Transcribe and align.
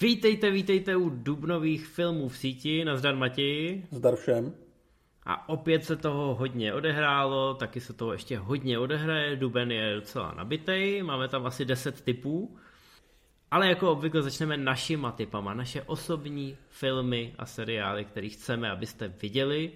Vítejte, 0.00 0.50
vítejte 0.50 0.96
u 0.96 1.10
Dubnových 1.10 1.86
filmů 1.86 2.28
v 2.28 2.36
síti. 2.36 2.84
Nazdar 2.84 3.16
Matěji. 3.16 3.86
Zdar 3.90 4.16
všem. 4.16 4.54
A 5.24 5.48
opět 5.48 5.84
se 5.84 5.96
toho 5.96 6.34
hodně 6.34 6.74
odehrálo, 6.74 7.54
taky 7.54 7.80
se 7.80 7.92
toho 7.92 8.12
ještě 8.12 8.38
hodně 8.38 8.78
odehraje. 8.78 9.36
Duben 9.36 9.72
je 9.72 9.94
docela 9.94 10.34
nabitej, 10.36 11.02
máme 11.02 11.28
tam 11.28 11.46
asi 11.46 11.64
10 11.64 12.00
typů. 12.00 12.56
Ale 13.50 13.68
jako 13.68 13.92
obvykle 13.92 14.22
začneme 14.22 14.56
našima 14.56 15.12
typama, 15.12 15.54
naše 15.54 15.82
osobní 15.82 16.56
filmy 16.68 17.34
a 17.38 17.46
seriály, 17.46 18.04
které 18.04 18.28
chceme, 18.28 18.70
abyste 18.70 19.08
viděli. 19.08 19.72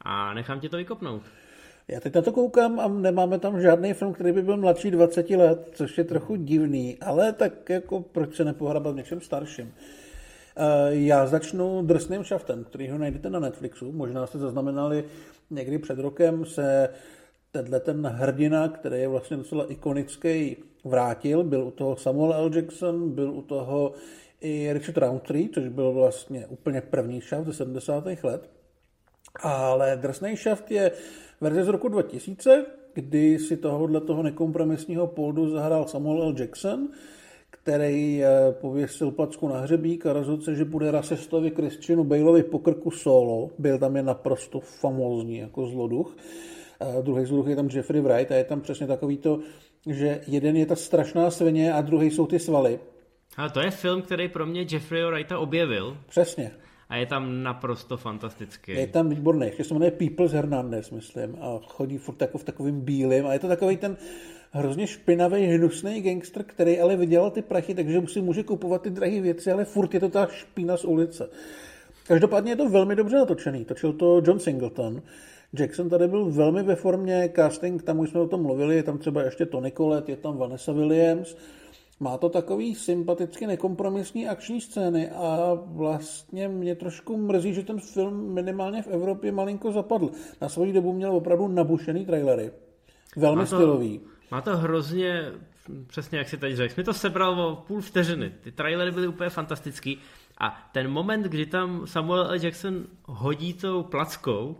A 0.00 0.34
nechám 0.34 0.60
tě 0.60 0.68
to 0.68 0.76
vykopnout. 0.76 1.22
Já 1.90 2.00
teď 2.00 2.14
na 2.14 2.22
to 2.22 2.32
koukám 2.32 2.80
a 2.80 2.88
nemáme 2.88 3.38
tam 3.38 3.60
žádný 3.60 3.92
film, 3.94 4.12
který 4.12 4.32
by 4.32 4.42
byl 4.42 4.56
mladší 4.56 4.90
20 4.90 5.30
let, 5.30 5.70
což 5.72 5.98
je 5.98 6.04
trochu 6.04 6.36
divný, 6.36 6.98
ale 7.00 7.32
tak 7.32 7.70
jako 7.70 8.00
proč 8.00 8.36
se 8.36 8.44
nepohrabat 8.44 8.94
v 8.94 8.96
něčem 8.96 9.20
starším. 9.20 9.74
Eh, 10.56 10.94
já 10.94 11.26
začnu 11.26 11.82
drsným 11.82 12.24
šaftem, 12.24 12.64
který 12.64 12.88
ho 12.88 12.98
najdete 12.98 13.30
na 13.30 13.40
Netflixu. 13.40 13.92
Možná 13.92 14.26
jste 14.26 14.38
zaznamenali, 14.38 15.04
někdy 15.50 15.78
před 15.78 15.98
rokem 15.98 16.44
se 16.44 16.88
tenhle 17.52 17.80
ten 17.80 18.06
hrdina, 18.06 18.68
který 18.68 19.00
je 19.00 19.08
vlastně 19.08 19.36
docela 19.36 19.72
ikonický, 19.72 20.56
vrátil. 20.84 21.44
Byl 21.44 21.64
u 21.64 21.70
toho 21.70 21.96
Samuel 21.96 22.34
L. 22.34 22.50
Jackson, 22.54 23.10
byl 23.10 23.32
u 23.32 23.42
toho 23.42 23.92
i 24.40 24.72
Richard 24.72 24.98
Roundtree, 24.98 25.48
což 25.48 25.68
byl 25.68 25.92
vlastně 25.92 26.46
úplně 26.46 26.80
první 26.80 27.20
šaft 27.20 27.46
ze 27.46 27.52
70. 27.52 28.04
let. 28.24 28.50
Ale 29.42 29.96
drsný 29.96 30.36
šaft 30.36 30.70
je 30.70 30.92
verze 31.40 31.64
z 31.64 31.68
roku 31.68 31.88
2000, 31.88 32.66
kdy 32.94 33.38
si 33.38 33.56
tohohle 33.56 34.00
toho 34.00 34.22
nekompromisního 34.22 35.06
poldu 35.06 35.50
zahrál 35.50 35.88
Samuel 35.88 36.22
L. 36.22 36.34
Jackson, 36.38 36.88
který 37.50 38.24
eh, 38.24 38.28
pověsil 38.60 39.10
placku 39.10 39.48
na 39.48 39.60
hřebík 39.60 40.06
a 40.06 40.12
rozhodl 40.12 40.42
se, 40.42 40.54
že 40.54 40.64
bude 40.64 40.90
rasistovi 40.90 41.50
Christianu 41.50 42.04
Baleovi 42.04 42.42
po 42.42 42.58
krku 42.58 42.90
solo. 42.90 43.50
Byl 43.58 43.78
tam 43.78 43.96
je 43.96 44.02
naprosto 44.02 44.60
famózní 44.60 45.36
jako 45.36 45.66
zloduch. 45.66 46.16
A 46.80 47.00
druhý 47.00 47.24
zloduch 47.24 47.48
je 47.48 47.56
tam 47.56 47.68
Jeffrey 47.72 48.00
Wright 48.00 48.32
a 48.32 48.34
je 48.34 48.44
tam 48.44 48.60
přesně 48.60 48.86
takový 48.86 49.16
to, 49.16 49.40
že 49.86 50.20
jeden 50.26 50.56
je 50.56 50.66
ta 50.66 50.76
strašná 50.76 51.30
svině 51.30 51.72
a 51.72 51.80
druhý 51.80 52.10
jsou 52.10 52.26
ty 52.26 52.38
svaly. 52.38 52.80
Ale 53.36 53.50
to 53.50 53.60
je 53.60 53.70
film, 53.70 54.02
který 54.02 54.28
pro 54.28 54.46
mě 54.46 54.66
Jeffrey 54.70 55.04
Wrighta 55.04 55.38
objevil. 55.38 55.96
Přesně 56.08 56.50
a 56.88 56.96
je 56.96 57.06
tam 57.06 57.42
naprosto 57.42 57.96
fantastický. 57.96 58.72
Je 58.72 58.86
tam 58.86 59.08
výborný, 59.08 59.46
ještě 59.46 59.64
se 59.64 59.74
jmenuje 59.74 59.90
Peoples 59.90 60.32
Hernandez, 60.32 60.90
myslím, 60.90 61.36
a 61.40 61.60
chodí 61.66 61.98
furt 61.98 62.20
jako 62.20 62.38
v 62.38 62.44
takovým 62.44 62.80
bílém 62.80 63.26
a 63.26 63.32
je 63.32 63.38
to 63.38 63.48
takový 63.48 63.76
ten 63.76 63.96
hrozně 64.50 64.86
špinavý, 64.86 65.46
hnusný 65.46 66.00
gangster, 66.00 66.44
který 66.44 66.80
ale 66.80 66.96
vydělal 66.96 67.30
ty 67.30 67.42
prachy, 67.42 67.74
takže 67.74 68.02
si 68.06 68.20
může 68.20 68.42
kupovat 68.42 68.82
ty 68.82 68.90
drahé 68.90 69.20
věci, 69.20 69.52
ale 69.52 69.64
furt 69.64 69.94
je 69.94 70.00
to 70.00 70.08
ta 70.08 70.26
špína 70.26 70.76
z 70.76 70.84
ulice. 70.84 71.28
Každopádně 72.06 72.52
je 72.52 72.56
to 72.56 72.68
velmi 72.68 72.96
dobře 72.96 73.16
natočený. 73.16 73.64
Točil 73.64 73.92
to 73.92 74.22
John 74.26 74.40
Singleton. 74.40 75.02
Jackson 75.52 75.88
tady 75.88 76.08
byl 76.08 76.30
velmi 76.30 76.62
ve 76.62 76.76
formě, 76.76 77.32
casting, 77.36 77.82
tam 77.82 77.98
už 77.98 78.10
jsme 78.10 78.20
o 78.20 78.28
tom 78.28 78.42
mluvili, 78.42 78.76
je 78.76 78.82
tam 78.82 78.98
třeba 78.98 79.22
ještě 79.22 79.46
Tony 79.46 79.72
Collette, 79.72 80.12
je 80.12 80.16
tam 80.16 80.36
Vanessa 80.36 80.72
Williams, 80.72 81.36
má 82.00 82.18
to 82.18 82.28
takový 82.28 82.74
sympaticky 82.74 83.46
nekompromisní 83.46 84.28
akční 84.28 84.60
scény 84.60 85.10
a 85.10 85.58
vlastně 85.66 86.48
mě 86.48 86.74
trošku 86.74 87.16
mrzí, 87.16 87.54
že 87.54 87.62
ten 87.62 87.80
film 87.80 88.34
minimálně 88.34 88.82
v 88.82 88.88
Evropě 88.88 89.32
malinko 89.32 89.72
zapadl. 89.72 90.10
Na 90.40 90.48
svoji 90.48 90.72
dobu 90.72 90.92
měl 90.92 91.16
opravdu 91.16 91.48
nabušený 91.48 92.06
trailery. 92.06 92.50
Velmi 93.16 93.36
má 93.36 93.46
to, 93.46 93.56
stylový. 93.56 94.00
Má 94.30 94.40
to 94.40 94.56
hrozně, 94.56 95.32
přesně 95.86 96.18
jak 96.18 96.28
si 96.28 96.36
teď 96.36 96.56
řekl, 96.56 96.74
mi 96.76 96.84
to 96.84 96.94
sebral 96.94 97.40
o 97.40 97.56
půl 97.56 97.80
vteřiny. 97.80 98.32
Ty 98.40 98.52
trailery 98.52 98.90
byly 98.90 99.08
úplně 99.08 99.30
fantastický 99.30 99.98
a 100.38 100.68
ten 100.72 100.88
moment, 100.90 101.22
kdy 101.22 101.46
tam 101.46 101.86
Samuel 101.86 102.26
L. 102.30 102.34
Jackson 102.34 102.84
hodí 103.04 103.54
tou 103.54 103.82
plackou, 103.82 104.56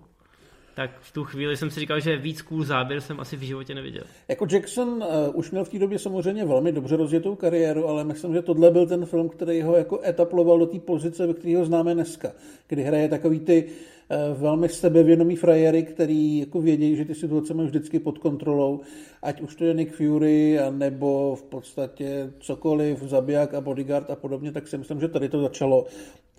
tak 0.79 0.91
v 1.01 1.13
tu 1.13 1.25
chvíli 1.25 1.57
jsem 1.57 1.71
si 1.71 1.81
říkal, 1.81 2.01
že 2.01 2.17
víc 2.17 2.43
cool 2.43 2.65
záběr 2.65 3.01
jsem 3.01 3.21
asi 3.21 3.37
v 3.37 3.41
životě 3.41 3.75
neviděl. 3.75 4.03
Jako 4.29 4.47
Jackson 4.51 4.89
uh, 4.89 5.05
už 5.35 5.51
měl 5.51 5.65
v 5.65 5.69
té 5.69 5.79
době 5.79 5.99
samozřejmě 5.99 6.45
velmi 6.45 6.73
dobře 6.73 6.97
rozjetou 6.97 7.35
kariéru, 7.35 7.89
ale 7.89 8.05
myslím, 8.05 8.35
že 8.35 8.43
tohle 8.43 8.71
byl 8.71 8.87
ten 8.87 9.07
film, 9.07 9.29
který 9.29 9.63
ho 9.63 9.77
jako 9.77 10.01
etaploval 10.05 10.59
do 10.59 10.67
té 10.67 10.79
pozice, 10.79 11.27
ve 11.27 11.35
které 11.35 11.57
ho 11.57 11.65
známe 11.65 11.95
dneska, 11.95 12.33
kdy 12.69 12.83
hraje 12.83 13.09
takový 13.09 13.41
ty 13.41 13.65
uh, 13.65 14.41
velmi 14.41 14.69
sebevědomý 14.69 15.37
frajery, 15.37 15.83
který 15.83 16.39
jako 16.39 16.61
vědí, 16.61 16.97
že 16.97 17.05
ty 17.05 17.15
situace 17.15 17.55
mají 17.55 17.69
vždycky 17.69 17.99
pod 17.99 18.19
kontrolou, 18.19 18.81
ať 19.23 19.41
už 19.41 19.55
to 19.55 19.65
je 19.65 19.75
Nick 19.75 19.95
Fury, 19.95 20.59
nebo 20.71 21.37
v 21.37 21.43
podstatě 21.43 22.33
cokoliv, 22.41 23.03
zabiják 23.03 23.55
a 23.55 23.61
bodyguard 23.61 24.11
a 24.11 24.17
podobně, 24.17 24.53
tak 24.53 24.69
si 24.69 24.79
myslím, 24.79 25.01
že 25.01 25.09
tady 25.09 25.29
to 25.29 25.43
začalo. 25.43 25.87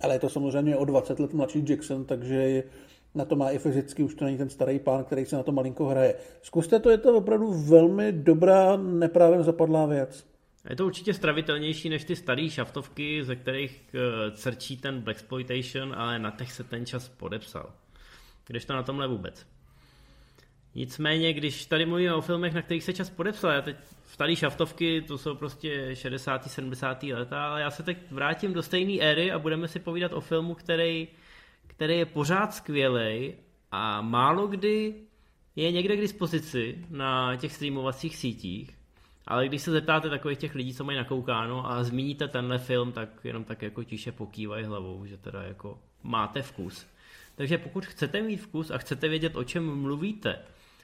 Ale 0.01 0.15
je 0.15 0.19
to 0.19 0.29
samozřejmě 0.29 0.77
o 0.77 0.85
20 0.85 1.19
let 1.19 1.33
mladší 1.33 1.65
Jackson, 1.69 2.05
takže 2.05 2.63
na 3.15 3.25
to 3.25 3.35
má 3.35 3.49
i 3.49 3.57
fyzicky, 3.57 4.03
už 4.03 4.15
to 4.15 4.25
není 4.25 4.37
ten 4.37 4.49
starý 4.49 4.79
pán, 4.79 5.03
který 5.03 5.25
se 5.25 5.35
na 5.35 5.43
to 5.43 5.51
malinko 5.51 5.85
hraje. 5.85 6.15
Zkuste 6.41 6.79
to, 6.79 6.89
je 6.89 6.97
to 6.97 7.17
opravdu 7.17 7.53
velmi 7.53 8.11
dobrá, 8.11 8.77
neprávem 8.77 9.43
zapadlá 9.43 9.85
věc. 9.85 10.27
Je 10.69 10.75
to 10.75 10.85
určitě 10.85 11.13
stravitelnější 11.13 11.89
než 11.89 12.03
ty 12.03 12.15
staré 12.15 12.49
šaftovky, 12.49 13.23
ze 13.23 13.35
kterých 13.35 13.95
eh, 13.95 14.31
crčí 14.31 14.77
ten 14.77 15.01
Blaxploitation, 15.01 15.95
ale 15.95 16.19
na 16.19 16.31
těch 16.31 16.51
se 16.51 16.63
ten 16.63 16.85
čas 16.85 17.09
podepsal. 17.09 17.73
Když 18.47 18.65
to 18.65 18.73
na 18.73 18.83
tomhle 18.83 19.07
vůbec. 19.07 19.45
Nicméně, 20.75 21.33
když 21.33 21.65
tady 21.65 21.85
mluvíme 21.85 22.13
o 22.13 22.21
filmech, 22.21 22.53
na 22.53 22.61
kterých 22.61 22.83
se 22.83 22.93
čas 22.93 23.09
podepsal, 23.09 23.51
já 23.51 23.61
teď 23.61 23.75
staré 24.05 24.35
šaftovky, 24.35 25.01
to 25.01 25.17
jsou 25.17 25.35
prostě 25.35 25.95
60. 25.95 26.51
70. 26.51 27.03
leta, 27.03 27.45
ale 27.45 27.61
já 27.61 27.71
se 27.71 27.83
teď 27.83 27.97
vrátím 28.11 28.53
do 28.53 28.63
stejné 28.63 29.01
éry 29.01 29.31
a 29.31 29.39
budeme 29.39 29.67
si 29.67 29.79
povídat 29.79 30.13
o 30.13 30.21
filmu, 30.21 30.53
který 30.53 31.07
který 31.79 31.97
je 31.97 32.05
pořád 32.05 32.53
skvělý 32.53 33.33
a 33.71 34.01
málo 34.01 34.47
kdy 34.47 34.95
je 35.55 35.71
někde 35.71 35.97
k 35.97 36.01
dispozici 36.01 36.85
na 36.89 37.35
těch 37.35 37.53
streamovacích 37.53 38.15
sítích, 38.15 38.77
ale 39.27 39.47
když 39.47 39.61
se 39.61 39.71
zeptáte 39.71 40.09
takových 40.09 40.37
těch 40.37 40.55
lidí, 40.55 40.73
co 40.73 40.83
mají 40.83 40.97
nakoukáno 40.97 41.71
a 41.71 41.83
zmíníte 41.83 42.27
tenhle 42.27 42.57
film, 42.57 42.91
tak 42.91 43.09
jenom 43.23 43.43
tak 43.43 43.61
jako 43.61 43.83
tiše 43.83 44.11
pokývají 44.11 44.65
hlavou, 44.65 45.05
že 45.05 45.17
teda 45.17 45.43
jako 45.43 45.79
máte 46.03 46.41
vkus. 46.41 46.87
Takže 47.35 47.57
pokud 47.57 47.85
chcete 47.85 48.21
mít 48.21 48.37
vkus 48.37 48.71
a 48.71 48.77
chcete 48.77 49.07
vědět, 49.07 49.35
o 49.35 49.43
čem 49.43 49.81
mluvíte, 49.81 50.39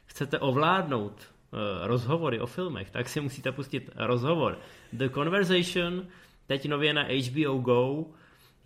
chcete 0.06 0.40
ovládnout 0.40 1.14
uh, 1.14 1.60
rozhovory 1.88 2.40
o 2.40 2.48
filmech, 2.48 2.92
tak 2.92 3.10
si 3.10 3.22
musíte 3.22 3.52
pustit 3.52 3.90
rozhovor 3.96 4.60
The 4.94 5.10
Conversation, 5.10 6.08
teď 6.48 6.68
nově 6.68 6.94
na 6.94 7.04
HBO 7.04 7.58
Go, 7.58 8.06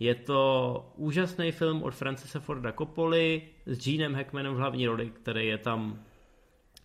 je 0.00 0.14
to 0.14 0.84
úžasný 0.96 1.52
film 1.52 1.82
od 1.82 1.94
Francise 1.94 2.40
Forda 2.40 2.72
Coppoli 2.72 3.42
s 3.66 3.84
Genem 3.84 4.14
Hackmanem 4.14 4.54
v 4.54 4.58
hlavní 4.58 4.86
roli, 4.86 5.10
který 5.22 5.46
je 5.46 5.58
tam 5.58 5.98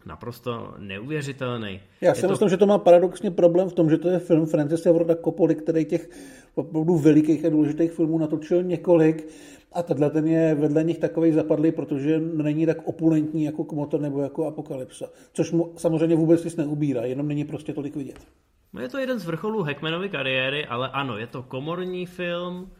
naprosto 0.06 0.74
neuvěřitelný. 0.78 1.80
Já 2.02 2.14
si 2.14 2.26
je 2.26 2.30
myslím, 2.30 2.46
to... 2.46 2.50
že 2.50 2.58
to 2.58 2.66
má 2.66 2.78
paradoxně 2.78 3.32
problém 3.32 3.70
v 3.70 3.74
tom, 3.74 3.90
že 3.90 3.98
to 3.98 4.10
je 4.10 4.20
film 4.20 4.46
Francise 4.46 4.92
Forda 4.92 5.16
Coppoli, 5.16 5.56
který 5.56 5.86
těch 5.86 6.10
opravdu 6.56 6.98
velikých 6.98 7.46
a 7.46 7.50
důležitých 7.50 7.92
filmů 7.92 8.18
natočil 8.18 8.64
několik 8.64 9.28
a 9.74 9.84
tenhle 9.84 10.10
ten 10.10 10.28
je 10.28 10.56
vedle 10.56 10.84
nich 10.84 10.98
takový 10.98 11.32
zapadlý, 11.32 11.72
protože 11.72 12.20
není 12.20 12.66
tak 12.66 12.88
opulentní 12.88 13.44
jako 13.44 13.64
Kmotor 13.64 14.02
nebo 14.02 14.22
jako 14.22 14.48
Apokalypsa. 14.48 15.10
Což 15.34 15.52
mu 15.52 15.74
samozřejmě 15.78 16.16
vůbec 16.16 16.44
nic 16.44 16.56
neubírá, 16.56 17.06
jenom 17.06 17.28
není 17.28 17.46
prostě 17.46 17.74
tolik 17.74 17.96
vidět. 17.96 18.28
No 18.74 18.82
je 18.82 18.90
to 18.90 18.98
jeden 18.98 19.20
z 19.20 19.26
vrcholů 19.26 19.64
Hackmanovy 19.64 20.10
kariéry, 20.10 20.66
ale 20.66 20.90
ano, 20.90 21.18
je 21.18 21.28
to 21.28 21.44
komorní 21.44 22.06
film, 22.06 22.72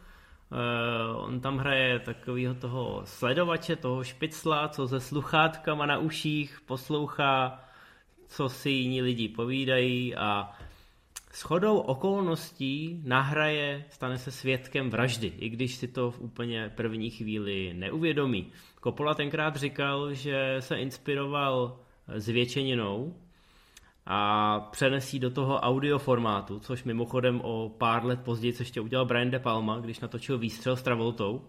Uh, 0.52 1.24
on 1.24 1.40
tam 1.40 1.58
hraje 1.58 1.98
takového 1.98 2.54
toho 2.54 3.02
sledovače, 3.04 3.76
toho 3.76 4.04
špicla, 4.04 4.68
co 4.68 4.88
se 4.88 5.00
sluchátkama 5.00 5.86
na 5.86 5.98
uších 5.98 6.60
poslouchá, 6.66 7.64
co 8.28 8.48
si 8.48 8.70
jiní 8.70 9.02
lidi 9.02 9.28
povídají 9.28 10.14
a 10.14 10.50
s 11.32 11.42
chodou 11.42 11.78
okolností 11.78 13.00
nahraje, 13.04 13.84
stane 13.90 14.18
se 14.18 14.30
svědkem 14.30 14.90
vraždy, 14.90 15.32
i 15.38 15.48
když 15.48 15.74
si 15.74 15.88
to 15.88 16.10
v 16.10 16.20
úplně 16.20 16.72
první 16.74 17.10
chvíli 17.10 17.74
neuvědomí. 17.74 18.52
Coppola 18.82 19.14
tenkrát 19.14 19.56
říkal, 19.56 20.14
že 20.14 20.56
se 20.60 20.76
inspiroval 20.76 21.80
zvětšeninou, 22.16 23.16
a 24.06 24.60
přenesí 24.60 25.18
do 25.18 25.30
toho 25.30 25.60
audio 25.60 25.98
formátu, 25.98 26.58
což 26.58 26.84
mimochodem 26.84 27.40
o 27.40 27.68
pár 27.68 28.04
let 28.04 28.20
později 28.20 28.54
ještě 28.58 28.80
udělal 28.80 29.06
Brian 29.06 29.30
De 29.30 29.38
Palma, 29.38 29.78
když 29.78 30.00
natočil 30.00 30.38
výstřel 30.38 30.76
s 30.76 30.82
Travoltou. 30.82 31.44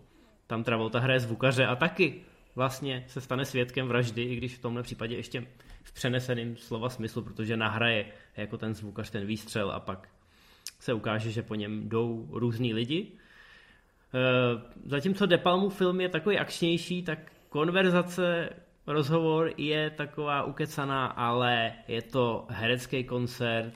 Tam 0.48 0.63
Travolta 0.63 1.00
hraje 1.00 1.19
zvukaře 1.19 1.65
a 1.65 1.75
taky 1.75 2.21
vlastně 2.56 3.06
se 3.07 3.21
stane 3.21 3.45
svědkem 3.45 3.88
vraždy, 3.88 4.24
i 4.24 4.36
když 4.36 4.56
v 4.56 4.62
tomhle 4.62 4.83
případě 4.83 5.15
ještě 5.15 5.48
v 5.83 5.92
přeneseném 5.92 6.57
slova 6.57 6.89
smyslu, 6.89 7.21
protože 7.21 7.57
nahraje 7.57 8.06
jako 8.38 8.57
ten 8.57 8.74
zvukař 8.74 9.09
ten 9.09 9.25
výstřel 9.25 9.71
a 9.71 9.80
pak 9.80 10.09
se 10.80 10.94
ukáže, 10.94 11.31
že 11.31 11.44
po 11.44 11.56
něm 11.56 11.89
jdou 11.89 12.27
různí 12.31 12.74
lidi. 12.74 13.12
E, 14.13 14.19
zatímco 14.86 15.25
De 15.25 15.38
Palmu 15.38 15.69
film 15.69 16.01
je 16.01 16.09
takový 16.09 16.38
akčnější, 16.38 17.04
tak 17.04 17.31
konverzace 17.50 18.50
rozhovor 18.88 19.51
je 19.57 19.89
taková 19.89 20.44
ukecaná, 20.44 21.06
ale 21.06 21.74
je 21.88 22.01
to 22.01 22.45
herecký 22.50 23.04
koncert, 23.04 23.74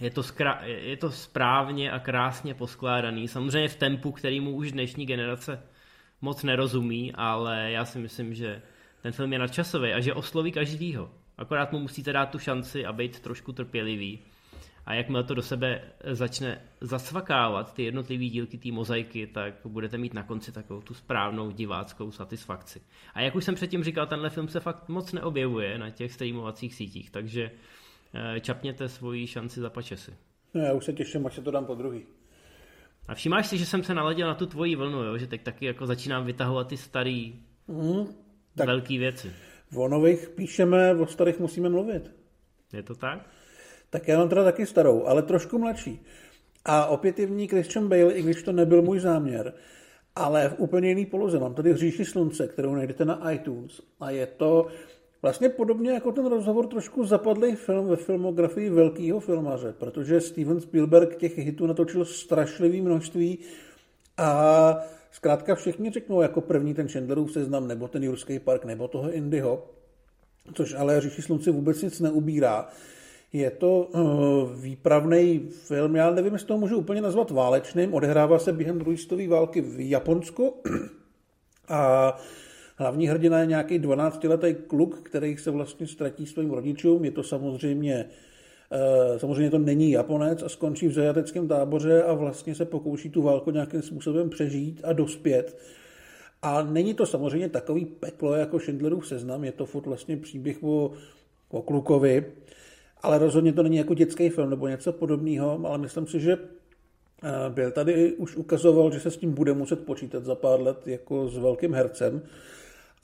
je 0.00 0.10
to, 0.10 0.20
skra- 0.20 0.62
je 0.64 0.96
to 0.96 1.10
správně 1.10 1.90
a 1.90 1.98
krásně 1.98 2.54
poskládaný. 2.54 3.28
Samozřejmě 3.28 3.68
v 3.68 3.76
tempu, 3.76 4.12
kterýmu 4.12 4.50
už 4.50 4.72
dnešní 4.72 5.06
generace 5.06 5.62
moc 6.20 6.42
nerozumí, 6.42 7.12
ale 7.14 7.70
já 7.70 7.84
si 7.84 7.98
myslím, 7.98 8.34
že 8.34 8.62
ten 9.02 9.12
film 9.12 9.32
je 9.32 9.38
nadčasový 9.38 9.92
a 9.92 10.00
že 10.00 10.14
osloví 10.14 10.52
každýho. 10.52 11.10
Akorát 11.38 11.72
mu 11.72 11.78
musíte 11.78 12.12
dát 12.12 12.30
tu 12.30 12.38
šanci 12.38 12.86
a 12.86 12.92
být 12.92 13.20
trošku 13.20 13.52
trpělivý. 13.52 14.18
A 14.86 14.94
jakmile 14.94 15.24
to 15.24 15.34
do 15.34 15.42
sebe 15.42 15.82
začne 16.04 16.62
zasvakávat, 16.80 17.74
ty 17.74 17.82
jednotlivé 17.82 18.24
dílky 18.24 18.58
té 18.58 18.72
mozaiky, 18.72 19.26
tak 19.26 19.54
budete 19.64 19.98
mít 19.98 20.14
na 20.14 20.22
konci 20.22 20.52
takovou 20.52 20.80
tu 20.80 20.94
správnou 20.94 21.50
diváckou 21.50 22.10
satisfakci. 22.10 22.80
A 23.14 23.20
jak 23.20 23.34
už 23.34 23.44
jsem 23.44 23.54
předtím 23.54 23.84
říkal, 23.84 24.06
tenhle 24.06 24.30
film 24.30 24.48
se 24.48 24.60
fakt 24.60 24.88
moc 24.88 25.12
neobjevuje 25.12 25.78
na 25.78 25.90
těch 25.90 26.12
streamovacích 26.12 26.74
sítích, 26.74 27.10
takže 27.10 27.50
eh, 28.14 28.40
čapněte 28.40 28.88
svoji 28.88 29.26
šanci 29.26 29.60
za 29.60 29.70
pačesy. 29.70 30.14
No, 30.54 30.62
já 30.62 30.72
už 30.72 30.84
se 30.84 30.92
těším, 30.92 31.26
až 31.26 31.34
se 31.34 31.42
to 31.42 31.50
dám 31.50 31.66
po 31.66 31.74
druhý. 31.74 32.02
A 33.08 33.14
všimáš 33.14 33.46
si, 33.46 33.58
že 33.58 33.66
jsem 33.66 33.82
se 33.82 33.94
naladil 33.94 34.26
na 34.26 34.34
tu 34.34 34.46
tvoji 34.46 34.76
vlnu, 34.76 35.02
jo? 35.02 35.18
že 35.18 35.26
teď 35.26 35.42
taky 35.42 35.66
jako 35.66 35.86
začínám 35.86 36.24
vytahovat 36.24 36.68
ty 36.68 36.76
starý 36.76 37.42
mm, 37.68 38.06
tak 38.56 38.66
velký 38.66 38.98
věci. 38.98 39.32
O 39.76 39.88
nových 39.88 40.28
píšeme, 40.28 40.94
o 40.94 41.06
starých 41.06 41.38
musíme 41.38 41.68
mluvit. 41.68 42.10
Je 42.72 42.82
to 42.82 42.94
tak? 42.94 43.28
Tak 43.90 44.08
já 44.08 44.18
mám 44.18 44.28
teda 44.28 44.44
taky 44.44 44.66
starou, 44.66 45.04
ale 45.04 45.22
trošku 45.22 45.58
mladší. 45.58 46.02
A 46.64 46.86
opět 46.86 47.18
je 47.18 47.26
v 47.26 47.30
ní 47.30 47.48
Christian 47.48 47.88
Bale, 47.88 48.12
i 48.12 48.22
když 48.22 48.42
to 48.42 48.52
nebyl 48.52 48.82
můj 48.82 49.00
záměr, 49.00 49.52
ale 50.16 50.48
v 50.48 50.54
úplně 50.58 50.88
jiný 50.88 51.06
poloze. 51.06 51.38
Mám 51.38 51.54
tady 51.54 51.72
Hříši 51.72 52.04
slunce, 52.04 52.48
kterou 52.48 52.74
najdete 52.74 53.04
na 53.04 53.30
iTunes. 53.30 53.80
A 54.00 54.10
je 54.10 54.26
to 54.26 54.66
vlastně 55.22 55.48
podobně 55.48 55.90
jako 55.90 56.12
ten 56.12 56.26
rozhovor 56.26 56.66
trošku 56.66 57.04
zapadlý 57.04 57.54
film 57.54 57.86
ve 57.86 57.96
filmografii 57.96 58.70
velkého 58.70 59.20
filmaře, 59.20 59.74
protože 59.78 60.20
Steven 60.20 60.60
Spielberg 60.60 61.16
těch 61.16 61.38
hitů 61.38 61.66
natočil 61.66 62.04
strašlivý 62.04 62.80
množství 62.80 63.38
a 64.16 64.78
zkrátka 65.10 65.54
všichni 65.54 65.90
řeknou 65.90 66.22
jako 66.22 66.40
první 66.40 66.74
ten 66.74 66.88
Chandlerův 66.88 67.32
seznam, 67.32 67.68
nebo 67.68 67.88
ten 67.88 68.04
Jurský 68.04 68.38
park, 68.38 68.64
nebo 68.64 68.88
toho 68.88 69.12
Indyho, 69.12 69.70
což 70.54 70.74
ale 70.74 71.00
Říši 71.00 71.22
slunci 71.22 71.50
vůbec 71.50 71.82
nic 71.82 72.00
neubírá. 72.00 72.68
Je 73.32 73.50
to 73.50 73.80
uh, 73.80 74.62
výpravný 74.62 75.48
film, 75.50 75.96
já 75.96 76.10
nevím, 76.10 76.32
jestli 76.32 76.48
to 76.48 76.58
můžu 76.58 76.76
úplně 76.76 77.00
nazvat 77.00 77.30
válečným, 77.30 77.94
odehrává 77.94 78.38
se 78.38 78.52
během 78.52 78.78
druhé 78.78 78.96
světové 78.96 79.28
války 79.28 79.60
v 79.60 79.88
Japonsku. 79.90 80.54
A 81.68 82.16
hlavní 82.76 83.08
hrdina 83.08 83.38
je 83.38 83.46
nějaký 83.46 83.80
12-letý 83.80 84.54
kluk, 84.66 85.00
který 85.02 85.36
se 85.36 85.50
vlastně 85.50 85.86
ztratí 85.86 86.26
svým 86.26 86.50
rodičům, 86.50 87.04
je 87.04 87.10
to 87.10 87.22
samozřejmě 87.22 88.04
uh, 88.04 89.18
Samozřejmě 89.18 89.50
to 89.50 89.58
není 89.58 89.90
Japonec 89.90 90.42
a 90.42 90.48
skončí 90.48 90.88
v 90.88 90.92
zajateckém 90.92 91.48
táboře 91.48 92.02
a 92.02 92.14
vlastně 92.14 92.54
se 92.54 92.64
pokouší 92.64 93.10
tu 93.10 93.22
válku 93.22 93.50
nějakým 93.50 93.82
způsobem 93.82 94.30
přežít 94.30 94.80
a 94.84 94.92
dospět. 94.92 95.58
A 96.42 96.62
není 96.62 96.94
to 96.94 97.06
samozřejmě 97.06 97.48
takový 97.48 97.84
peklo 97.84 98.34
jako 98.34 98.58
Schindlerův 98.58 99.08
seznam, 99.08 99.44
je 99.44 99.52
to 99.52 99.66
furt 99.66 99.86
vlastně 99.86 100.16
příběh 100.16 100.62
o, 100.62 100.90
o 101.50 101.62
klukovi, 101.62 102.24
ale 103.02 103.18
rozhodně 103.18 103.52
to 103.52 103.62
není 103.62 103.76
jako 103.76 103.94
dětský 103.94 104.28
film 104.28 104.50
nebo 104.50 104.68
něco 104.68 104.92
podobného, 104.92 105.60
ale 105.66 105.78
myslím 105.78 106.06
si, 106.06 106.20
že 106.20 106.38
eh, 107.22 107.50
byl 107.50 107.70
tady 107.70 108.12
už 108.12 108.36
ukazoval, 108.36 108.92
že 108.92 109.00
se 109.00 109.10
s 109.10 109.16
tím 109.16 109.34
bude 109.34 109.52
muset 109.52 109.86
počítat 109.86 110.24
za 110.24 110.34
pár 110.34 110.60
let 110.60 110.86
jako 110.86 111.28
s 111.28 111.38
velkým 111.38 111.74
hercem. 111.74 112.22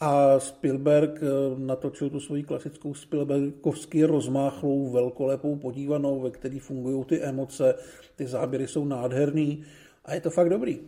A 0.00 0.40
Spielberg 0.40 1.22
eh, 1.22 1.26
natočil 1.58 2.10
tu 2.10 2.20
svoji 2.20 2.42
klasickou 2.42 2.94
Spielbergovský 2.94 4.04
rozmáchlou, 4.04 4.90
velkolepou 4.90 5.56
podívanou, 5.56 6.20
ve 6.20 6.30
který 6.30 6.58
fungují 6.58 7.04
ty 7.04 7.22
emoce, 7.22 7.74
ty 8.16 8.26
záběry 8.26 8.68
jsou 8.68 8.84
nádherný 8.84 9.64
a 10.04 10.14
je 10.14 10.20
to 10.20 10.30
fakt 10.30 10.50
dobrý. 10.50 10.80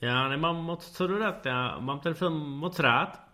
Já 0.00 0.28
nemám 0.28 0.56
moc 0.56 0.90
co 0.90 1.06
dodat, 1.06 1.46
já 1.46 1.78
mám 1.78 2.00
ten 2.00 2.14
film 2.14 2.58
moc 2.58 2.78
rád, 2.78 3.29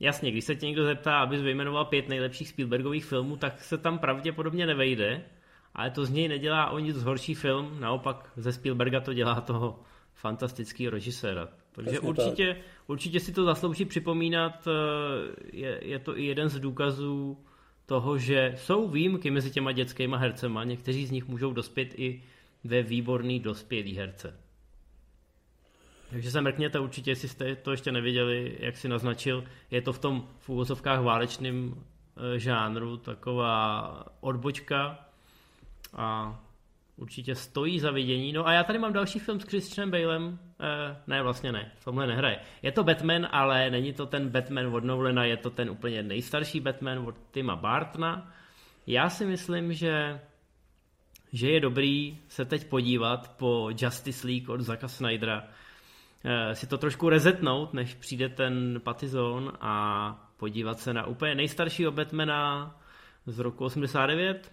Jasně, 0.00 0.30
když 0.30 0.44
se 0.44 0.54
tě 0.54 0.66
někdo 0.66 0.84
zeptá, 0.84 1.18
abys 1.18 1.40
vyjmenoval 1.40 1.84
pět 1.84 2.08
nejlepších 2.08 2.48
Spielbergových 2.48 3.04
filmů, 3.04 3.36
tak 3.36 3.60
se 3.60 3.78
tam 3.78 3.98
pravděpodobně 3.98 4.66
nevejde, 4.66 5.24
ale 5.74 5.90
to 5.90 6.04
z 6.04 6.10
něj 6.10 6.28
nedělá 6.28 6.70
o 6.70 6.78
nic 6.78 7.02
horší 7.02 7.34
film, 7.34 7.80
naopak 7.80 8.32
ze 8.36 8.52
Spielberga 8.52 9.00
to 9.00 9.14
dělá 9.14 9.40
toho 9.40 9.82
fantastického 10.14 10.90
režiséra. 10.90 11.48
Takže 11.72 11.90
Jasně 11.90 12.08
určitě, 12.08 12.54
tak. 12.54 12.62
určitě 12.86 13.20
si 13.20 13.32
to 13.32 13.44
zaslouží 13.44 13.84
připomínat, 13.84 14.68
eh, 14.68 14.70
je, 15.52 15.80
je 15.82 15.98
to 15.98 16.18
i 16.18 16.24
jeden 16.24 16.48
z 16.48 16.60
důkazů 16.60 17.38
toho, 17.86 18.18
že 18.18 18.52
jsou 18.56 18.88
výjimky 18.88 19.30
mezi 19.30 19.50
těma 19.50 19.72
dětskýma 19.72 20.16
hercema, 20.16 20.64
někteří 20.64 21.06
z 21.06 21.10
nich 21.10 21.28
můžou 21.28 21.52
dospět 21.52 21.94
i 21.96 22.22
ve 22.64 22.82
výborný 22.82 23.40
dospělý 23.40 23.96
herce. 23.96 24.47
Takže 26.10 26.30
se 26.30 26.40
mrkněte 26.40 26.80
určitě, 26.80 27.10
jestli 27.10 27.28
jste 27.28 27.56
to 27.56 27.70
ještě 27.70 27.92
neviděli, 27.92 28.56
jak 28.60 28.76
si 28.76 28.88
naznačil. 28.88 29.44
Je 29.70 29.82
to 29.82 29.92
v 29.92 29.98
tom 29.98 30.28
v 30.38 30.48
úvozovkách 30.48 31.00
válečným 31.00 31.84
e, 32.34 32.38
žánru, 32.38 32.96
taková 32.96 34.04
odbočka 34.20 34.98
a 35.96 36.38
určitě 36.96 37.34
stojí 37.34 37.80
za 37.80 37.90
vidění. 37.90 38.32
No 38.32 38.46
a 38.46 38.52
já 38.52 38.64
tady 38.64 38.78
mám 38.78 38.92
další 38.92 39.18
film 39.18 39.40
s 39.40 39.44
Christianem 39.44 39.90
Balem. 39.90 40.38
E, 40.60 40.96
ne, 41.06 41.22
vlastně 41.22 41.52
ne, 41.52 41.72
v 41.78 41.84
tomhle 41.84 42.06
nehraje. 42.06 42.40
Je 42.62 42.72
to 42.72 42.84
Batman, 42.84 43.28
ale 43.30 43.70
není 43.70 43.92
to 43.92 44.06
ten 44.06 44.28
Batman 44.28 44.74
od 44.74 44.84
Nolana, 44.84 45.24
je 45.24 45.36
to 45.36 45.50
ten 45.50 45.70
úplně 45.70 46.02
nejstarší 46.02 46.60
Batman 46.60 46.98
od 46.98 47.14
Tima 47.30 47.56
Bartna. 47.56 48.32
Já 48.86 49.10
si 49.10 49.26
myslím, 49.26 49.72
že 49.72 50.20
že 51.32 51.50
je 51.50 51.60
dobrý 51.60 52.18
se 52.28 52.44
teď 52.44 52.68
podívat 52.68 53.36
po 53.36 53.70
Justice 53.82 54.26
League 54.26 54.48
od 54.48 54.60
Zaka 54.60 54.88
Snydera, 54.88 55.42
Eh, 55.42 55.48
si 56.52 56.66
to 56.66 56.78
trošku 56.78 57.08
rezetnout, 57.08 57.74
než 57.74 57.94
přijde 57.94 58.28
ten 58.28 58.80
Patizon 58.84 59.52
a 59.60 60.30
podívat 60.36 60.80
se 60.80 60.94
na 60.94 61.06
úplně 61.06 61.34
nejstaršího 61.34 61.92
Batmana 61.92 62.74
z 63.26 63.38
roku 63.38 63.64
89, 63.64 64.52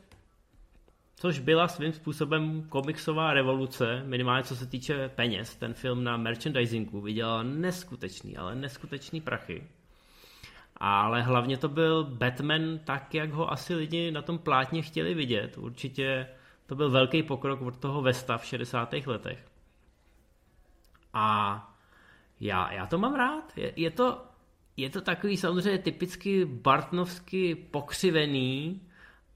což 1.15 1.39
byla 1.39 1.67
svým 1.67 1.93
způsobem 1.93 2.63
komiksová 2.69 3.33
revoluce, 3.33 4.03
minimálně 4.05 4.43
co 4.43 4.55
se 4.55 4.65
týče 4.65 5.09
peněz. 5.09 5.55
Ten 5.55 5.73
film 5.73 6.03
na 6.03 6.17
merchandisingu 6.17 7.01
vydělal 7.01 7.43
neskutečný, 7.43 8.37
ale 8.37 8.55
neskutečný 8.55 9.21
prachy. 9.21 9.63
Ale 10.77 11.21
hlavně 11.21 11.57
to 11.57 11.69
byl 11.69 12.03
Batman 12.03 12.79
tak, 12.83 13.13
jak 13.13 13.31
ho 13.31 13.51
asi 13.51 13.75
lidi 13.75 14.11
na 14.11 14.21
tom 14.21 14.37
plátně 14.37 14.81
chtěli 14.81 15.13
vidět. 15.13 15.57
Určitě 15.57 16.27
to 16.65 16.75
byl 16.75 16.89
velký 16.89 17.23
pokrok 17.23 17.61
od 17.61 17.77
toho 17.77 18.01
Vesta 18.01 18.37
v 18.37 18.45
60. 18.45 18.93
letech. 19.05 19.54
A 21.15 21.57
já, 22.39 22.73
já 22.73 22.85
to 22.85 22.97
mám 22.97 23.15
rád. 23.15 23.57
Je, 23.57 23.73
je, 23.75 23.91
to, 23.91 24.21
je 24.77 24.89
to 24.89 25.01
takový 25.01 25.37
samozřejmě 25.37 25.77
typicky 25.77 26.45
Bartnovsky 26.45 27.55
pokřivený, 27.55 28.81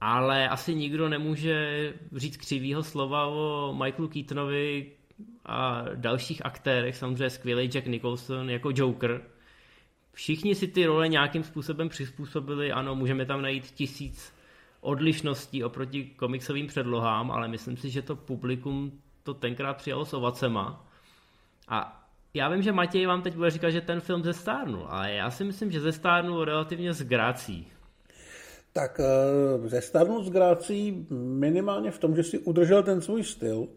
ale 0.01 0.49
asi 0.49 0.75
nikdo 0.75 1.09
nemůže 1.09 1.93
říct 2.15 2.37
křivýho 2.37 2.83
slova 2.83 3.25
o 3.27 3.75
Michaelu 3.83 4.07
Keatonovi 4.07 4.91
a 5.45 5.85
dalších 5.95 6.45
aktérech, 6.45 6.95
samozřejmě 6.97 7.29
skvělý 7.29 7.67
Jack 7.67 7.87
Nicholson 7.87 8.49
jako 8.49 8.71
Joker. 8.75 9.21
Všichni 10.13 10.55
si 10.55 10.67
ty 10.67 10.85
role 10.85 11.07
nějakým 11.07 11.43
způsobem 11.43 11.89
přizpůsobili, 11.89 12.71
ano, 12.71 12.95
můžeme 12.95 13.25
tam 13.25 13.41
najít 13.41 13.71
tisíc 13.71 14.33
odlišností 14.81 15.63
oproti 15.63 16.05
komiksovým 16.05 16.67
předlohám, 16.67 17.31
ale 17.31 17.47
myslím 17.47 17.77
si, 17.77 17.89
že 17.89 18.01
to 18.01 18.15
publikum 18.15 19.01
to 19.23 19.33
tenkrát 19.33 19.77
přijalo 19.77 20.05
s 20.05 20.13
ovacema 20.13 20.88
a 21.69 22.05
já 22.33 22.49
vím, 22.49 22.61
že 22.61 22.71
Matěj 22.71 23.05
vám 23.05 23.21
teď 23.21 23.35
bude 23.35 23.49
říkat, 23.49 23.69
že 23.69 23.81
ten 23.81 24.01
film 24.01 24.23
zestárnul, 24.23 24.85
ale 24.89 25.13
já 25.13 25.31
si 25.31 25.43
myslím, 25.43 25.71
že 25.71 25.79
zestárnul 25.79 26.45
relativně 26.45 26.93
s 26.93 27.01
grácí. 27.01 27.67
Tak 28.73 28.99
eh, 28.99 29.69
zestárnul 29.69 30.23
s 30.23 30.29
grácí 30.29 31.07
minimálně 31.09 31.91
v 31.91 31.99
tom, 31.99 32.15
že 32.15 32.23
si 32.23 32.39
udržel 32.39 32.83
ten 32.83 33.01
svůj 33.01 33.23
styl. 33.23 33.67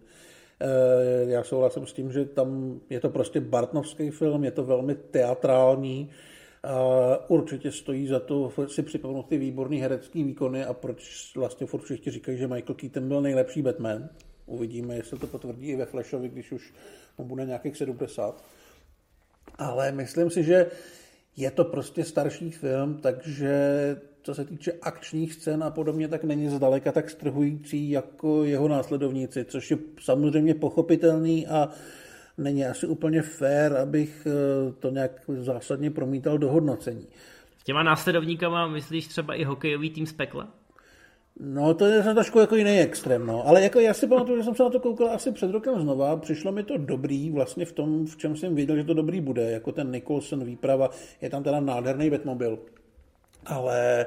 Eh, 0.61 1.25
já 1.25 1.45
souhlasím 1.45 1.87
s 1.87 1.93
tím, 1.93 2.13
že 2.13 2.25
tam 2.25 2.81
je 2.91 3.01
to 3.01 3.09
prostě 3.09 3.41
Bartnovský 3.41 4.11
film, 4.11 4.45
je 4.45 4.51
to 4.51 4.65
velmi 4.65 4.95
teatrální, 4.95 6.11
určitě 7.29 7.73
stojí 7.73 8.07
za 8.07 8.21
to 8.21 8.53
si 8.67 8.83
připomenout 8.83 9.27
ty 9.29 9.39
výborné 9.39 9.77
herecké 9.77 10.25
výkony 10.25 10.65
a 10.65 10.73
proč 10.73 11.33
vlastně 11.37 11.67
furt 11.67 11.83
všichni 11.83 12.13
říkají, 12.13 12.39
že 12.39 12.47
Michael 12.47 12.75
Keaton 12.75 13.09
byl 13.09 13.21
nejlepší 13.21 13.63
Batman. 13.63 14.09
Uvidíme, 14.47 14.95
jestli 14.95 15.19
to 15.19 15.27
potvrdí 15.27 15.69
i 15.69 15.77
ve 15.77 15.87
Flashovi, 15.87 16.29
když 16.29 16.53
už 16.53 16.75
mu 17.19 17.25
bude 17.25 17.45
nějakých 17.45 17.77
70. 17.77 18.45
Ale 19.59 19.93
myslím 19.93 20.31
si, 20.31 20.45
že 20.45 20.67
je 21.37 21.51
to 21.51 21.65
prostě 21.65 22.05
starší 22.05 22.51
film, 22.51 22.99
takže 23.03 23.57
co 24.23 24.35
se 24.35 24.45
týče 24.45 24.73
akčních 24.83 25.35
scén 25.35 25.63
a 25.65 25.71
podobně, 25.71 26.09
tak 26.09 26.25
není 26.25 26.49
zdaleka 26.49 26.93
tak 26.93 27.11
strhující 27.11 27.91
jako 27.91 28.45
jeho 28.45 28.69
následovníci, 28.69 29.45
což 29.45 29.71
je 29.71 29.79
samozřejmě 30.01 30.55
pochopitelný 30.55 31.47
a 31.47 31.69
není 32.39 32.67
asi 32.67 32.87
úplně 32.87 33.23
fér, 33.23 33.77
abych 33.77 34.27
eh, 34.27 34.73
to 34.73 34.91
nějak 34.91 35.13
zásadně 35.39 35.91
promítal 35.91 36.39
do 36.39 36.51
hodnocení. 36.51 37.07
Těma 37.65 37.83
následovníkama 37.83 38.67
myslíš 38.67 39.07
třeba 39.07 39.35
i 39.35 39.45
hokejový 39.45 39.91
tým 39.91 40.07
z 40.07 40.13
pekla? 40.13 40.49
No, 41.41 41.75
to 41.75 41.87
je 41.87 42.03
trošku 42.03 42.39
jako 42.39 42.57
jiný 42.57 42.79
extrém, 42.79 43.27
no. 43.27 43.47
Ale 43.47 43.63
jako 43.63 43.81
já 43.81 43.95
si 43.95 44.07
pamatuju, 44.07 44.39
že 44.39 44.45
jsem 44.45 44.55
se 44.55 44.63
na 44.63 44.71
to 44.71 44.81
koukal 44.81 45.11
asi 45.11 45.33
před 45.33 45.51
rokem 45.51 45.81
znova, 45.81 46.17
přišlo 46.17 46.53
mi 46.53 46.63
to 46.63 46.77
dobrý, 46.77 47.31
vlastně 47.31 47.65
v 47.65 47.73
tom, 47.73 48.07
v 48.07 48.17
čem 48.17 48.37
jsem 48.37 48.55
věděl, 48.55 48.77
že 48.77 48.85
to 48.85 48.95
dobrý 48.95 49.21
bude, 49.21 49.51
jako 49.51 49.73
ten 49.73 49.91
Nicholson 49.91 50.45
výprava, 50.45 50.91
je 51.21 51.31
tam 51.31 51.43
teda 51.43 51.61
nádherný 51.61 52.11
Batmobil. 52.11 52.59
Ale 53.47 54.07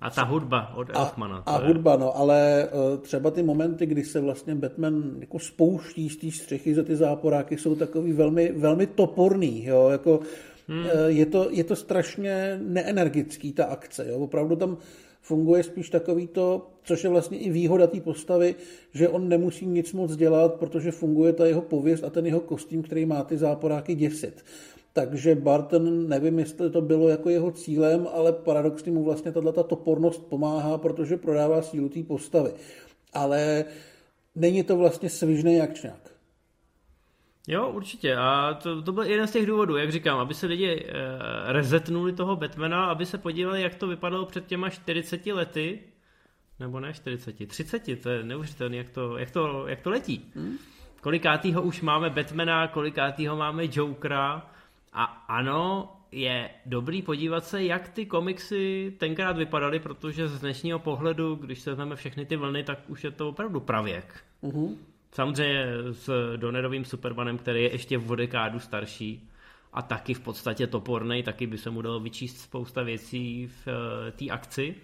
a 0.00 0.10
ta 0.10 0.24
hudba 0.24 0.74
od 0.76 0.88
Elfmana. 0.96 1.42
A, 1.46 1.56
a 1.56 1.60
je... 1.60 1.66
hudba, 1.66 1.96
no, 1.96 2.16
ale 2.16 2.68
uh, 2.72 2.98
třeba 2.98 3.30
ty 3.30 3.42
momenty, 3.42 3.86
kdy 3.86 4.04
se 4.04 4.20
vlastně 4.20 4.54
Batman 4.54 5.16
jako 5.20 5.38
spouští 5.38 6.10
z 6.10 6.16
té 6.16 6.30
střechy 6.30 6.74
za 6.74 6.82
ty 6.82 6.96
záporáky, 6.96 7.58
jsou 7.58 7.74
takový 7.74 8.12
velmi, 8.12 8.52
velmi 8.52 8.86
toporný, 8.86 9.64
jo, 9.64 9.88
jako 9.88 10.20
hmm. 10.68 10.84
uh, 10.84 10.90
je, 11.06 11.26
to, 11.26 11.48
je 11.50 11.64
to 11.64 11.76
strašně 11.76 12.60
neenergický, 12.62 13.52
ta 13.52 13.64
akce, 13.64 14.08
jo, 14.08 14.18
opravdu 14.18 14.56
tam 14.56 14.76
funguje 15.26 15.62
spíš 15.62 15.90
takový 15.90 16.26
to, 16.26 16.66
což 16.82 17.04
je 17.04 17.10
vlastně 17.10 17.38
i 17.38 17.50
výhoda 17.50 17.86
té 17.86 18.00
postavy, 18.00 18.54
že 18.94 19.08
on 19.08 19.28
nemusí 19.28 19.66
nic 19.66 19.92
moc 19.92 20.16
dělat, 20.16 20.54
protože 20.54 20.90
funguje 20.90 21.32
ta 21.32 21.46
jeho 21.46 21.62
pověst 21.62 22.04
a 22.04 22.10
ten 22.10 22.26
jeho 22.26 22.40
kostým, 22.40 22.82
který 22.82 23.06
má 23.06 23.24
ty 23.24 23.38
záporáky 23.38 23.94
děsit. 23.94 24.44
Takže 24.92 25.34
Barton, 25.34 26.08
nevím, 26.08 26.38
jestli 26.38 26.70
to 26.70 26.80
bylo 26.80 27.08
jako 27.08 27.30
jeho 27.30 27.50
cílem, 27.50 28.08
ale 28.12 28.32
paradoxně 28.32 28.92
mu 28.92 29.04
vlastně 29.04 29.32
tato 29.32 29.62
topornost 29.62 30.26
pomáhá, 30.26 30.78
protože 30.78 31.16
prodává 31.16 31.62
sílu 31.62 31.88
té 31.88 32.02
postavy. 32.02 32.50
Ale 33.12 33.64
není 34.34 34.62
to 34.62 34.76
vlastně 34.76 35.10
svižný 35.10 35.60
akčňák. 35.60 36.15
Jo, 37.46 37.68
určitě. 37.68 38.16
A 38.16 38.54
to, 38.54 38.82
to 38.82 38.92
byl 38.92 39.02
jeden 39.02 39.26
z 39.26 39.32
těch 39.32 39.46
důvodů, 39.46 39.76
jak 39.76 39.92
říkám, 39.92 40.18
aby 40.18 40.34
se 40.34 40.46
lidi 40.46 40.86
e, 40.88 40.92
rezetnuli 41.52 42.12
toho 42.12 42.36
Batmana, 42.36 42.86
aby 42.86 43.06
se 43.06 43.18
podívali, 43.18 43.62
jak 43.62 43.74
to 43.74 43.86
vypadalo 43.86 44.26
před 44.26 44.46
těma 44.46 44.70
40 44.70 45.26
lety, 45.26 45.80
nebo 46.60 46.80
ne 46.80 46.94
40, 46.94 47.48
30, 47.48 48.02
to 48.02 48.08
je 48.08 48.22
neuvěřitelné, 48.22 48.76
jak 48.76 48.90
to, 48.90 49.18
jak 49.18 49.30
to, 49.30 49.68
jak 49.68 49.80
to 49.80 49.90
letí. 49.90 50.32
Hmm. 50.34 50.58
Kolikátýho 51.00 51.62
už 51.62 51.82
máme 51.82 52.10
Batmana, 52.10 52.68
kolikátýho 52.68 53.36
máme 53.36 53.64
Jokera, 53.72 54.50
a 54.92 55.04
ano, 55.28 55.92
je 56.12 56.50
dobrý 56.66 57.02
podívat 57.02 57.44
se, 57.44 57.64
jak 57.64 57.88
ty 57.88 58.06
komiksy 58.06 58.94
tenkrát 58.98 59.36
vypadaly, 59.36 59.80
protože 59.80 60.28
z 60.28 60.40
dnešního 60.40 60.78
pohledu, 60.78 61.34
když 61.34 61.58
se 61.58 61.70
vezmeme 61.70 61.96
všechny 61.96 62.26
ty 62.26 62.36
vlny, 62.36 62.64
tak 62.64 62.78
už 62.88 63.04
je 63.04 63.10
to 63.10 63.28
opravdu 63.28 63.60
pravěk. 63.60 64.24
Uh-huh. 64.42 64.76
Samozřejmě 65.16 65.66
s 65.90 66.36
Donerovým 66.36 66.84
Supermanem, 66.84 67.38
který 67.38 67.62
je 67.62 67.72
ještě 67.72 67.98
v 67.98 68.16
dekádu 68.16 68.60
starší 68.60 69.30
a 69.72 69.82
taky 69.82 70.14
v 70.14 70.20
podstatě 70.20 70.66
topornej, 70.66 71.22
taky 71.22 71.46
by 71.46 71.58
se 71.58 71.70
mu 71.70 71.82
dalo 71.82 72.00
vyčíst 72.00 72.40
spousta 72.40 72.82
věcí 72.82 73.46
v 73.46 73.66
uh, 73.66 73.74
té 74.10 74.24
akci. 74.30 74.74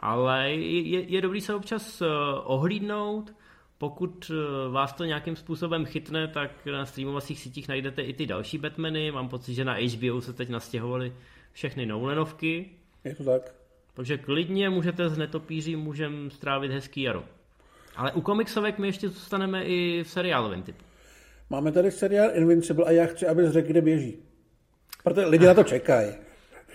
Ale 0.00 0.50
je, 0.50 1.00
je 1.00 1.20
dobrý 1.20 1.40
se 1.40 1.54
občas 1.54 2.00
uh, 2.00 2.08
ohlídnout, 2.44 3.34
pokud 3.78 4.30
eh, 4.30 4.68
vás 4.70 4.92
to 4.92 5.04
nějakým 5.04 5.36
způsobem 5.36 5.84
chytne, 5.84 6.28
tak 6.28 6.66
na 6.66 6.86
streamovacích 6.86 7.40
sítích 7.40 7.68
najdete 7.68 8.02
i 8.02 8.12
ty 8.12 8.26
další 8.26 8.58
Batmany. 8.58 9.12
Mám 9.12 9.28
pocit, 9.28 9.54
že 9.54 9.64
na 9.64 9.74
HBO 9.74 10.20
se 10.20 10.32
teď 10.32 10.48
nastěhovaly 10.48 11.12
všechny 11.52 11.86
Nolanovky. 11.86 12.70
Je 13.04 13.14
to 13.14 13.24
tak. 13.24 13.54
Takže 13.94 14.18
klidně 14.18 14.70
můžete 14.70 15.08
s 15.08 15.18
netopíří 15.18 15.76
můžem 15.76 16.30
strávit 16.30 16.70
hezký 16.70 17.02
jaro. 17.02 17.24
Ale 17.98 18.12
u 18.12 18.20
komiksovek 18.20 18.78
my 18.78 18.88
ještě 18.88 19.08
zůstaneme 19.08 19.64
i 19.64 20.02
v 20.04 20.10
seriálovém 20.10 20.62
typu. 20.62 20.84
Máme 21.50 21.72
tady 21.72 21.90
seriál 21.90 22.30
Invincible 22.34 22.84
a 22.84 22.90
já 22.90 23.06
chci, 23.06 23.26
aby 23.26 23.50
řekl, 23.50 23.68
kde 23.68 23.80
běží. 23.80 24.18
Protože 25.04 25.26
lidi 25.26 25.46
na 25.46 25.54
to 25.54 25.64
čekají. 25.64 26.12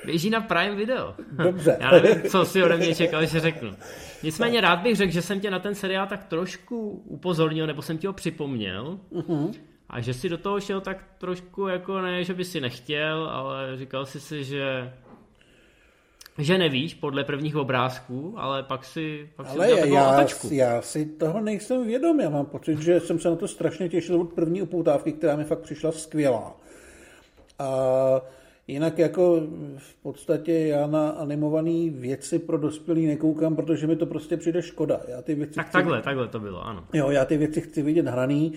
Běží 0.06 0.30
na 0.30 0.42
Prime 0.42 0.76
Video. 0.76 1.16
Dobře. 1.32 1.78
Já 1.80 1.92
nevím, 1.92 2.22
co 2.30 2.46
si 2.46 2.64
ode 2.64 2.78
mě 2.78 2.96
čekal, 2.96 3.26
že 3.26 3.40
řeknu. 3.40 3.76
Nicméně 4.24 4.62
rád 4.62 4.80
bych 4.80 4.96
řekl, 4.96 5.12
že 5.12 5.22
jsem 5.22 5.40
tě 5.40 5.52
na 5.52 5.60
ten 5.60 5.76
seriál 5.76 6.08
tak 6.08 6.24
trošku 6.24 6.90
upozornil, 7.06 7.68
nebo 7.68 7.82
jsem 7.82 7.98
ti 7.98 8.08
ho 8.08 8.14
připomněl. 8.14 9.00
Uh-huh. 9.12 9.54
A 9.90 10.02
že 10.02 10.14
si 10.14 10.30
do 10.30 10.38
toho 10.38 10.60
šel 10.60 10.82
tak 10.82 11.06
trošku 11.18 11.68
jako 11.68 12.02
ne, 12.02 12.24
že 12.24 12.34
by 12.34 12.46
si 12.46 12.62
nechtěl, 12.62 13.30
ale 13.32 13.78
říkal 13.78 14.06
si 14.06 14.20
si, 14.20 14.44
že 14.44 14.94
že 16.38 16.58
nevíš 16.58 16.94
podle 16.94 17.24
prvních 17.24 17.56
obrázků, 17.56 18.34
ale 18.38 18.64
pak 18.64 18.86
si, 18.86 19.30
pak 19.36 19.48
ale 19.50 19.68
si 19.68 19.72
já, 19.72 19.86
já, 19.86 20.28
já 20.52 20.82
si 20.82 21.06
toho 21.06 21.42
nejsem 21.42 21.88
vědom, 21.88 22.20
já 22.20 22.30
mám 22.30 22.46
pocit, 22.46 22.80
že 22.80 23.00
jsem 23.00 23.20
se 23.20 23.30
na 23.30 23.36
to 23.36 23.48
strašně 23.48 23.90
těšil 23.90 24.22
od 24.22 24.34
první 24.34 24.62
upoutávky, 24.62 25.12
která 25.12 25.36
mi 25.36 25.44
fakt 25.44 25.60
přišla 25.60 25.92
skvělá. 25.92 26.56
A 27.60 28.22
Jinak 28.68 29.00
jako 29.00 29.42
v 29.78 29.96
podstatě 29.96 30.54
já 30.54 30.88
na 30.88 31.10
animované 31.10 31.90
věci 31.90 32.40
pro 32.40 32.58
dospělý 32.58 33.06
nekoukám, 33.06 33.56
protože 33.56 33.88
mi 33.88 33.96
to 33.96 34.06
prostě 34.06 34.38
přijde 34.38 34.62
škoda. 34.62 35.02
Já 35.08 35.22
ty 35.22 35.36
věci 35.36 35.54
tak 35.54 35.66
chci... 35.66 35.74
takhle, 35.74 36.02
takhle 36.02 36.28
to 36.28 36.40
bylo, 36.40 36.66
ano. 36.66 36.84
Jo, 36.94 37.10
já 37.10 37.26
ty 37.26 37.38
věci 37.38 37.62
chci 37.62 37.82
vidět 37.82 38.08
hraný. 38.08 38.54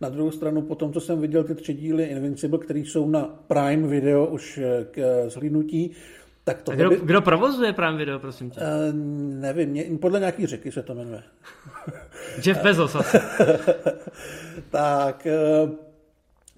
Na 0.00 0.08
druhou 0.08 0.30
stranu, 0.30 0.62
po 0.62 0.74
tom, 0.74 0.92
co 0.92 1.00
jsem 1.00 1.20
viděl 1.20 1.44
ty 1.44 1.54
tři 1.54 1.74
díly 1.74 2.04
Invincible, 2.04 2.58
které 2.58 2.80
jsou 2.80 3.08
na 3.08 3.22
Prime 3.46 3.88
Video 3.88 4.26
už 4.26 4.60
k 4.90 4.98
eh, 4.98 5.30
zhlídnutí, 5.30 5.90
tak 6.44 6.62
to 6.62 6.72
kdo, 6.72 6.90
by... 6.90 6.96
kdo 6.96 7.22
provozuje 7.22 7.72
Prime 7.72 7.96
Video, 7.96 8.18
prosím 8.18 8.50
tě? 8.50 8.60
Uh, 8.60 8.66
nevím, 9.40 9.68
mě, 9.68 9.84
podle 10.00 10.20
nějaký 10.20 10.46
řeky 10.46 10.72
se 10.72 10.82
to 10.82 10.94
jmenuje. 10.94 11.22
Jeff 12.46 12.62
Bezos 12.62 12.94
asi. 12.94 13.18
tak 14.70 15.26
uh, 15.62 15.70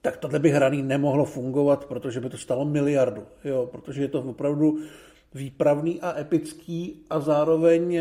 tak 0.05 0.17
tohle 0.17 0.39
by 0.39 0.51
hraný 0.51 0.83
nemohlo 0.83 1.25
fungovat, 1.25 1.85
protože 1.85 2.21
by 2.21 2.31
to 2.31 2.37
stalo 2.37 2.65
miliardu, 2.65 3.23
jo, 3.45 3.69
protože 3.73 4.03
je 4.03 4.09
to 4.09 4.21
opravdu 4.21 4.79
výpravný 5.35 6.01
a 6.01 6.21
epický 6.21 7.05
a 7.11 7.21
zároveň 7.21 8.01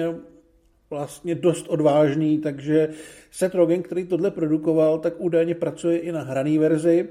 vlastně 0.89 1.35
dost 1.35 1.67
odvážný, 1.67 2.37
takže 2.37 2.89
Seth 3.31 3.55
Rogen, 3.55 3.83
který 3.83 4.05
tohle 4.05 4.31
produkoval, 4.31 4.99
tak 4.99 5.13
údajně 5.17 5.55
pracuje 5.55 5.97
i 5.97 6.11
na 6.11 6.21
hraný 6.21 6.57
verzi. 6.57 7.09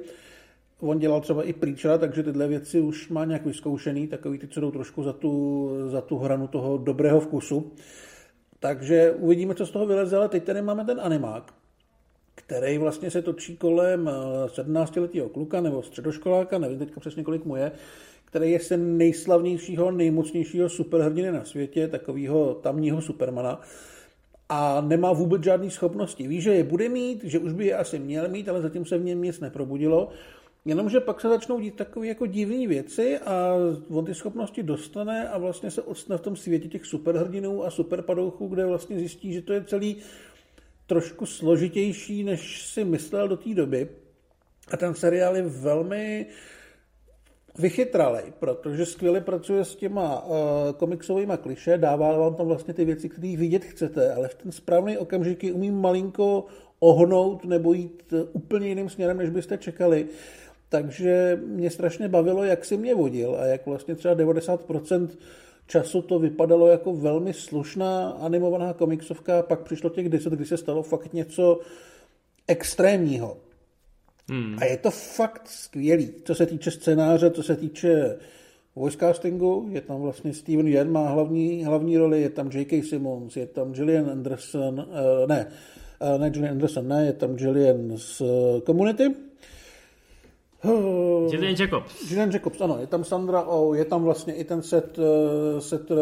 On 0.83 0.99
dělal 0.99 1.21
třeba 1.21 1.43
i 1.43 1.53
Preachera, 1.53 1.99
takže 1.99 2.23
tyhle 2.23 2.49
věci 2.49 2.81
už 2.81 3.09
má 3.09 3.25
nějak 3.25 3.47
vyzkoušený, 3.47 4.09
takový 4.09 4.39
ty, 4.39 4.49
co 4.49 4.61
jdou 4.61 4.71
trošku 4.71 5.03
za 5.03 5.13
tu, 5.13 5.71
za 5.89 6.01
tu 6.01 6.19
hranu 6.19 6.47
toho 6.47 6.79
dobrého 6.79 7.21
vkusu. 7.21 7.73
Takže 8.61 9.13
uvidíme, 9.13 9.55
co 9.55 9.67
z 9.67 9.71
toho 9.71 9.87
vyleze, 9.87 10.17
ale 10.17 10.29
teď 10.29 10.45
tady 10.45 10.63
máme 10.63 10.85
ten 10.85 11.01
animák 11.01 11.53
který 12.35 12.79
vlastně 12.79 13.11
se 13.11 13.23
točí 13.23 13.57
kolem 13.57 14.11
17-letého 14.47 15.27
eh, 15.27 15.29
kluka 15.29 15.61
nebo 15.61 15.83
středoškoláka, 15.83 16.59
nevím 16.59 16.79
teďka 16.79 17.01
přesně 17.01 17.25
kolik 17.25 17.45
mu 17.45 17.57
je, 17.57 17.73
který 18.25 18.51
je 18.51 18.61
se 18.61 18.77
nejslavnějšího, 18.77 19.91
nejmocnějšího 19.91 20.69
superhrdiny 20.69 21.33
na 21.33 21.45
světě, 21.45 21.89
takového 21.89 22.55
tamního 22.55 23.03
supermana 23.03 23.61
a 24.49 24.81
nemá 24.81 25.13
vůbec 25.13 25.43
žádné 25.43 25.71
schopnosti. 25.71 26.29
Ví, 26.29 26.41
že 26.41 26.55
je 26.55 26.65
bude 26.65 26.89
mít, 26.89 27.25
že 27.25 27.39
už 27.39 27.53
by 27.53 27.67
je 27.67 27.77
asi 27.77 27.99
měl 27.99 28.29
mít, 28.29 28.49
ale 28.49 28.63
zatím 28.63 28.85
se 28.85 28.99
v 28.99 29.05
něm 29.05 29.23
nic 29.23 29.41
neprobudilo. 29.41 30.09
Jenomže 30.65 31.01
pak 31.01 31.21
se 31.21 31.29
začnou 31.29 31.61
dít 31.61 31.77
takové 31.77 32.07
jako 32.07 32.27
divné 32.27 32.67
věci 32.67 33.19
a 33.19 33.55
on 33.91 34.05
ty 34.05 34.15
schopnosti 34.15 34.63
dostane 34.63 35.29
a 35.29 35.39
vlastně 35.39 35.71
se 35.71 35.83
odstane 35.83 36.19
v 36.19 36.23
tom 36.23 36.37
světě 36.37 36.69
těch 36.69 36.87
superhrdinů 36.87 37.65
a 37.65 37.71
superpadouchů, 37.71 38.47
kde 38.47 38.67
vlastně 38.67 38.99
zjistí, 38.99 39.33
že 39.33 39.43
to 39.43 39.53
je 39.53 39.65
celý 39.65 39.97
trošku 40.87 41.27
složitější, 41.27 42.25
než 42.25 42.63
si 42.63 42.85
myslel 42.85 43.29
do 43.29 43.37
té 43.37 43.55
doby. 43.55 43.89
A 44.73 44.77
ten 44.77 44.95
seriál 44.95 45.37
je 45.37 45.43
velmi 45.43 46.27
vychytralej, 47.59 48.33
protože 48.39 48.87
skvěle 48.87 49.21
pracuje 49.21 49.65
s 49.65 49.77
těma 49.77 50.25
uh, 50.25 50.37
komiksovými 50.77 51.33
kliše, 51.43 51.79
dává 51.79 52.19
vám 52.19 52.35
tam 52.35 52.47
vlastně 52.47 52.75
ty 52.75 52.85
věci, 52.85 53.09
které 53.09 53.37
vidět 53.37 53.65
chcete, 53.65 54.15
ale 54.15 54.29
v 54.29 54.35
ten 54.35 54.53
správný 54.53 54.99
okamžik 54.99 55.45
umí 55.53 55.71
malinko 55.71 56.47
ohnout 56.81 57.45
nebo 57.45 57.73
jít 57.73 58.15
úplně 58.33 58.69
jiným 58.69 58.89
směrem, 58.89 59.19
než 59.19 59.31
byste 59.31 59.59
čekali. 59.59 60.07
Takže 60.73 61.41
mě 61.47 61.71
strašně 61.71 62.09
bavilo, 62.09 62.45
jak 62.45 62.65
si 62.65 62.77
mě 62.77 62.95
vodil 62.95 63.37
a 63.41 63.47
jak 63.47 63.67
vlastně 63.67 63.95
třeba 63.95 64.15
90% 64.15 65.09
času 65.67 66.03
to 66.03 66.19
vypadalo 66.19 66.67
jako 66.67 66.95
velmi 66.95 67.33
slušná 67.33 68.11
animovaná 68.11 68.73
komiksovka, 68.73 69.43
pak 69.43 69.61
přišlo 69.61 69.91
těch 69.91 70.09
10, 70.09 70.33
kdy 70.33 70.45
se 70.45 70.57
stalo 70.57 70.83
fakt 70.83 71.13
něco 71.13 71.61
extrémního. 72.49 73.37
Hmm. 74.31 74.57
A 74.61 74.65
je 74.65 74.77
to 74.77 74.91
fakt 74.91 75.49
skvělý, 75.49 76.11
co 76.25 76.35
se 76.35 76.47
týče 76.47 76.71
scénáře, 76.71 77.31
co 77.31 77.43
se 77.43 77.57
týče 77.57 78.19
voice 78.77 78.99
castingu, 78.99 79.69
je 79.71 79.81
tam 79.81 80.01
vlastně 80.01 80.35
Steven 80.35 80.69
Yeun 80.69 80.91
má 80.91 81.09
hlavní, 81.09 81.65
hlavní 81.65 81.99
roli, 81.99 82.23
je 82.23 82.31
tam 82.31 82.51
J.K. 82.55 82.83
Simmons, 82.83 83.37
je 83.37 83.47
tam 83.47 83.73
Gillian 83.73 84.11
Anderson, 84.11 84.81
uh, 84.81 85.29
ne, 85.29 85.47
uh, 86.15 86.21
ne 86.21 86.31
Gillian 86.31 86.53
Anderson, 86.53 86.89
ne, 86.89 87.07
je 87.07 87.13
tam 87.13 87.37
Gillian 87.37 87.93
z 87.97 88.21
uh, 88.21 88.61
Community, 88.61 89.32
Julian 91.33 91.55
Jacobs. 91.59 92.11
Julian 92.11 92.31
Jacobs, 92.31 92.61
ano, 92.61 92.79
je 92.81 92.87
tam 92.87 93.05
Sandra 93.05 93.43
Oh, 93.43 93.77
je 93.77 93.85
tam 93.85 94.03
vlastně 94.03 94.35
i 94.35 94.45
ten 94.45 94.63
set, 94.63 94.99
eh, 94.99 95.61
set 95.61 95.91
eh, 95.91 95.95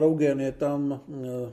Rogen, 0.00 0.40
je 0.40 0.52
tam, 0.52 1.00
eh, 1.24 1.52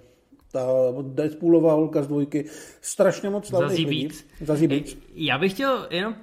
ta 0.52 0.68
Deadpoolová 1.02 1.74
holka 1.74 2.04
z 2.04 2.08
dvojky, 2.08 2.46
strašně 2.82 3.30
moc 3.30 3.48
slavných 3.48 3.88
lidí. 3.88 4.10
Zazí 4.42 4.68
víc. 4.68 4.98
Já 5.16 5.38
bych 5.38 5.54
chtěl 5.54 5.88
jenom, 5.90 6.16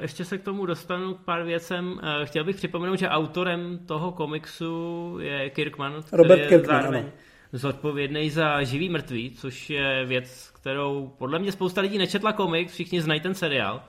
ještě 0.00 0.24
se 0.24 0.38
k 0.38 0.42
tomu 0.42 0.66
dostanu 0.66 1.14
k 1.14 1.24
pár 1.24 1.42
věcem, 1.42 2.00
chtěl 2.24 2.44
bych 2.44 2.56
připomenout, 2.56 2.98
že 2.98 3.08
autorem 3.08 3.78
toho 3.86 4.12
komiksu 4.12 5.16
je 5.20 5.50
Kirkman, 5.50 6.02
který 6.02 6.22
Robert 6.22 6.40
je 6.40 6.48
Kirkman, 6.48 6.80
zároveň 6.80 7.00
ano. 7.00 7.10
zodpovědný 7.52 8.30
za 8.30 8.62
živý 8.62 8.88
mrtvý, 8.88 9.30
což 9.30 9.70
je 9.70 10.04
věc, 10.04 10.50
kterou 10.54 11.12
podle 11.18 11.38
mě 11.38 11.52
spousta 11.52 11.80
lidí 11.80 11.98
nečetla 11.98 12.32
komiks, 12.32 12.72
všichni 12.72 13.00
znají 13.00 13.20
ten 13.20 13.34
seriál. 13.34 13.82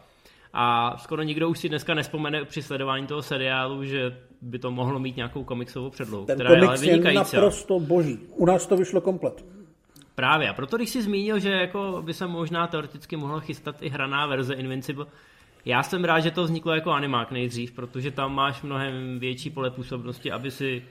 A 0.60 0.98
skoro 0.98 1.24
nikdo 1.24 1.50
už 1.50 1.60
si 1.60 1.70
dneska 1.70 1.94
nespomene 1.94 2.46
při 2.46 2.62
sledování 2.62 3.08
toho 3.08 3.22
seriálu, 3.22 3.84
že 3.86 4.18
by 4.42 4.60
to 4.60 4.72
mohlo 4.72 5.00
mít 5.00 5.16
nějakou 5.16 5.44
komiksovou 5.44 5.90
předlohu, 5.90 6.26
Ten 6.26 6.36
která 6.36 6.50
je 6.50 6.58
ale 6.58 6.66
komiks 6.66 6.82
je 6.84 6.92
vynikající. 6.92 7.36
naprosto 7.36 7.80
boží. 7.80 8.20
U 8.36 8.46
nás 8.46 8.68
to 8.68 8.78
vyšlo 8.78 9.02
komplet. 9.02 9.46
Právě, 10.16 10.50
a 10.50 10.54
proto 10.54 10.78
když 10.78 10.90
si 10.90 11.02
zmínil, 11.02 11.40
že 11.40 11.52
jako 11.52 12.02
by 12.06 12.14
se 12.14 12.28
možná 12.28 12.68
teoreticky 12.68 13.16
mohla 13.16 13.40
chystat 13.40 13.76
i 13.82 13.90
hraná 13.90 14.26
verze 14.26 14.54
Invincible, 14.54 15.06
já 15.66 15.84
jsem 15.84 16.04
rád, 16.04 16.20
že 16.20 16.32
to 16.32 16.44
vzniklo 16.44 16.76
jako 16.76 16.92
animák 16.92 17.32
nejdřív, 17.32 17.72
protože 17.72 18.12
tam 18.12 18.36
máš 18.36 18.62
mnohem 18.62 19.20
větší 19.20 19.50
pole 19.50 19.72
působnosti, 19.72 20.32
aby 20.32 20.52
si, 20.52 20.84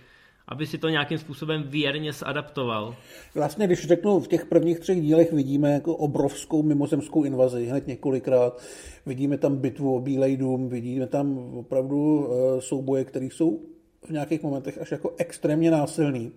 aby 0.48 0.66
si 0.66 0.78
to 0.78 0.88
nějakým 0.88 1.18
způsobem 1.18 1.62
věrně 1.62 2.12
zadaptoval. 2.12 2.94
Vlastně, 3.34 3.66
když 3.66 3.86
řeknu, 3.86 4.20
v 4.20 4.28
těch 4.28 4.46
prvních 4.46 4.80
třech 4.80 5.00
dílech 5.00 5.32
vidíme 5.32 5.72
jako 5.72 5.96
obrovskou 5.96 6.62
mimozemskou 6.62 7.24
invazi, 7.24 7.66
hned 7.66 7.86
několikrát. 7.86 8.62
Vidíme 9.06 9.38
tam 9.38 9.56
bitvu 9.56 9.96
o 9.96 10.00
Bílej 10.00 10.36
dům, 10.36 10.68
vidíme 10.68 11.06
tam 11.06 11.38
opravdu 11.54 12.28
eh, 12.28 12.60
souboje, 12.60 13.04
které 13.04 13.26
jsou 13.26 13.60
v 14.04 14.10
nějakých 14.10 14.42
momentech 14.42 14.78
až 14.78 14.90
jako 14.90 15.14
extrémně 15.16 15.70
násilný. 15.70 16.32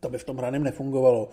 To 0.00 0.08
by 0.08 0.18
v 0.18 0.24
tom 0.24 0.36
hraném 0.36 0.62
nefungovalo. 0.62 1.28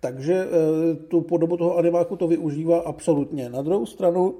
Takže 0.00 0.34
eh, 0.34 0.94
tu 0.94 1.20
podobu 1.20 1.56
toho 1.56 1.76
animáku 1.76 2.16
to 2.16 2.28
využívá 2.28 2.80
absolutně. 2.80 3.48
Na 3.48 3.62
druhou 3.62 3.86
stranu 3.86 4.34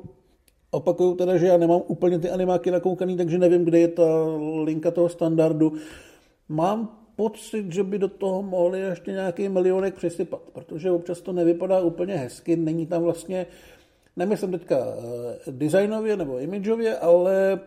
opakuju 0.70 1.14
teda, 1.14 1.36
že 1.36 1.46
já 1.46 1.56
nemám 1.56 1.80
úplně 1.86 2.18
ty 2.18 2.30
animáky 2.30 2.70
nakoukaný, 2.70 3.16
takže 3.16 3.38
nevím, 3.38 3.64
kde 3.64 3.78
je 3.78 3.88
ta 3.88 4.04
linka 4.64 4.90
toho 4.90 5.08
standardu. 5.08 5.72
Mám 6.50 6.98
pocit, 7.16 7.72
že 7.72 7.82
by 7.82 7.98
do 7.98 8.08
toho 8.08 8.42
mohli 8.42 8.80
ještě 8.80 9.12
nějaký 9.12 9.48
milionek 9.48 9.94
přisypat, 9.94 10.40
protože 10.52 10.90
občas 10.90 11.20
to 11.20 11.32
nevypadá 11.32 11.80
úplně 11.80 12.16
hezky, 12.16 12.56
není 12.56 12.86
tam 12.86 13.02
vlastně, 13.02 13.46
nemyslím 14.16 14.50
teďka 14.50 14.76
eh, 14.78 15.52
designově 15.52 16.16
nebo 16.16 16.38
imageově, 16.38 16.98
ale 16.98 17.60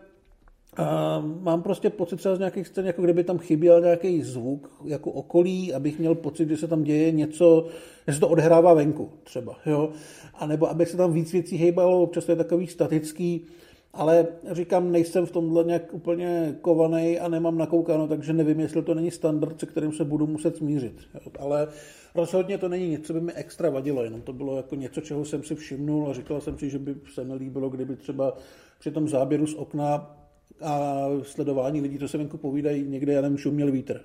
a 0.76 1.20
mám 1.40 1.62
prostě 1.62 1.90
pocit 1.90 2.16
třeba 2.16 2.36
z 2.36 2.38
nějakých 2.38 2.68
scén, 2.68 2.86
jako 2.86 3.02
kdyby 3.02 3.24
tam 3.24 3.38
chyběl 3.38 3.80
nějaký 3.80 4.22
zvuk 4.22 4.70
jako 4.84 5.10
okolí, 5.10 5.74
abych 5.74 5.98
měl 5.98 6.14
pocit, 6.14 6.48
že 6.48 6.56
se 6.56 6.68
tam 6.68 6.82
děje 6.82 7.12
něco, 7.12 7.66
že 8.08 8.14
se 8.14 8.20
to 8.20 8.28
odhrává 8.28 8.74
venku 8.74 9.10
třeba, 9.22 9.56
jo. 9.66 9.90
A 10.34 10.46
nebo 10.46 10.70
aby 10.70 10.86
se 10.86 10.96
tam 10.96 11.12
víc 11.12 11.32
věcí 11.32 11.56
hejbalo, 11.56 12.02
občas 12.02 12.24
to 12.24 12.32
je 12.32 12.36
takový 12.36 12.66
statický, 12.66 13.46
ale 13.94 14.26
říkám, 14.50 14.92
nejsem 14.92 15.26
v 15.26 15.30
tomhle 15.30 15.64
nějak 15.64 15.94
úplně 15.94 16.56
kovaný 16.60 17.18
a 17.20 17.28
nemám 17.28 17.58
nakoukáno, 17.58 18.08
takže 18.08 18.32
nevím, 18.32 18.60
jestli 18.60 18.82
to 18.82 18.94
není 18.94 19.10
standard, 19.10 19.60
se 19.60 19.66
kterým 19.66 19.92
se 19.92 20.04
budu 20.04 20.26
muset 20.26 20.56
smířit. 20.56 21.00
Ale 21.38 21.68
rozhodně 22.14 22.58
to 22.58 22.68
není 22.68 22.88
nic, 22.88 23.06
co 23.06 23.12
by 23.12 23.20
mi 23.20 23.32
extra 23.32 23.70
vadilo, 23.70 24.04
jenom 24.04 24.22
to 24.22 24.32
bylo 24.32 24.56
jako 24.56 24.74
něco, 24.74 25.00
čeho 25.00 25.24
jsem 25.24 25.42
si 25.42 25.54
všimnul 25.54 26.10
a 26.10 26.12
říkal 26.12 26.40
jsem 26.40 26.58
si, 26.58 26.70
že 26.70 26.78
by 26.78 26.94
se 27.12 27.24
nelíbilo, 27.24 27.68
kdyby 27.68 27.96
třeba 27.96 28.36
při 28.78 28.90
tom 28.90 29.08
záběru 29.08 29.46
z 29.46 29.54
okna 29.54 30.16
a 30.60 31.06
sledování 31.22 31.80
lidí, 31.80 31.98
co 31.98 32.08
se 32.08 32.18
venku 32.18 32.36
povídají, 32.36 32.82
někde, 32.82 33.12
já 33.12 33.20
nevím, 33.20 33.38
šuměl 33.38 33.72
vítr. 33.72 34.00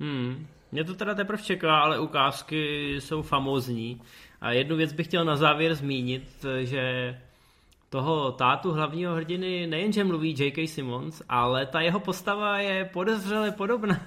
Hmm. 0.00 0.46
Mě 0.72 0.84
to 0.84 0.94
teda 0.94 1.14
teprve 1.14 1.42
čeká, 1.42 1.78
ale 1.78 2.00
ukázky 2.00 2.94
jsou 2.98 3.22
famózní. 3.22 4.00
A 4.40 4.52
jednu 4.52 4.76
věc 4.76 4.92
bych 4.92 5.06
chtěl 5.06 5.24
na 5.24 5.36
závěr 5.36 5.74
zmínit, 5.74 6.46
že 6.60 7.14
toho 7.94 8.32
tátu 8.32 8.72
hlavního 8.72 9.14
hrdiny 9.14 9.66
nejenže 9.66 10.04
mluví 10.04 10.34
J.K. 10.38 10.68
Simmons, 10.68 11.22
ale 11.28 11.66
ta 11.66 11.80
jeho 11.80 12.00
postava 12.00 12.58
je 12.58 12.90
podezřele 12.92 13.50
podobná. 13.50 14.00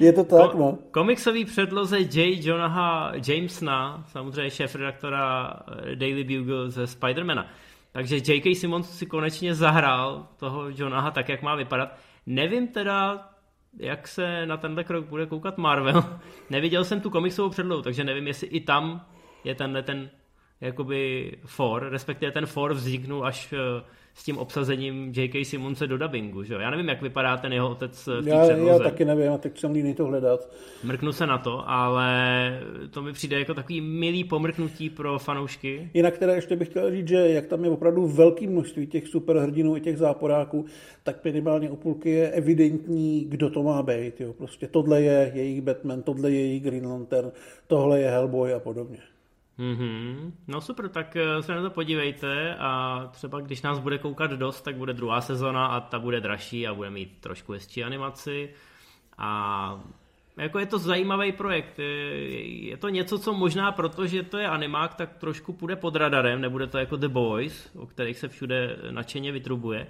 Je 0.00 0.12
to 0.12 0.24
tak, 0.24 0.54
no. 0.54 0.78
Komiksový 0.90 1.44
předloze 1.44 2.00
J. 2.00 2.46
Jonaha 2.46 3.12
Jamesona, 3.28 4.04
samozřejmě 4.08 4.50
šéf-redaktora 4.50 5.52
Daily 5.94 6.24
Bugle 6.24 6.70
ze 6.70 6.86
Spidermana. 6.86 7.46
Takže 7.92 8.16
J.K. 8.16 8.54
Simmons 8.54 8.98
si 8.98 9.06
konečně 9.06 9.54
zahrál 9.54 10.26
toho 10.36 10.64
Jonaha 10.68 11.10
tak, 11.10 11.28
jak 11.28 11.42
má 11.42 11.54
vypadat. 11.54 11.96
Nevím 12.26 12.68
teda, 12.68 13.28
jak 13.78 14.08
se 14.08 14.46
na 14.46 14.56
tenhle 14.56 14.84
krok 14.84 15.04
bude 15.04 15.26
koukat 15.26 15.58
Marvel. 15.58 16.04
Neviděl 16.50 16.84
jsem 16.84 17.00
tu 17.00 17.10
komiksovou 17.10 17.48
předlohu, 17.48 17.82
takže 17.82 18.04
nevím, 18.04 18.26
jestli 18.26 18.46
i 18.46 18.60
tam 18.60 19.06
je 19.44 19.54
tenhle 19.54 19.82
ten 19.82 20.10
jakoby 20.62 21.32
for, 21.44 21.88
respektive 21.90 22.32
ten 22.32 22.46
for 22.46 22.74
vzniknul 22.74 23.26
až 23.26 23.52
eh, 23.52 23.82
s 24.14 24.24
tím 24.24 24.38
obsazením 24.38 25.12
J.K. 25.16 25.44
Simonse 25.44 25.86
do 25.86 25.98
dubbingu, 25.98 26.42
že? 26.42 26.54
Já 26.54 26.70
nevím, 26.70 26.88
jak 26.88 27.02
vypadá 27.02 27.36
ten 27.36 27.52
jeho 27.52 27.70
otec 27.70 28.06
v 28.06 28.22
té 28.24 28.30
já, 28.30 28.42
předloze. 28.42 28.72
já 28.72 28.78
taky 28.78 29.04
nevím, 29.04 29.32
a 29.32 29.38
teď 29.38 29.58
jsem 29.58 29.72
líný 29.72 29.94
to 29.94 30.06
hledat. 30.06 30.48
Mrknu 30.84 31.12
se 31.12 31.26
na 31.26 31.38
to, 31.38 31.68
ale 31.70 32.60
to 32.90 33.02
mi 33.02 33.12
přijde 33.12 33.38
jako 33.38 33.54
takový 33.54 33.80
milý 33.80 34.24
pomrknutí 34.24 34.90
pro 34.90 35.18
fanoušky. 35.18 35.90
Jinak 35.94 36.18
teda 36.18 36.34
ještě 36.34 36.56
bych 36.56 36.68
chtěl 36.68 36.90
říct, 36.90 37.08
že 37.08 37.16
jak 37.16 37.46
tam 37.46 37.64
je 37.64 37.70
opravdu 37.70 38.06
velké 38.06 38.46
množství 38.46 38.86
těch 38.86 39.08
superhrdinů 39.08 39.76
i 39.76 39.80
těch 39.80 39.98
záporáků, 39.98 40.64
tak 41.02 41.24
minimálně 41.24 41.70
u 41.70 41.76
půlky 41.76 42.10
je 42.10 42.30
evidentní, 42.30 43.24
kdo 43.28 43.50
to 43.50 43.62
má 43.62 43.82
být. 43.82 44.20
Jo. 44.20 44.32
Prostě 44.32 44.68
tohle 44.68 45.02
je 45.02 45.32
jejich 45.34 45.62
Batman, 45.62 46.02
tohle 46.02 46.30
je 46.30 46.40
jejich 46.40 46.62
Green 46.62 46.86
Lantern, 46.86 47.32
tohle 47.66 48.00
je 48.00 48.10
Hellboy 48.10 48.54
a 48.54 48.60
podobně. 48.60 48.98
Mm-hmm. 49.62 50.32
No 50.48 50.60
super, 50.60 50.88
tak 50.88 51.16
eh, 51.16 51.42
se 51.42 51.54
na 51.54 51.62
to 51.62 51.70
podívejte 51.70 52.54
a 52.54 53.02
třeba 53.12 53.40
když 53.40 53.62
nás 53.62 53.78
bude 53.78 53.98
koukat 53.98 54.30
dost, 54.30 54.62
tak 54.62 54.76
bude 54.76 54.92
druhá 54.92 55.20
sezona 55.20 55.66
a 55.66 55.80
ta 55.80 55.98
bude 55.98 56.20
dražší 56.20 56.66
a 56.66 56.74
bude 56.74 56.90
mít 56.90 57.18
trošku 57.20 57.52
hezčí 57.52 57.84
animaci 57.84 58.50
a 59.18 59.82
jako 60.36 60.58
je 60.58 60.66
to 60.66 60.78
zajímavý 60.78 61.32
projekt. 61.32 61.78
Je 61.78 62.76
to 62.76 62.88
něco, 62.88 63.18
co 63.18 63.32
možná 63.32 63.72
protože 63.72 64.22
to 64.22 64.38
je 64.38 64.46
animák, 64.46 64.94
tak 64.94 65.16
trošku 65.16 65.52
půjde 65.52 65.76
pod 65.76 65.96
radarem, 65.96 66.40
nebude 66.40 66.66
to 66.66 66.78
jako 66.78 66.96
The 66.96 67.08
Boys, 67.08 67.70
o 67.76 67.86
kterých 67.86 68.18
se 68.18 68.28
všude 68.28 68.76
nadšeně 68.90 69.32
vytrubuje. 69.32 69.86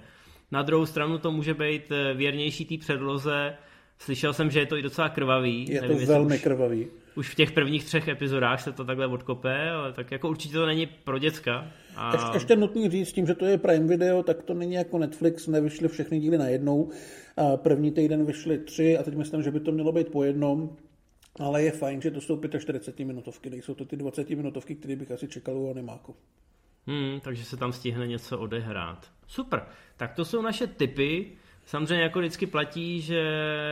Na 0.51 0.61
druhou 0.61 0.85
stranu 0.85 1.17
to 1.17 1.31
může 1.31 1.53
být 1.53 1.91
eh, 1.91 2.13
věrnější 2.13 2.65
té 2.65 2.77
předloze. 2.77 3.55
Slyšel 3.97 4.33
jsem, 4.33 4.51
že 4.51 4.59
je 4.59 4.65
to 4.65 4.77
i 4.77 4.81
docela 4.81 5.09
krvavý. 5.09 5.65
Je 5.69 5.81
Nevím, 5.81 5.99
to 5.99 6.05
velmi 6.05 6.35
už, 6.35 6.41
krvavý. 6.41 6.87
Už 7.15 7.29
v 7.29 7.35
těch 7.35 7.51
prvních 7.51 7.85
třech 7.85 8.07
epizodách 8.07 8.61
se 8.61 8.71
to 8.71 8.85
takhle 8.85 9.07
odkope, 9.07 9.69
ale 9.69 9.93
tak 9.93 10.11
jako 10.11 10.29
určitě 10.29 10.53
to 10.53 10.65
není 10.65 10.85
pro 10.85 11.19
děcka. 11.19 11.67
A... 11.95 12.13
Ještě, 12.13 12.29
ještě 12.33 12.55
nutný 12.55 12.89
říct, 12.89 13.13
tím, 13.13 13.27
že 13.27 13.35
to 13.35 13.45
je 13.45 13.57
Prime 13.57 13.87
Video, 13.87 14.23
tak 14.23 14.43
to 14.43 14.53
není 14.53 14.73
jako 14.73 14.97
Netflix, 14.97 15.47
nevyšly 15.47 15.87
všechny 15.87 16.19
díly 16.19 16.37
najednou. 16.37 16.89
První 17.55 17.91
týden 17.91 18.25
vyšly 18.25 18.57
tři 18.57 18.97
a 18.97 19.03
teď 19.03 19.15
myslím, 19.15 19.43
že 19.43 19.51
by 19.51 19.59
to 19.59 19.71
mělo 19.71 19.91
být 19.91 20.07
po 20.07 20.23
jednom. 20.23 20.75
Ale 21.39 21.63
je 21.63 21.71
fajn, 21.71 22.01
že 22.01 22.11
to 22.11 22.21
jsou 22.21 22.41
45 22.59 23.05
minutovky, 23.05 23.49
nejsou 23.49 23.73
to 23.73 23.85
ty 23.85 23.97
20 23.97 24.29
minutovky, 24.29 24.75
které 24.75 24.95
bych 24.95 25.11
asi 25.11 25.27
čekal 25.27 25.57
u 25.57 25.71
animáku. 25.71 26.15
Hmm, 26.87 27.19
takže 27.19 27.45
se 27.45 27.57
tam 27.57 27.73
stihne 27.73 28.07
něco 28.07 28.39
odehrát. 28.39 29.11
Super, 29.27 29.65
tak 29.97 30.13
to 30.13 30.25
jsou 30.25 30.41
naše 30.41 30.67
tipy. 30.67 31.31
Samozřejmě 31.65 32.03
jako 32.03 32.19
vždycky 32.19 32.45
platí, 32.47 33.01
že 33.01 33.23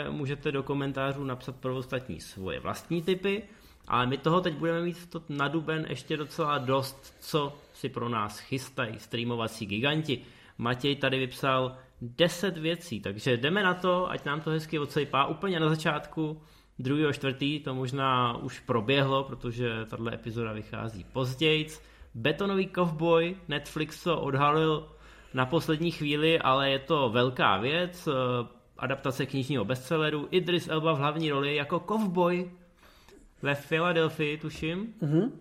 můžete 0.09 0.51
do 0.51 0.63
komentářů 0.63 1.23
napsat 1.23 1.55
pro 1.55 1.77
ostatní 1.77 2.19
svoje 2.19 2.59
vlastní 2.59 3.01
typy, 3.01 3.43
ale 3.87 4.07
my 4.07 4.17
toho 4.17 4.41
teď 4.41 4.53
budeme 4.53 4.81
mít 4.81 5.09
to 5.09 5.21
na 5.29 5.47
duben 5.47 5.85
ještě 5.89 6.17
docela 6.17 6.57
dost, 6.57 7.15
co 7.19 7.53
si 7.73 7.89
pro 7.89 8.09
nás 8.09 8.39
chystají 8.39 8.99
streamovací 8.99 9.65
giganti. 9.65 10.21
Matěj 10.57 10.95
tady 10.95 11.19
vypsal 11.19 11.77
10 12.01 12.57
věcí, 12.57 12.99
takže 12.99 13.37
jdeme 13.37 13.63
na 13.63 13.73
to, 13.73 14.11
ať 14.11 14.25
nám 14.25 14.41
to 14.41 14.49
hezky 14.49 14.79
odsejpá. 14.79 15.25
Úplně 15.25 15.59
na 15.59 15.69
začátku 15.69 16.41
druhého 16.79 17.13
čtvrtý, 17.13 17.59
to 17.59 17.75
možná 17.75 18.37
už 18.37 18.59
proběhlo, 18.59 19.23
protože 19.23 19.85
tahle 19.85 20.13
epizoda 20.13 20.53
vychází 20.53 21.03
později. 21.03 21.67
Betonový 22.15 22.67
kovboj, 22.67 23.35
Netflix 23.47 24.03
to 24.03 24.21
odhalil 24.21 24.87
na 25.33 25.45
poslední 25.45 25.91
chvíli, 25.91 26.39
ale 26.39 26.69
je 26.69 26.79
to 26.79 27.09
velká 27.09 27.57
věc. 27.57 28.09
Adaptace 28.77 29.25
knižního 29.25 29.65
bestselleru. 29.65 30.27
Idris 30.31 30.67
Elba 30.67 30.93
v 30.93 30.97
hlavní 30.97 31.31
roli 31.31 31.55
jako 31.55 31.79
kovboj 31.79 32.51
ve 33.41 33.55
Filadelfii, 33.55 34.37
tuším. 34.37 34.93
Mm-hmm. 35.01 35.31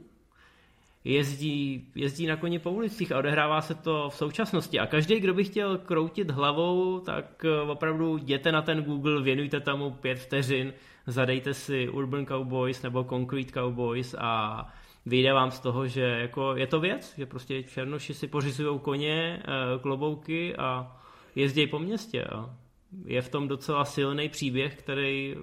Jezdí, 1.04 1.88
jezdí 1.94 2.26
na 2.26 2.36
koni 2.36 2.58
po 2.58 2.70
ulicích 2.70 3.12
a 3.12 3.18
odehrává 3.18 3.60
se 3.60 3.74
to 3.74 4.10
v 4.10 4.14
současnosti. 4.14 4.78
A 4.78 4.86
každý, 4.86 5.20
kdo 5.20 5.34
by 5.34 5.44
chtěl 5.44 5.78
kroutit 5.78 6.30
hlavou, 6.30 7.00
tak 7.00 7.44
opravdu 7.68 8.16
jděte 8.16 8.52
na 8.52 8.62
ten 8.62 8.82
Google, 8.82 9.22
věnujte 9.22 9.60
tomu 9.60 9.90
pět 9.90 10.18
vteřin, 10.18 10.72
zadejte 11.06 11.54
si 11.54 11.88
Urban 11.88 12.26
Cowboys 12.26 12.82
nebo 12.82 13.04
Concrete 13.04 13.52
Cowboys 13.52 14.14
a 14.18 14.66
vyjde 15.06 15.32
vám 15.32 15.50
z 15.50 15.60
toho, 15.60 15.86
že 15.86 16.02
jako 16.02 16.56
je 16.56 16.66
to 16.66 16.80
věc, 16.80 17.14
že 17.18 17.26
prostě 17.26 17.62
černoši 17.62 18.14
si 18.14 18.28
pořizují 18.28 18.78
koně, 18.78 19.42
klobouky 19.82 20.56
a 20.56 20.96
jezdí 21.34 21.66
po 21.66 21.78
městě. 21.78 22.24
A 22.24 22.56
je 23.04 23.22
v 23.22 23.28
tom 23.28 23.48
docela 23.48 23.84
silný 23.84 24.28
příběh, 24.28 24.76
který, 24.76 25.34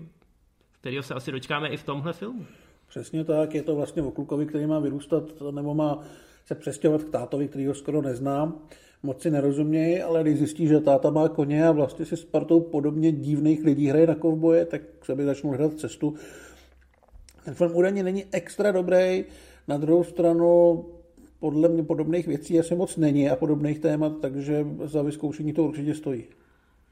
kterýho 0.82 1.04
se 1.04 1.14
asi 1.14 1.32
dočkáme 1.32 1.70
i 1.70 1.78
v 1.78 1.84
tomhle 1.84 2.14
filmu. 2.14 2.46
Přesně 2.90 3.24
tak, 3.24 3.56
je 3.56 3.64
to 3.64 3.76
vlastně 3.76 4.02
o 4.02 4.12
klukovi, 4.12 4.46
který 4.46 4.66
má 4.66 4.80
vyrůstat 4.80 5.24
nebo 5.52 5.74
má 5.74 6.00
se 6.46 6.56
přestěhovat 6.56 7.04
k 7.04 7.10
tátovi, 7.10 7.48
který 7.48 7.68
ho 7.68 7.74
skoro 7.74 8.02
neznám. 8.02 8.62
Moc 9.04 9.22
si 9.22 9.32
nerozumějí, 9.32 10.02
ale 10.02 10.22
když 10.22 10.38
zjistí, 10.38 10.68
že 10.68 10.80
táta 10.80 11.10
má 11.10 11.30
koně 11.30 11.68
a 11.68 11.72
vlastně 11.72 12.06
si 12.06 12.18
s 12.18 12.26
partou 12.26 12.60
podobně 12.60 13.12
divných 13.12 13.64
lidí 13.64 13.88
hraje 13.88 14.08
na 14.08 14.16
kovboje, 14.16 14.66
tak 14.66 14.82
se 15.04 15.16
by 15.16 15.26
začnou 15.26 15.50
hledat 15.50 15.80
cestu. 15.80 16.16
Ten 17.46 17.54
film 17.54 17.76
údajně 17.76 18.04
není 18.04 18.26
extra 18.32 18.72
dobrý, 18.72 19.26
na 19.68 19.78
druhou 19.78 20.04
stranu 20.04 20.86
podle 21.40 21.70
mě 21.70 21.84
podobných 21.84 22.28
věcí 22.28 22.60
asi 22.60 22.76
moc 22.76 22.98
není 22.98 23.30
a 23.30 23.36
podobných 23.36 23.80
témat, 23.80 24.14
takže 24.22 24.66
za 24.84 25.02
vyzkoušení 25.02 25.54
to 25.54 25.64
určitě 25.64 25.94
stojí. 25.94 26.24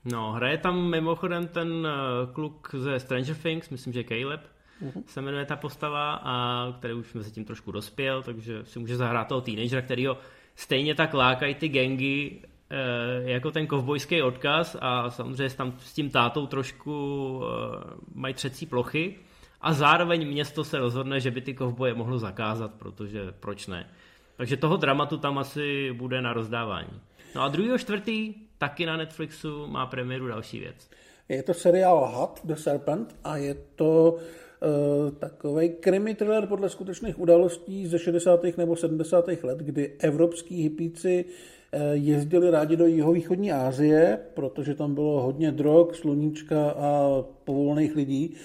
No, 0.06 0.32
hraje 0.32 0.58
tam 0.58 0.90
mimochodem 0.90 1.48
ten 1.48 1.88
eh, 1.88 2.34
kluk 2.34 2.76
ze 2.78 3.00
Stranger 3.00 3.36
Things, 3.36 3.70
myslím, 3.70 3.94
že 3.94 4.04
Caleb, 4.04 4.42
uh-huh. 4.84 5.04
se 5.06 5.22
jmenuje 5.22 5.46
ta 5.46 5.56
postava, 5.56 6.14
a 6.14 6.66
který 6.80 6.94
už 6.94 7.14
mezi 7.14 7.32
tím 7.32 7.46
trošku 7.46 7.72
dospěl, 7.72 8.24
takže 8.24 8.66
si 8.66 8.80
může 8.80 8.98
zahrát 8.98 9.28
toho 9.28 9.42
teenagera, 9.42 9.82
který 9.82 10.06
ho 10.06 10.18
stejně 10.56 10.96
tak 10.96 11.14
lákají 11.14 11.56
ty 11.56 11.68
gengy 11.68 12.42
eh, 12.70 13.32
jako 13.32 13.52
ten 13.52 13.68
kovbojský 13.68 14.22
odkaz 14.22 14.78
a 14.82 15.10
samozřejmě 15.10 15.50
tam 15.50 15.74
s 15.80 15.94
tím 15.94 16.10
tátou 16.10 16.48
trošku 16.48 17.42
eh, 17.44 17.94
mají 18.14 18.34
třecí 18.34 18.66
plochy 18.66 19.16
a 19.66 19.74
zároveň 19.74 20.28
město 20.28 20.64
se 20.64 20.78
rozhodne, 20.78 21.20
že 21.20 21.32
by 21.32 21.42
ty 21.42 21.54
kovboje 21.54 21.94
mohlo 21.94 22.20
zakázat, 22.20 22.72
protože 22.74 23.34
proč 23.40 23.68
ne. 23.68 23.90
Takže 24.38 24.58
toho 24.58 24.78
dramatu 24.78 25.18
tam 25.18 25.38
asi 25.38 25.94
bude 25.94 26.22
na 26.22 26.34
rozdávání. 26.34 27.02
No 27.36 27.42
a 27.42 27.48
druhý 27.48 27.80
čtvrtý 27.80 28.34
taky 28.58 28.86
na 28.86 28.98
Netflixu 28.98 29.68
má 29.68 29.86
premiéru 29.86 30.28
další 30.28 30.60
věc. 30.60 30.90
Je 31.30 31.44
to 31.44 31.54
seriál 31.54 32.12
Hut, 32.16 32.40
The 32.44 32.54
Serpent 32.54 33.16
a 33.24 33.38
je 33.38 33.56
to 33.76 34.14
uh, 34.14 35.12
takový 35.12 35.70
krimi 35.70 36.16
thriller 36.16 36.48
podle 36.48 36.70
skutečných 36.70 37.20
událostí 37.20 37.88
ze 37.88 38.00
60. 38.00 38.40
nebo 38.58 38.76
70. 38.76 39.28
let, 39.44 39.58
kdy 39.60 39.94
evropský 40.00 40.64
hypíci 40.64 41.26
uh, 41.26 41.82
jezdili 41.92 42.52
rádi 42.52 42.78
do 42.78 42.86
jihovýchodní 42.88 43.52
Asie, 43.52 44.20
protože 44.34 44.76
tam 44.76 44.94
bylo 44.96 45.22
hodně 45.22 45.52
drog, 45.52 45.96
sluníčka 45.96 46.70
a 46.70 47.24
povolených 47.44 47.96
lidí. 47.96 48.36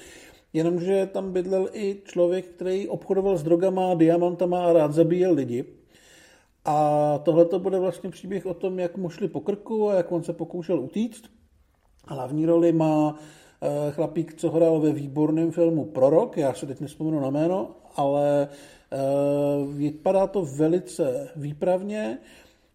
Jenomže 0.53 1.07
tam 1.07 1.33
bydlel 1.33 1.69
i 1.73 2.03
člověk, 2.05 2.47
který 2.47 2.89
obchodoval 2.89 3.37
s 3.37 3.43
drogama, 3.43 3.95
diamantama 3.95 4.65
a 4.65 4.73
rád 4.73 4.93
zabíjel 4.93 5.33
lidi. 5.33 5.65
A 6.65 7.19
tohle 7.19 7.45
to 7.45 7.59
bude 7.59 7.79
vlastně 7.79 8.11
příběh 8.11 8.47
o 8.47 8.55
tom, 8.55 8.79
jak 8.79 8.97
mu 8.97 9.11
šli 9.11 9.29
po 9.29 9.41
krku 9.41 9.91
a 9.91 9.95
jak 9.95 10.13
on 10.13 10.23
se 10.23 10.33
pokoušel 10.33 10.81
utíct. 10.81 11.25
Hlavní 12.07 12.47
roli 12.47 12.73
má 12.73 13.19
eh, 13.63 13.93
chlapík, 13.93 14.35
co 14.35 14.51
hrál 14.51 14.81
ve 14.81 14.93
výborném 14.93 15.51
filmu 15.51 15.85
Prorok, 15.85 16.37
já 16.37 16.55
se 16.55 16.67
teď 16.67 16.81
nespomenu 16.81 17.21
na 17.21 17.31
jméno, 17.31 17.77
ale 17.97 18.49
eh, 18.93 18.97
vypadá 19.73 20.27
to 20.27 20.45
velice 20.45 21.29
výpravně. 21.37 22.19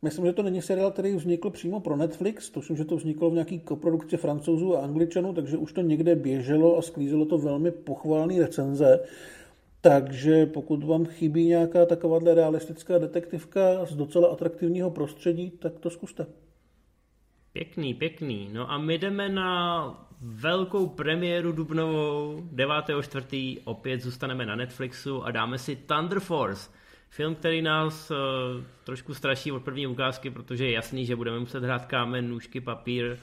Myslím, 0.05 0.25
že 0.25 0.33
to 0.33 0.43
není 0.43 0.61
seriál, 0.61 0.91
který 0.91 1.15
vznikl 1.15 1.49
přímo 1.49 1.79
pro 1.79 1.95
Netflix, 1.95 2.49
tuším, 2.49 2.77
že 2.77 2.85
to 2.85 2.95
vzniklo 2.95 3.29
v 3.29 3.33
nějaký 3.33 3.59
koprodukci 3.59 4.17
francouzů 4.17 4.77
a 4.77 4.81
angličanů, 4.81 5.33
takže 5.33 5.57
už 5.57 5.73
to 5.73 5.81
někde 5.81 6.15
běželo 6.15 6.77
a 6.77 6.81
sklízelo 6.81 7.25
to 7.25 7.37
velmi 7.37 7.71
pochválné 7.71 8.39
recenze. 8.39 8.99
Takže 9.81 10.45
pokud 10.45 10.83
vám 10.83 11.05
chybí 11.05 11.45
nějaká 11.45 11.85
takováhle 11.85 12.35
realistická 12.35 12.97
detektivka 12.97 13.85
z 13.85 13.95
docela 13.95 14.27
atraktivního 14.27 14.91
prostředí, 14.91 15.51
tak 15.51 15.79
to 15.79 15.89
zkuste. 15.89 16.25
Pěkný, 17.53 17.93
pěkný. 17.93 18.49
No 18.53 18.71
a 18.71 18.77
my 18.77 18.97
jdeme 18.97 19.29
na 19.29 20.07
velkou 20.21 20.87
premiéru 20.87 21.51
dubnovou 21.51 22.41
9.4. 22.55 23.57
Opět 23.63 24.01
zůstaneme 24.01 24.45
na 24.45 24.55
Netflixu 24.55 25.23
a 25.23 25.31
dáme 25.31 25.57
si 25.57 25.75
Thunder 25.75 26.19
Force. 26.19 26.69
Film, 27.09 27.35
který 27.35 27.61
nás 27.61 28.11
uh, 28.11 28.17
trošku 28.83 29.13
straší 29.13 29.51
od 29.51 29.63
první 29.63 29.87
ukázky, 29.87 30.29
protože 30.29 30.65
je 30.65 30.71
jasný, 30.71 31.05
že 31.05 31.15
budeme 31.15 31.39
muset 31.39 31.63
hrát 31.63 31.85
kámen, 31.85 32.29
nůžky, 32.29 32.61
papír, 32.61 33.17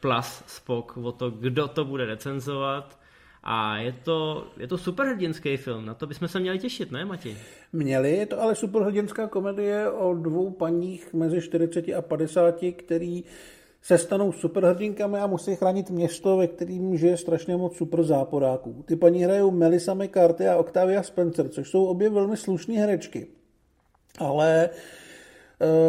plus 0.00 0.42
spok 0.46 0.96
o 0.96 1.12
to, 1.12 1.30
kdo 1.30 1.68
to 1.68 1.84
bude 1.84 2.06
recenzovat. 2.06 2.98
A 3.44 3.76
je 3.76 3.92
to, 3.92 4.46
je 4.56 4.68
to 4.68 4.78
superhrdinský 4.78 5.56
film, 5.56 5.86
na 5.86 5.94
to 5.94 6.06
bychom 6.06 6.28
se 6.28 6.40
měli 6.40 6.58
těšit, 6.58 6.90
ne 6.90 7.04
Mati? 7.04 7.36
Měli, 7.72 8.10
je 8.10 8.26
to 8.26 8.40
ale 8.40 8.54
superhrdinská 8.54 9.26
komedie 9.26 9.90
o 9.90 10.14
dvou 10.14 10.50
paních 10.50 11.12
mezi 11.12 11.42
40 11.42 11.88
a 11.88 12.02
50, 12.02 12.54
který 12.76 13.24
se 13.82 13.98
stanou 13.98 14.32
superhrdinkami 14.32 15.18
a 15.18 15.26
musí 15.26 15.56
chránit 15.56 15.90
město, 15.90 16.36
ve 16.36 16.46
kterým 16.46 16.96
žije 16.96 17.16
strašně 17.16 17.56
moc 17.56 17.76
super 17.76 18.02
záporáků. 18.02 18.84
Ty 18.86 18.96
paní 18.96 19.24
hrajou 19.24 19.50
Melissa 19.50 19.94
McCarthy 19.94 20.48
a 20.48 20.56
Octavia 20.56 21.02
Spencer, 21.02 21.48
což 21.48 21.70
jsou 21.70 21.84
obě 21.84 22.10
velmi 22.10 22.36
slušné 22.36 22.74
herečky. 22.74 23.26
Ale 24.18 24.70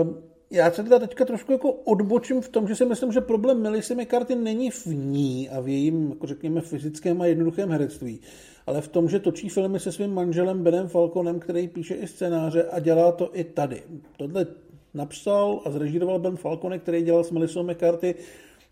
uh, 0.03 0.13
já 0.51 0.71
se 0.71 0.83
teda 0.83 0.99
teďka 0.99 1.25
trošku 1.25 1.51
jako 1.51 1.71
odbočím 1.71 2.41
v 2.41 2.49
tom, 2.49 2.67
že 2.67 2.75
si 2.75 2.85
myslím, 2.85 3.11
že 3.11 3.21
problém 3.21 3.61
Melissa 3.61 3.93
McCarthy 3.93 4.35
není 4.35 4.71
v 4.71 4.87
ní 4.87 5.49
a 5.49 5.59
v 5.61 5.67
jejím, 5.67 6.09
jako 6.09 6.27
řekněme, 6.27 6.61
fyzickém 6.61 7.21
a 7.21 7.25
jednoduchém 7.25 7.69
herectví, 7.69 8.19
ale 8.67 8.81
v 8.81 8.87
tom, 8.87 9.09
že 9.09 9.19
točí 9.19 9.49
filmy 9.49 9.79
se 9.79 9.91
svým 9.91 10.13
manželem 10.13 10.63
Benem 10.63 10.87
Falconem, 10.87 11.39
který 11.39 11.67
píše 11.67 11.95
i 11.95 12.07
scénáře 12.07 12.63
a 12.63 12.79
dělá 12.79 13.11
to 13.11 13.29
i 13.33 13.43
tady. 13.43 13.83
Tohle 14.17 14.45
napsal 14.93 15.61
a 15.65 15.71
zrežíroval 15.71 16.19
Ben 16.19 16.35
Falcone, 16.35 16.79
který 16.79 17.01
dělal 17.01 17.23
s 17.23 17.31
Melissa 17.31 17.61
McCarthy 17.61 18.15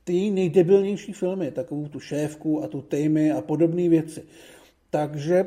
ty 0.04 0.32
nejdebilnější 0.32 1.14
filmy, 1.14 1.52
takovou 1.52 1.88
tu 1.88 2.00
šéfku 2.00 2.64
a 2.64 2.68
tu 2.68 2.82
Tammy 2.82 3.32
a 3.32 3.42
podobné 3.42 3.90
věci. 3.90 4.24
Takže 4.90 5.46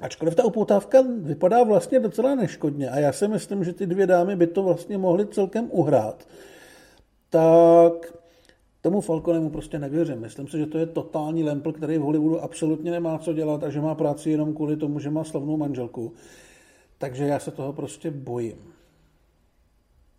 Ačkoliv 0.00 0.34
ta 0.34 0.44
upoutávka 0.44 0.98
vypadá 1.18 1.62
vlastně 1.62 2.00
docela 2.00 2.34
neškodně 2.34 2.90
a 2.90 2.98
já 2.98 3.12
si 3.12 3.28
myslím, 3.28 3.64
že 3.64 3.72
ty 3.72 3.86
dvě 3.86 4.06
dámy 4.06 4.36
by 4.36 4.46
to 4.46 4.62
vlastně 4.62 4.98
mohly 4.98 5.26
celkem 5.26 5.68
uhrát, 5.70 6.28
tak 7.30 8.14
tomu 8.80 9.00
Falconemu 9.00 9.50
prostě 9.50 9.78
nevěřím. 9.78 10.20
Myslím 10.20 10.48
si, 10.48 10.58
že 10.58 10.66
to 10.66 10.78
je 10.78 10.86
totální 10.86 11.44
lempl, 11.44 11.72
který 11.72 11.98
v 11.98 12.00
Hollywoodu 12.00 12.40
absolutně 12.40 12.90
nemá 12.90 13.18
co 13.18 13.32
dělat 13.32 13.64
a 13.64 13.70
že 13.70 13.80
má 13.80 13.94
práci 13.94 14.30
jenom 14.30 14.54
kvůli 14.54 14.76
tomu, 14.76 14.98
že 14.98 15.10
má 15.10 15.24
slavnou 15.24 15.56
manželku. 15.56 16.12
Takže 16.98 17.24
já 17.24 17.38
se 17.38 17.50
toho 17.50 17.72
prostě 17.72 18.10
bojím. 18.10 18.56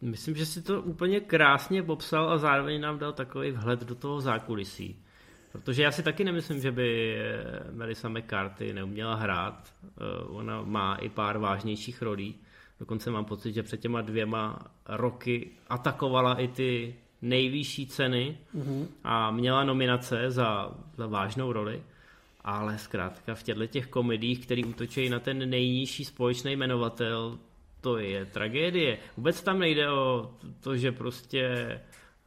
Myslím, 0.02 0.36
že 0.36 0.46
si 0.46 0.62
to 0.62 0.82
úplně 0.82 1.20
krásně 1.20 1.84
popsal 1.84 2.30
a 2.30 2.38
zároveň 2.38 2.82
nám 2.82 3.00
dal 3.00 3.14
takový 3.14 3.52
vhled 3.52 3.80
do 3.80 3.96
toho 3.96 4.22
zákulisí. 4.22 5.04
Protože 5.52 5.84
já 5.84 5.92
si 5.92 6.04
taky 6.04 6.24
nemyslím, 6.24 6.62
že 6.62 6.72
by 6.72 7.16
eh, 7.16 7.72
Melissa 7.72 8.10
McCarthy 8.10 8.74
neuměla 8.74 9.16
hrát. 9.16 9.74
Eh, 9.84 10.24
ona 10.28 10.62
má 10.62 10.96
i 10.96 11.10
pár 11.10 11.38
vážnějších 11.38 12.02
rolí. 12.02 12.36
Dokonce 12.80 13.12
mám 13.12 13.26
pocit, 13.26 13.54
že 13.54 13.64
před 13.64 13.80
těma 13.80 14.02
dvěma 14.02 14.60
roky 14.88 15.50
atakovala 15.70 16.36
i 16.36 16.48
ty 16.48 16.96
nejvyšší 17.22 17.88
ceny 17.88 18.38
mm-hmm. 18.56 18.88
a 19.04 19.32
měla 19.32 19.64
nominace 19.64 20.32
za, 20.32 20.72
za 20.98 21.08
vážnou 21.08 21.52
roli. 21.52 21.84
Ale 22.44 22.78
zkrátka 22.78 23.36
v 23.36 23.44
těchto 23.44 23.68
těch 23.68 23.88
komediích, 23.88 24.46
které 24.46 24.62
útočí 24.66 25.10
na 25.10 25.20
ten 25.20 25.50
nejnižší 25.50 26.06
společný 26.06 26.56
jmenovatel, 26.56 27.38
to 27.82 27.98
je 27.98 28.26
tragédie. 28.26 28.98
Vůbec 29.18 29.42
tam 29.42 29.60
nejde 29.60 29.90
o 29.90 30.32
to, 30.64 30.78
že 30.78 30.92
prostě 30.92 31.50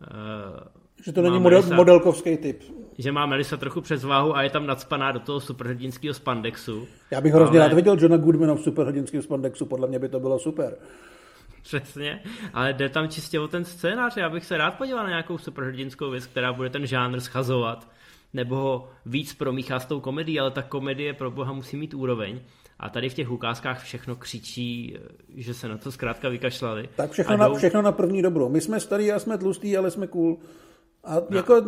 uh, 0.01 0.85
že 1.05 1.12
to 1.12 1.23
není 1.23 1.40
model, 1.40 1.59
Melisa, 1.59 1.77
modelkovský 1.77 2.37
typ. 2.37 2.62
Že 2.99 3.12
má 3.12 3.27
Melisa 3.27 3.57
trochu 3.57 3.81
přes 3.81 4.05
váhu 4.05 4.37
a 4.37 4.43
je 4.43 4.51
tam 4.51 4.67
nadspaná 4.67 5.12
do 5.12 5.21
toho 5.21 5.40
superhrdinského 5.40 6.14
spandexu. 6.14 6.87
Já 7.11 7.21
bych 7.21 7.33
hrozně 7.33 7.61
ale... 7.61 7.69
rád 7.69 7.75
viděl 7.75 7.97
Johna 8.01 8.17
Goodmana 8.17 8.55
v 8.55 8.61
superhrdinském 8.61 9.23
spandexu, 9.23 9.67
podle 9.67 9.88
mě 9.88 9.99
by 9.99 10.09
to 10.09 10.21
bylo 10.21 10.38
super. 10.38 10.77
Přesně, 11.62 12.23
ale 12.53 12.73
jde 12.73 12.88
tam 12.88 13.09
čistě 13.09 13.40
o 13.40 13.49
ten 13.49 13.64
scénář. 13.64 14.17
Já 14.17 14.29
bych 14.29 14.45
se 14.45 14.57
rád 14.57 14.79
podíval 14.79 15.05
na 15.05 15.09
nějakou 15.09 15.38
superhrdinskou 15.38 16.11
věc, 16.11 16.27
která 16.27 16.53
bude 16.53 16.71
ten 16.71 16.87
žánr 16.87 17.21
schazovat, 17.21 17.88
nebo 18.33 18.55
ho 18.55 18.88
víc 19.07 19.35
promíchá 19.35 19.79
s 19.79 19.87
tou 19.87 20.01
komedií, 20.01 20.40
ale 20.40 20.51
ta 20.51 20.62
komedie 20.62 21.12
pro 21.12 21.31
boha 21.31 21.53
musí 21.53 21.77
mít 21.77 21.95
úroveň. 21.95 22.40
A 22.85 22.88
tady 22.88 23.09
v 23.09 23.14
těch 23.14 23.31
ukázkách 23.31 23.83
všechno 23.83 24.16
křičí, 24.16 24.97
že 25.35 25.55
se 25.55 25.68
na 25.68 25.79
to 25.79 25.92
zkrátka 25.92 26.29
vykašlali. 26.29 26.88
Tak 26.97 27.11
všechno, 27.11 27.37
jdou... 27.37 27.42
na, 27.42 27.55
všechno 27.55 27.83
na 27.83 27.92
první 27.92 28.23
dobro. 28.23 28.49
My 28.49 28.61
jsme 28.61 28.81
starý 28.81 29.12
a 29.12 29.18
jsme 29.18 29.38
tlustý, 29.38 29.77
ale 29.77 29.90
jsme 29.90 30.07
cool. 30.07 30.38
A 31.05 31.14
no. 31.14 31.37
jako 31.37 31.62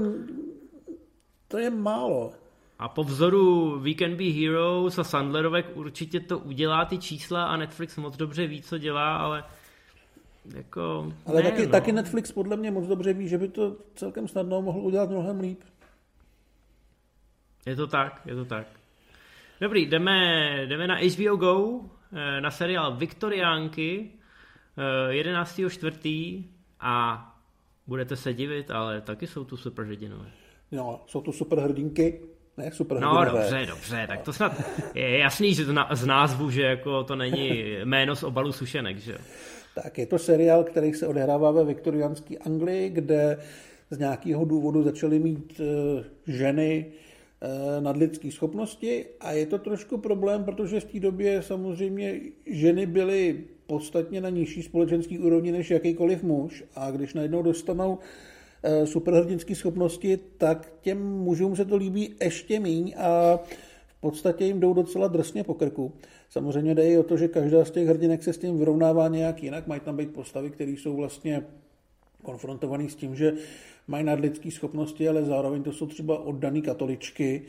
to 1.48 1.59
je 1.59 1.70
málo. 1.70 2.33
A 2.79 2.88
po 2.88 3.05
vzoru 3.05 3.79
We 3.81 3.94
Can 3.98 4.16
Be 4.16 4.24
Heroes 4.24 4.98
a 4.98 5.05
Sandlerovek 5.05 5.76
určitě 5.76 6.20
to 6.20 6.38
udělá 6.38 6.85
ty 6.85 6.98
čísla 6.98 7.44
a 7.44 7.57
Netflix 7.57 7.96
moc 7.96 8.16
dobře 8.16 8.46
ví, 8.46 8.62
co 8.62 8.79
dělá, 8.79 9.16
ale 9.16 9.44
jako... 10.55 11.12
Ale 11.26 11.42
ne, 11.42 11.50
taky, 11.50 11.66
no. 11.66 11.72
taky 11.72 11.92
Netflix 11.92 12.33
podle 12.33 12.57
mě 12.57 12.70
moc 12.70 12.87
dobře 12.87 13.12
ví, 13.12 13.29
že 13.29 13.38
by 13.38 13.48
to 13.48 13.76
celkem 13.94 14.29
snadno 14.29 14.62
mohl 14.62 14.79
udělat 14.79 15.11
mnohem 15.11 15.40
líp. 15.40 15.61
Je 17.66 17.76
to 17.76 17.87
tak, 17.87 18.20
je 18.26 18.35
to 18.35 18.44
tak. 18.44 18.66
Dobrý, 19.61 19.87
jdeme, 19.87 20.40
jdeme 20.66 20.87
na 20.87 20.97
HBO 20.97 21.37
Go, 21.37 21.81
eh, 22.12 22.40
na 22.40 22.51
seriál 22.51 22.97
Viktoriánky, 22.97 24.11
11.4. 25.11 26.45
Eh, 26.45 26.57
a 26.81 27.37
Budete 27.87 28.16
se 28.16 28.35
divit, 28.35 28.71
ale 28.71 29.01
taky 29.01 29.27
jsou 29.27 29.45
tu 29.45 29.57
superhrdinové. 29.57 30.27
No, 30.73 31.01
jsou 31.07 31.21
tu 31.21 31.33
superhrdinky 31.33 32.21
ne 32.57 32.73
super 32.73 33.01
No 33.01 33.25
dobře, 33.25 33.66
dobře, 33.66 34.05
tak 34.09 34.23
to 34.23 34.33
snad 34.33 34.53
je 34.95 35.19
jasný, 35.19 35.55
že 35.55 35.64
to 35.64 35.73
na, 35.73 35.88
z 35.92 36.07
názvu, 36.07 36.51
že 36.51 36.62
jako 36.62 37.05
to 37.05 37.16
není 37.16 37.77
jméno 37.85 38.16
z 38.16 38.23
obalu 38.23 38.53
sušenek, 38.53 38.99
že 38.99 39.12
jo. 39.12 39.19
Tak 39.75 39.99
je 39.99 40.07
to 40.07 40.19
seriál, 40.19 40.64
který 40.64 40.95
se 40.95 41.07
odehrává 41.07 41.51
ve 41.51 41.64
viktoriánské 41.64 42.38
Anglii, 42.38 42.90
kde 42.90 43.38
z 43.90 43.99
nějakého 43.99 44.45
důvodu 44.45 44.83
začaly 44.83 45.19
mít 45.19 45.61
uh, 45.61 45.66
ženy 46.27 46.87
uh, 46.88 47.06
nadlidské 47.81 48.31
schopnosti 48.31 49.07
a 49.20 49.33
je 49.33 49.46
to 49.46 49.59
trošku 49.59 49.99
problém, 49.99 50.44
protože 50.44 50.81
v 50.81 50.85
té 50.85 51.01
době 51.01 51.42
samozřejmě 51.42 52.20
ženy 52.46 52.87
byly 52.87 53.44
podstatně 53.66 54.20
na 54.20 54.29
nižší 54.29 54.62
společenský 54.62 55.18
úrovni 55.18 55.53
než 55.53 55.70
jakýkoliv 55.70 56.22
muž 56.22 56.64
a 56.75 56.90
když 56.90 57.14
najednou 57.14 57.42
dostanou 57.42 57.94
uh, 57.94 57.99
superhrdinské 58.85 59.55
schopnosti, 59.55 60.18
tak 60.38 60.72
těm 60.81 61.03
mužům 61.03 61.57
se 61.57 61.64
to 61.64 61.77
líbí 61.77 62.14
ještě 62.22 62.61
míň 62.61 62.94
a 62.96 63.37
v 63.87 64.01
podstatě 64.01 64.44
jim 64.44 64.61
jdou 64.61 64.75
docela 64.75 65.09
drsně 65.09 65.44
po 65.44 65.55
krku. 65.55 65.92
Samozřejmě 66.31 66.75
jde 66.75 66.90
i 66.90 66.99
o 66.99 67.03
to, 67.03 67.16
že 67.16 67.29
každá 67.29 67.64
z 67.64 67.70
těch 67.70 67.88
hrdinek 67.88 68.22
se 68.22 68.33
s 68.33 68.38
tím 68.38 68.59
vyrovnává 68.59 69.09
nějak 69.09 69.42
jinak. 69.42 69.66
Mají 69.66 69.81
tam 69.81 69.96
být 69.96 70.12
postavy, 70.12 70.51
které 70.51 70.70
jsou 70.70 70.96
vlastně 70.96 71.42
konfrontovaný 72.22 72.88
s 72.88 72.94
tím, 72.94 73.16
že 73.16 73.33
mají 73.88 74.05
nadlidské 74.05 74.51
schopnosti, 74.51 75.09
ale 75.09 75.25
zároveň 75.25 75.62
to 75.62 75.72
jsou 75.72 75.87
třeba 75.87 76.25
oddaný 76.25 76.62
katoličky. 76.62 77.42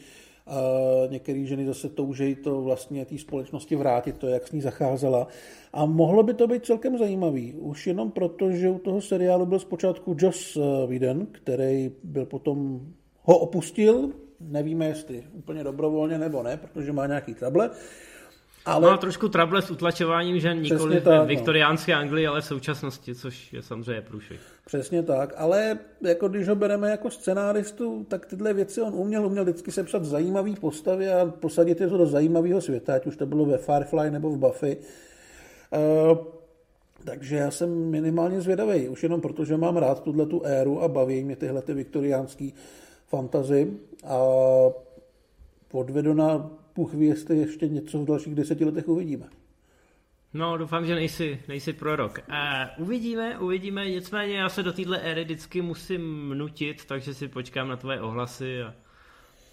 Některé 1.09 1.45
ženy 1.45 1.65
zase 1.65 1.89
toužejí 1.89 2.35
to 2.35 2.61
vlastně 2.61 3.05
té 3.05 3.17
společnosti 3.17 3.75
vrátit, 3.75 4.17
to, 4.17 4.27
jak 4.27 4.47
s 4.47 4.51
ní 4.51 4.61
zacházela. 4.61 5.27
A 5.73 5.85
mohlo 5.85 6.23
by 6.23 6.33
to 6.33 6.47
být 6.47 6.65
celkem 6.65 6.97
zajímavý. 6.97 7.53
Už 7.53 7.87
jenom 7.87 8.11
proto, 8.11 8.51
že 8.51 8.69
u 8.69 8.79
toho 8.79 9.01
seriálu 9.01 9.45
byl 9.45 9.59
zpočátku 9.59 10.15
Joss 10.19 10.57
Whedon, 10.87 11.27
který 11.31 11.91
byl 12.03 12.25
potom 12.25 12.81
ho 13.21 13.37
opustil, 13.37 14.09
nevíme 14.39 14.87
jestli 14.87 15.23
úplně 15.33 15.63
dobrovolně 15.63 16.17
nebo 16.17 16.43
ne, 16.43 16.57
protože 16.57 16.93
má 16.93 17.07
nějaký 17.07 17.33
trable. 17.33 17.69
Ale... 18.67 18.89
Má 18.89 18.97
trošku 18.97 19.29
trable 19.29 19.61
s 19.61 19.71
utlačováním 19.71 20.39
žen 20.39 20.61
nikoli 20.61 20.99
v 20.99 21.05
no. 21.05 21.25
viktoriánské 21.25 21.91
no. 21.91 21.99
Anglii, 21.99 22.27
ale 22.27 22.41
v 22.41 22.45
současnosti, 22.45 23.15
což 23.15 23.53
je 23.53 23.61
samozřejmě 23.61 24.01
průšvih. 24.01 24.39
Přesně 24.65 25.03
tak, 25.03 25.33
ale 25.37 25.79
jako 26.01 26.27
když 26.27 26.47
ho 26.47 26.55
bereme 26.55 26.91
jako 26.91 27.09
scenáristu, 27.09 28.05
tak 28.09 28.25
tyhle 28.25 28.53
věci 28.53 28.81
on 28.81 28.93
uměl, 28.93 29.25
uměl 29.25 29.43
vždycky 29.43 29.71
sepsat 29.71 30.05
zajímavý 30.05 30.55
postavy 30.55 31.09
a 31.09 31.25
posadit 31.25 31.81
je 31.81 31.87
to 31.87 31.97
do 31.97 32.05
zajímavého 32.05 32.61
světa, 32.61 32.95
ať 32.95 33.05
už 33.05 33.15
to 33.17 33.25
bylo 33.25 33.45
ve 33.45 33.57
Firefly 33.57 34.11
nebo 34.11 34.29
v 34.29 34.37
Buffy. 34.37 34.77
Uh, 36.09 36.17
takže 37.05 37.35
já 37.35 37.51
jsem 37.51 37.89
minimálně 37.89 38.41
zvědavý, 38.41 38.89
už 38.89 39.03
jenom 39.03 39.21
proto, 39.21 39.45
že 39.45 39.57
mám 39.57 39.77
rád 39.77 40.03
tuhle 40.03 40.25
tu 40.25 40.41
éru 40.45 40.81
a 40.81 40.87
baví 40.87 41.23
mě 41.23 41.35
tyhle 41.35 41.61
ty 41.61 41.73
viktoriánský 41.73 42.53
fantazy 43.07 43.73
a 44.05 44.19
odvedu 45.71 46.13
na 46.13 46.49
Bůh 46.77 46.93
ví, 46.93 47.07
jestli 47.07 47.37
ještě 47.37 47.67
něco 47.67 47.99
v 47.99 48.05
dalších 48.05 48.35
deseti 48.35 48.65
letech 48.65 48.87
uvidíme. 48.87 49.25
No, 50.33 50.57
doufám, 50.57 50.85
že 50.85 50.95
nejsi, 50.95 51.41
nejsi 51.47 51.73
prorok. 51.73 52.19
Uh, 52.29 52.83
uvidíme, 52.83 53.39
uvidíme, 53.39 53.89
nicméně 53.89 54.37
já 54.37 54.49
se 54.49 54.63
do 54.63 54.73
téhle 54.73 54.97
éry 54.97 55.23
vždycky 55.23 55.61
musím 55.61 56.29
nutit, 56.29 56.85
takže 56.85 57.13
si 57.13 57.27
počkám 57.27 57.67
na 57.67 57.75
tvoje 57.75 58.01
ohlasy 58.01 58.61
a 58.61 58.73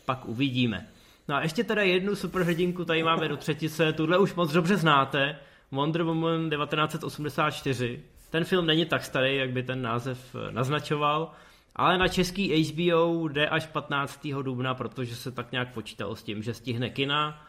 pak 0.04 0.28
uvidíme. 0.28 0.88
No 1.28 1.34
a 1.34 1.42
ještě 1.42 1.64
teda 1.64 1.82
jednu 1.82 2.16
superhrdinku 2.16 2.84
tady 2.84 3.02
máme 3.02 3.28
do 3.28 3.37
třetice, 3.37 3.92
tuhle 3.92 4.18
už 4.18 4.34
moc 4.34 4.52
dobře 4.52 4.76
znáte, 4.76 5.38
Wonder 5.70 6.02
Woman 6.02 6.50
1984. 6.50 8.00
Ten 8.30 8.44
film 8.44 8.66
není 8.66 8.87
tak 8.87 9.04
starý, 9.04 9.37
jak 9.37 9.50
by 9.50 9.62
ten 9.62 9.82
název 9.82 10.37
naznačoval, 10.50 11.32
ale 11.76 11.98
na 11.98 12.08
český 12.08 12.62
HBO 12.62 13.28
jde 13.28 13.48
až 13.48 13.66
15. 13.66 14.26
dubna, 14.42 14.74
protože 14.74 15.16
se 15.16 15.30
tak 15.30 15.52
nějak 15.52 15.74
počítalo 15.74 16.16
s 16.16 16.22
tím, 16.22 16.42
že 16.42 16.54
stihne 16.54 16.90
kina, 16.90 17.46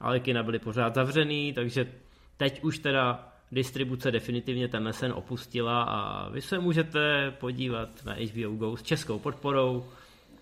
ale 0.00 0.20
kina 0.20 0.42
byly 0.42 0.58
pořád 0.58 0.94
zavřený, 0.94 1.52
takže 1.52 1.86
teď 2.36 2.64
už 2.64 2.78
teda 2.78 3.28
distribuce 3.52 4.10
definitivně 4.10 4.68
ten 4.68 4.92
sen 4.92 5.12
opustila 5.12 5.82
a 5.82 6.28
vy 6.28 6.42
se 6.42 6.58
můžete 6.58 7.30
podívat 7.30 7.88
na 8.04 8.14
HBO 8.14 8.56
Go 8.56 8.76
s 8.76 8.82
českou 8.82 9.18
podporou. 9.18 9.84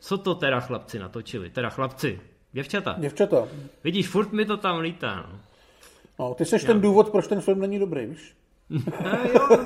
Co 0.00 0.18
to 0.18 0.34
teda 0.34 0.60
chlapci 0.60 0.98
natočili? 0.98 1.50
Teda 1.50 1.70
chlapci, 1.70 2.20
děvčata. 2.52 2.94
Děvčata. 2.98 3.48
Vidíš, 3.84 4.08
furt 4.08 4.32
mi 4.32 4.44
to 4.44 4.56
tam 4.56 4.78
lítá. 4.78 5.26
No, 6.18 6.28
no 6.28 6.34
ty 6.34 6.44
seš 6.44 6.62
Já. 6.62 6.66
ten 6.66 6.80
důvod, 6.80 7.10
proč 7.10 7.26
ten 7.26 7.40
film 7.40 7.60
není 7.60 7.78
dobrý, 7.78 8.06
víš? 8.06 8.34
jo. 9.34 9.58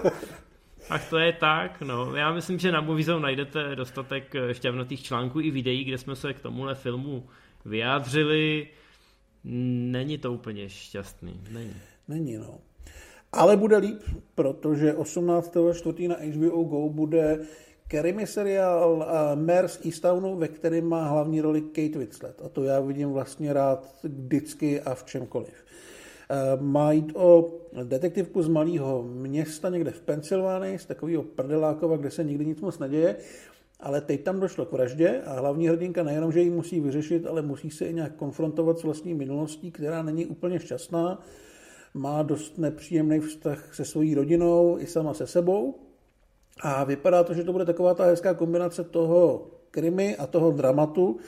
Ach 0.90 1.11
to 1.11 1.18
je 1.18 1.33
tak, 1.33 1.81
no. 1.81 2.16
Já 2.16 2.33
myslím, 2.33 2.59
že 2.59 2.72
na 2.72 2.81
Moviezone 2.81 3.22
najdete 3.22 3.77
dostatek 3.77 4.35
eh, 4.35 4.55
šťavnatých 4.55 5.03
článků 5.03 5.40
i 5.40 5.51
videí, 5.51 5.85
kde 5.85 5.98
jsme 5.98 6.16
se 6.16 6.35
k 6.35 6.40
tomuhle 6.40 6.74
filmu 6.74 7.27
vyjádřili. 7.64 8.68
Není 9.44 10.18
to 10.18 10.33
úplně 10.33 10.68
šťastný, 10.68 11.40
není. 11.51 11.74
Není, 12.09 12.37
no. 12.37 12.59
Ale 13.33 13.57
bude 13.57 13.77
líp, 13.77 14.01
protože 14.35 14.94
18. 14.94 15.57
čtvrtý 15.74 16.09
na 16.09 16.16
HBO 16.16 16.64
Go 16.64 16.88
bude 16.88 17.38
Keremy 17.88 18.27
seriál 18.27 18.92
uh, 18.92 19.42
Mare 19.44 19.68
z 19.68 19.85
Eastownu, 19.85 20.37
ve 20.37 20.48
kterém 20.48 20.85
má 20.85 21.09
hlavní 21.09 21.40
roli 21.40 21.61
Kate 21.61 21.98
Winslet. 21.98 22.40
A 22.44 22.48
to 22.48 22.62
já 22.62 22.81
vidím 22.81 23.12
vlastně 23.12 23.53
rád 23.53 23.94
vždycky 24.03 24.81
a 24.81 24.94
v 24.94 25.05
čemkoliv. 25.05 25.64
Eh, 26.31 26.57
má 26.61 26.93
jít 26.93 27.12
o 27.17 27.51
detektivku 27.85 28.43
z 28.43 28.49
malého 28.49 29.03
města 29.03 29.69
někde 29.69 29.91
v 29.91 30.01
Pensylvánii, 30.01 30.79
z 30.79 30.87
takového 30.87 31.23
prdelákova, 31.23 31.97
kde 31.97 32.11
se 32.11 32.25
nikdy 32.25 32.47
nic 32.47 32.61
moc 32.61 32.79
neděje, 32.79 33.17
ale 33.81 34.01
teď 34.01 34.23
tam 34.23 34.41
došlo 34.41 34.67
k 34.67 34.73
vraždě 34.73 35.23
a 35.27 35.41
hlavní 35.41 35.69
hrdinka 35.69 36.03
nejenom, 36.03 36.33
že 36.33 36.41
ji 36.41 36.51
musí 36.51 36.81
vyřešit, 36.81 37.27
ale 37.27 37.43
musí 37.43 37.71
se 37.71 37.87
i 37.87 37.95
nějak 37.95 38.14
konfrontovat 38.14 38.79
s 38.79 38.83
vlastní 38.83 39.14
minulostí, 39.14 39.71
která 39.71 40.03
není 40.03 40.27
úplně 40.27 40.61
šťastná, 40.61 41.23
má 41.95 42.23
dost 42.23 42.59
nepříjemný 42.59 43.21
vztah 43.21 43.75
se 43.75 43.85
svojí 43.85 44.14
rodinou 44.14 44.79
i 44.79 44.87
sama 44.87 45.14
se 45.14 45.27
sebou 45.27 45.75
a 46.61 46.85
vypadá 46.85 47.25
to, 47.25 47.35
že 47.35 47.45
to 47.45 47.53
bude 47.53 47.64
taková 47.64 47.95
ta 47.95 48.05
hezká 48.05 48.35
kombinace 48.35 48.85
toho 48.85 49.51
krimi 49.71 50.17
a 50.17 50.27
toho 50.27 50.51
dramatu, 50.51 51.19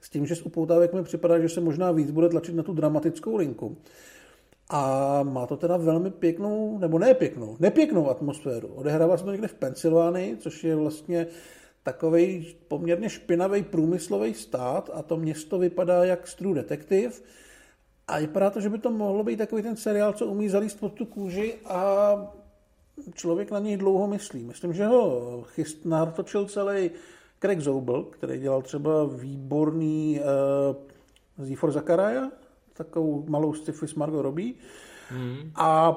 s 0.00 0.10
tím, 0.10 0.26
že 0.26 0.36
z 0.36 0.42
upoutávek 0.42 0.92
mi 0.92 1.02
připadá, 1.02 1.38
že 1.38 1.48
se 1.48 1.60
možná 1.60 1.92
víc 1.92 2.10
bude 2.10 2.28
tlačit 2.28 2.54
na 2.54 2.62
tu 2.62 2.72
dramatickou 2.72 3.36
linku. 3.36 3.76
A 4.70 5.22
má 5.22 5.46
to 5.46 5.56
teda 5.56 5.76
velmi 5.76 6.10
pěknou, 6.10 6.78
nebo 6.78 6.98
ne 6.98 7.14
pěknou, 7.14 7.56
nepěknou 7.60 8.10
atmosféru. 8.10 8.68
Odehrává 8.68 9.16
se 9.16 9.24
to 9.24 9.32
někde 9.32 9.48
v 9.48 9.54
Pensylvánii, 9.54 10.36
což 10.36 10.64
je 10.64 10.76
vlastně 10.76 11.26
takový 11.82 12.56
poměrně 12.68 13.08
špinavý 13.08 13.62
průmyslový 13.62 14.34
stát 14.34 14.90
a 14.94 15.02
to 15.02 15.16
město 15.16 15.58
vypadá 15.58 16.04
jak 16.04 16.34
True 16.34 16.54
Detective. 16.54 17.14
A 18.08 18.18
vypadá 18.18 18.50
to, 18.50 18.60
že 18.60 18.68
by 18.68 18.78
to 18.78 18.90
mohlo 18.90 19.24
být 19.24 19.36
takový 19.36 19.62
ten 19.62 19.76
seriál, 19.76 20.12
co 20.12 20.26
umí 20.26 20.48
zalíst 20.48 20.80
pod 20.80 20.92
tu 20.92 21.04
kůži 21.06 21.54
a 21.64 22.12
člověk 23.14 23.50
na 23.50 23.58
něj 23.58 23.76
dlouho 23.76 24.06
myslí. 24.06 24.44
Myslím, 24.44 24.72
že 24.72 24.86
ho 24.86 25.42
chyst, 25.42 25.84
natočil 25.84 26.46
celý 26.46 26.90
Craig 27.40 27.60
Zobel, 27.60 28.02
který 28.02 28.38
dělal 28.38 28.62
třeba 28.62 29.04
výborný 29.04 30.20
uh, 31.38 31.46
Zífor 31.46 31.72
Zakaraja, 31.72 32.30
takovou 32.78 33.26
malou 33.28 33.54
sci-fi 33.54 33.88
s 33.88 33.94
Margot 33.94 34.22
Robbie. 34.22 34.54
Hmm. 35.10 35.52
A 35.54 35.96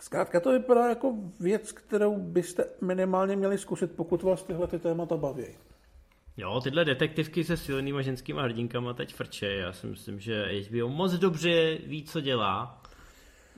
zkrátka 0.00 0.40
to 0.40 0.52
vypadá 0.52 0.88
jako 0.88 1.14
věc, 1.40 1.72
kterou 1.72 2.16
byste 2.18 2.64
minimálně 2.80 3.36
měli 3.36 3.58
zkusit, 3.58 3.92
pokud 3.96 4.22
vás 4.22 4.42
tyhle 4.42 4.66
ty 4.66 4.78
témata 4.78 5.16
baví. 5.16 5.46
Jo, 6.36 6.60
tyhle 6.60 6.84
detektivky 6.84 7.44
se 7.44 7.56
silnýma 7.56 8.02
ženskýma 8.02 8.42
hrdinkama 8.42 8.92
teď 8.92 9.14
frče. 9.14 9.46
Já 9.46 9.72
si 9.72 9.86
myslím, 9.86 10.20
že 10.20 10.44
HBO 10.62 10.88
moc 10.88 11.12
dobře 11.12 11.78
ví, 11.86 12.04
co 12.04 12.20
dělá. 12.20 12.82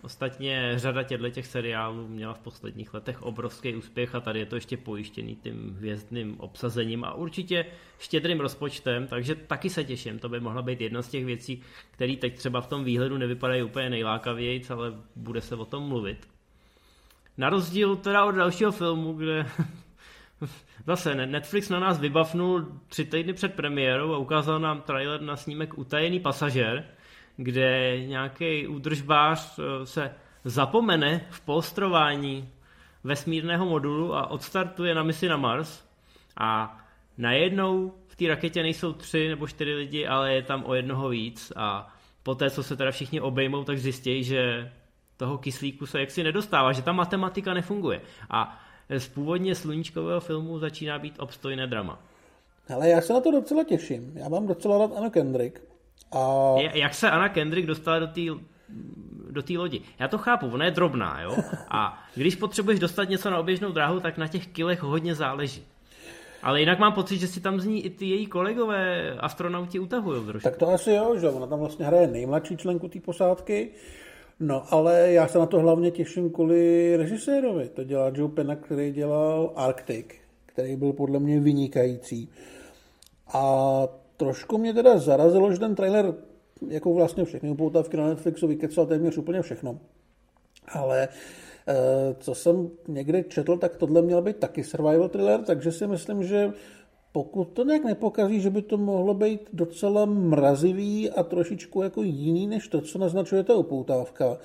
Ostatně 0.03 0.73
řada 0.77 1.03
těchto 1.03 1.31
těch 1.31 1.47
seriálů 1.47 2.09
měla 2.09 2.35
v 2.35 2.39
posledních 2.39 2.95
letech 2.95 3.23
obrovský 3.23 3.77
úspěch 3.77 4.15
a 4.15 4.21
tady 4.21 4.39
je 4.39 4.47
to 4.47 4.55
ještě 4.55 4.77
pojištěný 4.77 5.37
tím 5.37 5.75
hvězdným 5.79 6.41
obsazením 6.41 7.05
a 7.05 7.15
určitě 7.15 7.67
štědrým 7.99 8.41
rozpočtem, 8.41 9.07
takže 9.07 9.35
taky 9.35 9.71
se 9.71 9.85
těším. 9.85 10.19
To 10.19 10.29
by 10.29 10.41
mohla 10.41 10.63
být 10.63 10.81
jedna 10.81 11.03
z 11.03 11.09
těch 11.09 11.25
věcí, 11.25 11.63
které 11.91 12.17
teď 12.17 12.37
třeba 12.37 12.61
v 12.61 12.67
tom 12.67 12.85
výhledu 12.85 13.19
nevypadají 13.19 13.63
úplně 13.63 13.91
nejlákavějíc, 13.91 14.71
ale 14.71 14.93
bude 15.17 15.41
se 15.41 15.57
o 15.57 15.65
tom 15.65 15.83
mluvit. 15.83 16.29
Na 17.39 17.51
rozdíl 17.51 17.97
teda 17.97 18.25
od 18.25 18.33
dalšího 18.33 18.73
filmu, 18.73 19.13
kde 19.13 19.47
zase 20.87 21.15
Netflix 21.15 21.69
na 21.69 21.81
nás 21.81 22.01
vybavnul 22.01 22.67
tři 22.89 23.05
týdny 23.05 23.33
před 23.33 23.55
premiérou 23.55 24.15
a 24.15 24.19
ukázal 24.19 24.61
nám 24.61 24.83
trailer 24.83 25.21
na 25.21 25.37
snímek 25.37 25.79
Utajený 25.79 26.21
pasažér, 26.21 26.85
kde 27.37 28.01
nějaký 28.07 28.67
údržbář 28.67 29.59
eh, 29.59 29.87
se 29.87 30.15
zapomene 30.45 31.27
v 31.31 31.41
polstrování 31.41 32.49
vesmírného 33.05 33.67
modulu 33.67 34.15
a 34.15 34.31
odstartuje 34.31 34.95
na 34.95 35.03
misi 35.03 35.29
na 35.29 35.37
Mars 35.37 35.85
a 36.37 36.79
najednou 37.19 37.95
v 38.07 38.17
té 38.17 38.29
raketě 38.29 38.63
nejsou 38.63 38.93
tři 38.93 39.29
nebo 39.29 39.47
čtyři 39.47 39.75
lidi, 39.75 40.07
ale 40.07 40.35
je 40.35 40.43
tam 40.43 40.65
o 40.67 40.75
jednoho 40.75 41.09
víc 41.09 41.53
a 41.57 41.95
poté, 42.23 42.51
co 42.51 42.63
se 42.63 42.77
teda 42.77 42.91
všichni 42.91 43.21
obejmou, 43.21 43.65
tak 43.65 43.79
zjistí, 43.79 44.25
že 44.25 44.73
toho 45.17 45.39
kyslíku 45.39 45.87
se 45.87 46.01
jaksi 46.01 46.23
nedostává, 46.23 46.73
že 46.73 46.83
ta 46.83 46.93
matematika 46.93 47.55
nefunguje. 47.55 48.01
A 48.31 48.61
z 48.99 49.09
původně 49.09 49.55
sluníčkového 49.55 50.21
filmu 50.21 50.59
začíná 50.59 50.99
být 50.99 51.15
obstojné 51.19 51.67
drama. 51.67 52.03
Ale 52.75 52.89
já 52.89 53.01
se 53.01 53.13
na 53.13 53.21
to 53.21 53.31
docela 53.31 53.65
těším. 53.65 54.13
Já 54.17 54.29
mám 54.29 54.47
docela 54.47 54.79
rád 54.79 54.97
Anna 54.97 55.11
Kendrick. 55.11 55.61
A... 56.13 56.55
Jak 56.75 56.95
se 56.95 57.11
Anna 57.11 57.29
Kendrick 57.29 57.67
dostala 57.67 57.99
do 57.99 58.07
té 58.07 58.21
do 59.31 59.43
té 59.43 59.53
lodi. 59.59 59.81
Já 59.99 60.09
to 60.09 60.19
chápu, 60.19 60.47
ona 60.47 60.65
je 60.65 60.71
drobná, 60.71 61.21
jo? 61.23 61.37
A 61.69 62.03
když 62.15 62.37
potřebuješ 62.37 62.81
dostat 62.81 63.09
něco 63.09 63.31
na 63.31 63.39
oběžnou 63.39 63.73
dráhu, 63.73 64.01
tak 64.01 64.19
na 64.19 64.29
těch 64.29 64.47
kilech 64.47 64.83
hodně 64.83 65.15
záleží. 65.15 65.65
Ale 66.43 66.61
jinak 66.61 66.79
mám 66.79 66.93
pocit, 66.93 67.19
že 67.19 67.27
si 67.27 67.41
tam 67.41 67.61
z 67.61 67.65
ní 67.65 67.85
i 67.85 67.91
ty 67.91 68.07
její 68.07 68.27
kolegové 68.27 69.11
astronauti 69.19 69.79
utahují 69.79 70.27
trošku. 70.27 70.49
Tak 70.49 70.57
to 70.57 70.69
asi 70.69 70.91
jo, 70.91 71.17
že 71.19 71.29
ona 71.29 71.47
tam 71.47 71.59
vlastně 71.59 71.87
hraje 71.87 72.07
nejmladší 72.07 72.57
členku 72.57 72.89
té 72.89 73.01
posádky. 73.01 73.71
No, 74.41 74.63
ale 74.71 75.13
já 75.13 75.29
se 75.29 75.39
na 75.39 75.47
to 75.47 75.59
hlavně 75.59 75.91
těším 75.91 76.31
kvůli 76.31 76.97
režisérovi. 76.97 77.69
To 77.69 77.85
dělá 77.85 78.11
Joe 78.15 78.33
Penna, 78.33 78.57
který 78.57 78.93
dělal 78.93 79.53
Arctic, 79.57 80.07
který 80.47 80.77
byl 80.77 80.93
podle 80.93 81.19
mě 81.19 81.41
vynikající. 81.41 82.29
A 83.35 83.83
trošku 84.21 84.59
mě 84.59 84.75
teda 84.75 84.99
zarazilo, 84.99 85.53
že 85.53 85.59
ten 85.59 85.75
trailer 85.75 86.15
jako 86.69 86.95
vlastně 86.95 87.25
všechny 87.25 87.51
upoutávky 87.51 87.97
na 87.97 88.09
Netflixu 88.09 88.47
vykecal 88.47 88.87
téměř 88.87 89.19
úplně 89.19 89.43
všechno. 89.43 89.79
Ale 90.69 91.09
eh, 91.69 91.75
co 92.19 92.35
jsem 92.35 92.71
někde 92.89 93.23
četl, 93.23 93.57
tak 93.57 93.77
tohle 93.77 94.03
měl 94.03 94.23
být 94.23 94.37
taky 94.37 94.65
survival 94.65 95.09
thriller, 95.09 95.41
takže 95.43 95.73
si 95.73 95.87
myslím, 95.87 96.25
že 96.25 96.53
pokud 97.13 97.45
to 97.45 97.65
nějak 97.65 97.85
nepokazí, 97.85 98.41
že 98.41 98.51
by 98.51 98.63
to 98.63 98.77
mohlo 98.77 99.15
být 99.15 99.41
docela 99.53 100.05
mrazivý 100.05 101.11
a 101.11 101.23
trošičku 101.23 101.83
jako 101.83 102.03
jiný, 102.03 102.47
než 102.47 102.69
to, 102.69 102.81
co 102.81 102.99
naznačuje 102.99 103.45
ta 103.45 103.55
upoutávka. 103.55 104.39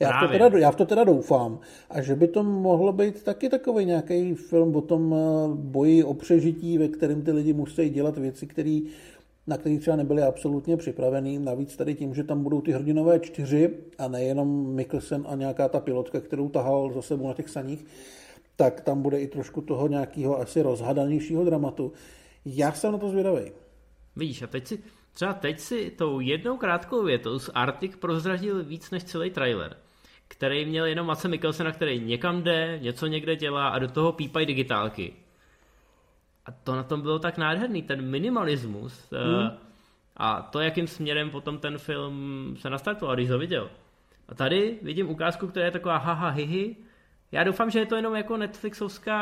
Já 0.00 0.18
v, 0.18 0.26
to 0.26 0.32
teda, 0.32 0.58
já 0.58 0.70
v 0.70 0.76
to 0.76 0.86
teda 0.86 1.04
doufám. 1.04 1.58
A 1.90 2.02
že 2.02 2.14
by 2.14 2.28
to 2.28 2.42
mohlo 2.42 2.92
být 2.92 3.22
taky 3.22 3.48
takový 3.48 3.84
nějaký 3.84 4.34
film 4.34 4.76
o 4.76 4.80
tom 4.80 5.14
eh, 5.14 5.48
boji 5.54 6.04
o 6.04 6.14
přežití, 6.14 6.78
ve 6.78 6.88
kterém 6.88 7.22
ty 7.22 7.32
lidi 7.32 7.52
musí 7.52 7.90
dělat 7.90 8.18
věci, 8.18 8.46
které 8.46 8.80
na 9.50 9.56
který 9.56 9.78
třeba 9.78 9.96
nebyli 9.96 10.22
absolutně 10.22 10.76
připravený. 10.76 11.38
Navíc 11.38 11.76
tady 11.76 11.94
tím, 11.94 12.14
že 12.14 12.24
tam 12.24 12.42
budou 12.42 12.60
ty 12.60 12.72
hrdinové 12.72 13.20
čtyři 13.20 13.76
a 13.98 14.08
nejenom 14.08 14.74
Mikkelsen 14.74 15.24
a 15.28 15.34
nějaká 15.34 15.68
ta 15.68 15.80
pilotka, 15.80 16.20
kterou 16.20 16.48
tahal 16.48 16.92
za 16.92 17.02
sebou 17.02 17.28
na 17.28 17.34
těch 17.34 17.48
saních, 17.48 17.84
tak 18.56 18.80
tam 18.80 19.02
bude 19.02 19.20
i 19.20 19.26
trošku 19.26 19.60
toho 19.60 19.88
nějakého 19.88 20.40
asi 20.40 20.62
rozhadanějšího 20.62 21.44
dramatu. 21.44 21.92
Já 22.44 22.72
jsem 22.72 22.92
na 22.92 22.98
to 22.98 23.08
zvědavý. 23.08 23.52
Vidíš, 24.16 24.42
a 24.42 24.46
teď 24.46 24.66
si, 24.66 24.78
třeba 25.12 25.32
teď 25.34 25.60
si 25.60 25.90
tou 25.90 26.20
jednou 26.20 26.56
krátkou 26.56 27.04
větou 27.04 27.38
z 27.38 27.50
Arctic 27.54 27.96
prozradil 27.96 28.64
víc 28.64 28.90
než 28.90 29.04
celý 29.04 29.30
trailer, 29.30 29.76
který 30.28 30.66
měl 30.66 30.86
jenom 30.86 31.06
Mace 31.06 31.28
Mikkelsena, 31.28 31.72
který 31.72 32.00
někam 32.00 32.42
jde, 32.42 32.78
něco 32.82 33.06
někde 33.06 33.36
dělá 33.36 33.68
a 33.68 33.78
do 33.78 33.88
toho 33.88 34.12
pípají 34.12 34.46
digitálky. 34.46 35.12
A 36.46 36.52
to 36.52 36.76
na 36.76 36.82
tom 36.82 37.00
bylo 37.00 37.18
tak 37.18 37.38
nádherný, 37.38 37.82
ten 37.82 38.02
minimalismus 38.10 39.12
hmm. 39.12 39.50
a 40.16 40.42
to, 40.42 40.60
jakým 40.60 40.86
směrem 40.86 41.30
potom 41.30 41.58
ten 41.58 41.78
film 41.78 42.56
se 42.58 42.70
nastartoval, 42.70 43.14
když 43.14 43.30
ho 43.30 43.38
viděl. 43.38 43.70
A 44.28 44.34
tady 44.34 44.78
vidím 44.82 45.10
ukázku, 45.10 45.46
která 45.46 45.66
je 45.66 45.72
taková 45.72 45.96
haha 45.96 46.28
hihi. 46.28 46.76
Já 47.32 47.44
doufám, 47.44 47.70
že 47.70 47.78
je 47.78 47.86
to 47.86 47.96
jenom 47.96 48.14
jako 48.14 48.36
Netflixovská 48.36 49.20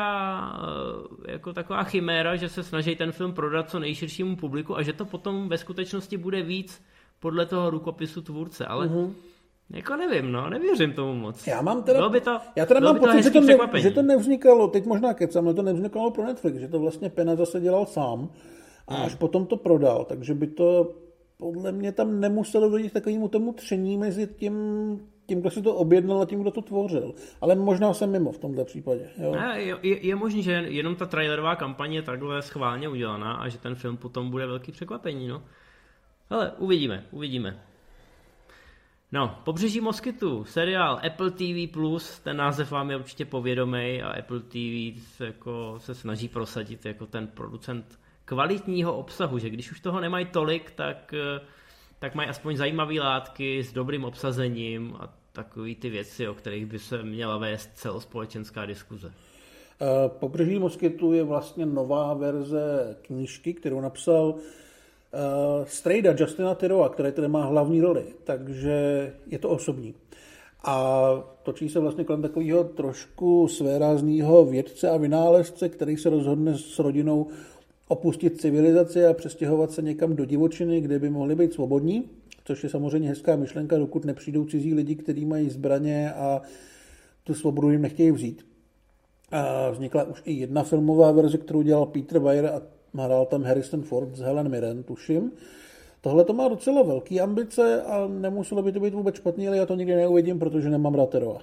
eh, 1.27 1.31
jako 1.31 1.53
taková 1.53 1.83
chiméra, 1.83 2.35
že 2.35 2.49
se 2.49 2.63
snaží 2.63 2.95
ten 2.95 3.11
film 3.11 3.33
prodat 3.33 3.69
co 3.69 3.79
nejširšímu 3.79 4.35
publiku 4.35 4.77
a 4.77 4.81
že 4.81 4.93
to 4.93 5.05
potom 5.05 5.49
ve 5.49 5.57
skutečnosti 5.57 6.17
bude 6.17 6.41
víc 6.41 6.85
podle 7.19 7.45
toho 7.45 7.69
rukopisu 7.69 8.21
tvůrce, 8.21 8.65
ale 8.65 8.87
mm-hmm. 8.87 9.13
Jako 9.73 9.95
nevím, 9.95 10.31
no, 10.31 10.49
nevěřím 10.49 10.93
tomu 10.93 11.13
moc. 11.13 11.47
Já 11.47 11.61
mám 11.61 11.83
teda, 11.83 11.99
bylo 11.99 12.09
by 12.09 12.21
to, 12.21 12.39
já 12.55 12.65
teda 12.65 12.79
mám 12.79 12.99
pocit, 12.99 13.23
že 13.23 13.29
to, 13.29 13.41
ne, 13.41 13.81
že 13.81 13.91
to 13.91 14.01
nevznikalo, 14.01 14.67
teď 14.67 14.85
možná 14.85 15.13
kecám, 15.13 15.45
ale 15.45 15.53
to 15.53 15.61
nevznikalo 15.61 16.11
pro 16.11 16.25
Netflix, 16.25 16.57
že 16.57 16.67
to 16.67 16.79
vlastně 16.79 17.09
Pena 17.09 17.35
zase 17.35 17.59
dělal 17.59 17.85
sám 17.85 18.29
a 18.87 18.95
hmm. 18.95 19.05
až 19.05 19.15
potom 19.15 19.45
to 19.45 19.57
prodal, 19.57 20.05
takže 20.05 20.33
by 20.33 20.47
to 20.47 20.95
podle 21.37 21.71
mě 21.71 21.91
tam 21.91 22.19
nemuselo 22.19 22.69
dojít 22.69 22.93
takovému 22.93 23.27
tomu 23.27 23.53
tření 23.53 23.97
mezi 23.97 24.27
tím, 24.27 24.53
tím, 25.25 25.41
kdo 25.41 25.49
si 25.49 25.61
to 25.61 25.75
objednal 25.75 26.21
a 26.21 26.25
tím, 26.25 26.41
kdo 26.41 26.51
to 26.51 26.61
tvořil. 26.61 27.13
Ale 27.41 27.55
možná 27.55 27.93
jsem 27.93 28.11
mimo 28.11 28.31
v 28.31 28.37
tomto 28.37 28.65
případě. 28.65 29.09
Jo? 29.17 29.31
Ne, 29.31 29.61
je, 29.61 30.07
je 30.07 30.15
možný, 30.15 30.43
že 30.43 30.51
jenom 30.51 30.95
ta 30.95 31.05
trailerová 31.05 31.55
kampaně 31.55 31.97
je 31.97 32.01
takhle 32.01 32.41
schválně 32.41 32.89
udělaná 32.89 33.33
a 33.33 33.47
že 33.47 33.57
ten 33.57 33.75
film 33.75 33.97
potom 33.97 34.29
bude 34.29 34.47
velký 34.47 34.71
překvapení. 34.71 35.27
No. 35.27 35.43
Ale 36.29 36.51
uvidíme, 36.57 37.05
uvidíme. 37.11 37.59
No, 39.11 39.39
Pobřeží 39.43 39.81
Moskytu, 39.81 40.43
seriál 40.43 40.99
Apple 41.07 41.31
TV+, 41.31 41.69
ten 42.23 42.37
název 42.37 42.71
vám 42.71 42.89
je 42.89 42.97
určitě 42.97 43.25
povědomý 43.25 44.01
a 44.01 44.19
Apple 44.19 44.39
TV 44.39 45.03
se, 45.15 45.25
jako, 45.25 45.75
se 45.77 45.95
snaží 45.95 46.27
prosadit 46.27 46.85
jako 46.85 47.05
ten 47.05 47.27
producent 47.27 47.99
kvalitního 48.25 48.97
obsahu, 48.97 49.37
že 49.37 49.49
když 49.49 49.71
už 49.71 49.79
toho 49.79 49.99
nemají 49.99 50.25
tolik, 50.25 50.71
tak, 50.71 51.13
eh, 51.13 51.41
tak 51.99 52.15
mají 52.15 52.29
aspoň 52.29 52.57
zajímavé 52.57 52.93
látky 52.93 53.63
s 53.63 53.73
dobrým 53.73 54.03
obsazením 54.03 54.95
a 54.99 55.13
takové 55.31 55.75
ty 55.75 55.89
věci, 55.89 56.27
o 56.27 56.33
kterých 56.33 56.65
by 56.65 56.79
se 56.79 57.03
měla 57.03 57.37
vést 57.37 57.69
celospolečenská 57.73 58.65
diskuze. 58.65 59.13
Eh, 59.81 60.09
Pobřeží 60.09 60.59
Moskytu 60.59 61.13
je 61.13 61.23
vlastně 61.23 61.65
nová 61.65 62.13
verze 62.13 62.95
knížky, 63.01 63.53
kterou 63.53 63.81
napsal 63.81 64.35
uh, 65.13 65.65
strejda 65.65 66.15
Justina 66.17 66.55
Tyroa, 66.55 66.89
který 66.89 67.11
tady 67.11 67.27
má 67.27 67.45
hlavní 67.45 67.81
roli, 67.81 68.03
takže 68.23 69.13
je 69.27 69.39
to 69.39 69.49
osobní. 69.49 69.95
A 70.63 71.09
točí 71.43 71.69
se 71.69 71.79
vlastně 71.79 72.03
kolem 72.03 72.21
takového 72.21 72.63
trošku 72.63 73.47
svérázného 73.47 74.45
vědce 74.45 74.89
a 74.89 74.97
vynálezce, 74.97 75.69
který 75.69 75.97
se 75.97 76.09
rozhodne 76.09 76.57
s 76.57 76.79
rodinou 76.79 77.27
opustit 77.87 78.41
civilizaci 78.41 79.05
a 79.05 79.13
přestěhovat 79.13 79.71
se 79.71 79.81
někam 79.81 80.15
do 80.15 80.25
divočiny, 80.25 80.81
kde 80.81 80.99
by 80.99 81.09
mohli 81.09 81.35
být 81.35 81.53
svobodní, 81.53 82.09
což 82.45 82.63
je 82.63 82.69
samozřejmě 82.69 83.09
hezká 83.09 83.35
myšlenka, 83.35 83.77
dokud 83.77 84.05
nepřijdou 84.05 84.45
cizí 84.45 84.73
lidi, 84.73 84.95
kteří 84.95 85.25
mají 85.25 85.49
zbraně 85.49 86.13
a 86.13 86.41
tu 87.23 87.33
svobodu 87.33 87.69
jim 87.69 87.81
nechtějí 87.81 88.11
vzít. 88.11 88.45
A 89.31 89.69
vznikla 89.69 90.03
už 90.03 90.21
i 90.25 90.33
jedna 90.33 90.63
filmová 90.63 91.11
verze, 91.11 91.37
kterou 91.37 91.61
dělal 91.61 91.85
Peter 91.85 92.19
Weir 92.19 92.45
a 92.45 92.61
hrál 92.93 93.25
tam 93.25 93.43
Harrison 93.43 93.81
Ford 93.81 94.15
s 94.15 94.19
Helen 94.19 94.49
Mirren, 94.49 94.83
tuším. 94.83 95.31
Tohle 96.01 96.23
to 96.23 96.33
má 96.33 96.47
docela 96.47 96.83
velký 96.83 97.21
ambice 97.21 97.83
a 97.83 98.07
nemuselo 98.07 98.61
by 98.61 98.71
to 98.71 98.79
být 98.79 98.93
vůbec 98.93 99.15
špatný, 99.15 99.47
ale 99.47 99.57
já 99.57 99.65
to 99.65 99.75
nikdy 99.75 99.95
neuvidím, 99.95 100.39
protože 100.39 100.69
nemám 100.69 100.95
Raterova. 100.95 101.41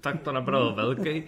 tak 0.00 0.22
to 0.22 0.32
napravil 0.32 0.74
velký, 0.74 1.24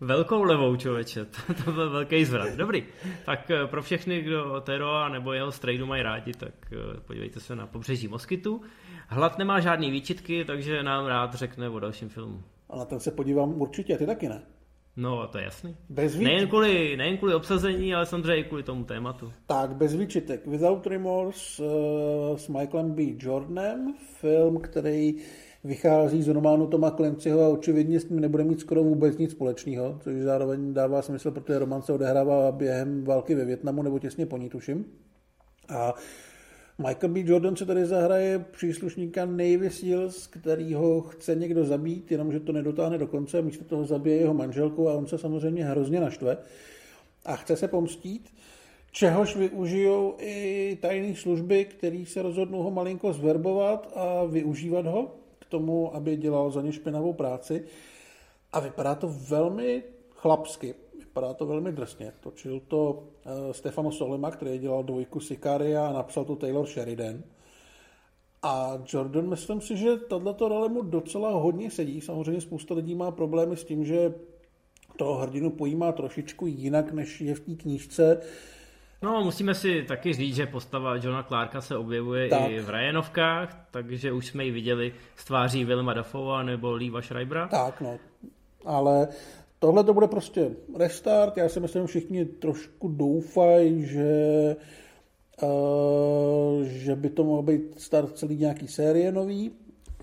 velkou 0.00 0.42
levou 0.42 0.76
člověče, 0.76 1.24
to, 1.24 1.54
to 1.64 1.72
byl 1.72 1.90
velký 1.90 2.24
zvrat. 2.24 2.54
Dobrý, 2.54 2.84
tak 3.24 3.50
eh, 3.50 3.66
pro 3.66 3.82
všechny, 3.82 4.22
kdo 4.22 4.60
Teroa 4.60 5.08
nebo 5.08 5.32
jeho 5.32 5.52
strejdu 5.52 5.86
mají 5.86 6.02
rádi, 6.02 6.32
tak 6.32 6.54
eh, 6.72 7.00
podívejte 7.00 7.40
se 7.40 7.56
na 7.56 7.66
pobřeží 7.66 8.08
Moskytu. 8.08 8.62
Hlad 9.08 9.38
nemá 9.38 9.60
žádný 9.60 9.90
výčitky, 9.90 10.44
takže 10.44 10.82
nám 10.82 11.06
rád 11.06 11.34
řekne 11.34 11.68
o 11.68 11.80
dalším 11.80 12.08
filmu. 12.08 12.42
A 12.70 12.76
na 12.76 12.84
ten 12.84 13.00
se 13.00 13.10
podívám 13.10 13.60
určitě, 13.60 13.98
ty 13.98 14.06
taky 14.06 14.28
ne. 14.28 14.42
No, 14.96 15.26
to 15.26 15.38
je 15.38 15.44
jasný. 15.44 15.76
Bez 15.88 16.16
nejen, 16.16 16.48
kvůli, 16.48 16.96
nejen 16.96 17.16
kvůli 17.16 17.34
obsazení, 17.34 17.94
ale 17.94 18.06
samozřejmě 18.06 18.36
i 18.36 18.44
kvůli 18.44 18.62
tomu 18.62 18.84
tématu. 18.84 19.32
Tak, 19.46 19.76
bez 19.76 19.94
výčitek. 19.94 20.46
Without 20.46 20.86
Remorse 20.86 21.62
uh, 21.62 22.36
s 22.36 22.48
Michaelem 22.48 22.92
B. 22.92 23.02
Jordanem, 23.18 23.94
film, 24.20 24.60
který 24.60 25.14
vychází 25.64 26.22
z 26.22 26.28
románu 26.28 26.66
Toma 26.66 26.90
Clancyho 26.90 27.44
a 27.44 27.48
očividně 27.48 28.00
s 28.00 28.04
tím 28.04 28.20
nebude 28.20 28.44
mít 28.44 28.60
skoro 28.60 28.82
vůbec 28.82 29.18
nic 29.18 29.30
společného, 29.30 29.98
což 30.00 30.14
zároveň 30.14 30.74
dává 30.74 31.02
smysl, 31.02 31.30
protože 31.30 31.58
román 31.58 31.82
se 31.82 31.92
odehrává 31.92 32.52
během 32.52 33.04
války 33.04 33.34
ve 33.34 33.44
Větnamu 33.44 33.82
nebo 33.82 33.98
těsně 33.98 34.26
po 34.26 34.36
ní, 34.36 34.48
tuším. 34.48 34.84
A 35.68 35.94
Michael 36.86 37.12
B. 37.12 37.20
Jordan 37.20 37.56
se 37.56 37.66
tady 37.66 37.86
zahraje 37.86 38.38
příslušníka 38.38 39.24
Navy 39.24 39.70
Seals, 39.70 40.26
který 40.26 40.74
ho 40.74 41.00
chce 41.00 41.34
někdo 41.34 41.64
zabít, 41.64 42.12
jenomže 42.12 42.40
to 42.40 42.52
nedotáhne 42.52 42.98
do 42.98 43.06
konce 43.06 43.38
a 43.38 43.40
místo 43.40 43.64
toho 43.64 43.84
zabije 43.84 44.16
jeho 44.16 44.34
manželku 44.34 44.88
a 44.88 44.94
on 44.94 45.06
se 45.06 45.18
samozřejmě 45.18 45.64
hrozně 45.64 46.00
naštve 46.00 46.38
a 47.24 47.36
chce 47.36 47.56
se 47.56 47.68
pomstít, 47.68 48.30
čehož 48.92 49.36
využijou 49.36 50.14
i 50.18 50.78
tajné 50.82 51.14
služby, 51.14 51.64
které 51.64 52.04
se 52.06 52.22
rozhodnou 52.22 52.62
ho 52.62 52.70
malinko 52.70 53.12
zverbovat 53.12 53.92
a 53.94 54.24
využívat 54.24 54.86
ho 54.86 55.14
k 55.38 55.44
tomu, 55.44 55.96
aby 55.96 56.16
dělal 56.16 56.50
za 56.50 56.62
ně 56.62 56.72
špinavou 56.72 57.12
práci. 57.12 57.64
A 58.52 58.60
vypadá 58.60 58.94
to 58.94 59.08
velmi 59.28 59.82
chlapsky. 60.14 60.74
Vypadá 61.20 61.34
to 61.34 61.46
velmi 61.46 61.72
drsně. 61.72 62.12
Točil 62.20 62.60
to 62.68 62.90
uh, 62.92 63.52
Stefano 63.52 63.92
Solima, 63.92 64.30
který 64.30 64.58
dělal 64.58 64.82
dvojku 64.82 65.20
Sicaria 65.20 65.86
a 65.86 65.92
napsal 65.92 66.24
to 66.24 66.36
Taylor 66.36 66.66
Sheridan. 66.66 67.22
A 68.42 68.78
Jordan, 68.86 69.28
myslím 69.28 69.60
si, 69.60 69.76
že 69.76 69.96
tato 69.96 70.48
role 70.48 70.68
mu 70.68 70.82
docela 70.82 71.30
hodně 71.30 71.70
sedí. 71.70 72.00
Samozřejmě 72.00 72.40
spousta 72.40 72.74
lidí 72.74 72.94
má 72.94 73.10
problémy 73.10 73.56
s 73.56 73.64
tím, 73.64 73.84
že 73.84 74.14
toho 74.96 75.14
hrdinu 75.14 75.50
pojímá 75.50 75.92
trošičku 75.92 76.46
jinak, 76.46 76.92
než 76.92 77.20
je 77.20 77.34
v 77.34 77.40
té 77.40 77.54
knížce. 77.54 78.20
No, 79.02 79.24
musíme 79.24 79.54
si 79.54 79.82
taky 79.82 80.12
říct, 80.12 80.36
že 80.36 80.46
postava 80.46 80.96
Johna 80.96 81.22
Clarka 81.22 81.60
se 81.60 81.76
objevuje 81.76 82.28
tak. 82.28 82.50
i 82.50 82.60
v 82.60 82.70
Ryanovkách, 82.70 83.68
takže 83.70 84.12
už 84.12 84.26
jsme 84.26 84.44
ji 84.44 84.50
viděli 84.50 84.94
s 85.16 85.24
tváří 85.24 85.64
Willema 85.64 85.94
Dafoa 85.94 86.42
nebo 86.42 86.72
Leeva 86.72 87.02
Schreibera. 87.02 87.48
Tak, 87.48 87.80
no. 87.80 87.98
Ale 88.64 89.08
Tohle 89.60 89.84
to 89.84 89.94
bude 89.94 90.08
prostě 90.08 90.50
restart. 90.78 91.36
Já 91.36 91.48
si 91.48 91.60
myslím, 91.60 91.82
že 91.82 91.86
všichni 91.86 92.24
trošku 92.24 92.88
doufají, 92.88 93.86
že, 93.86 94.56
uh, 95.42 96.62
že 96.62 96.96
by 96.96 97.10
to 97.10 97.24
mohl 97.24 97.42
být 97.42 97.80
start 97.80 98.18
celý 98.18 98.36
nějaký 98.36 98.68
série 98.68 99.12
nový 99.12 99.50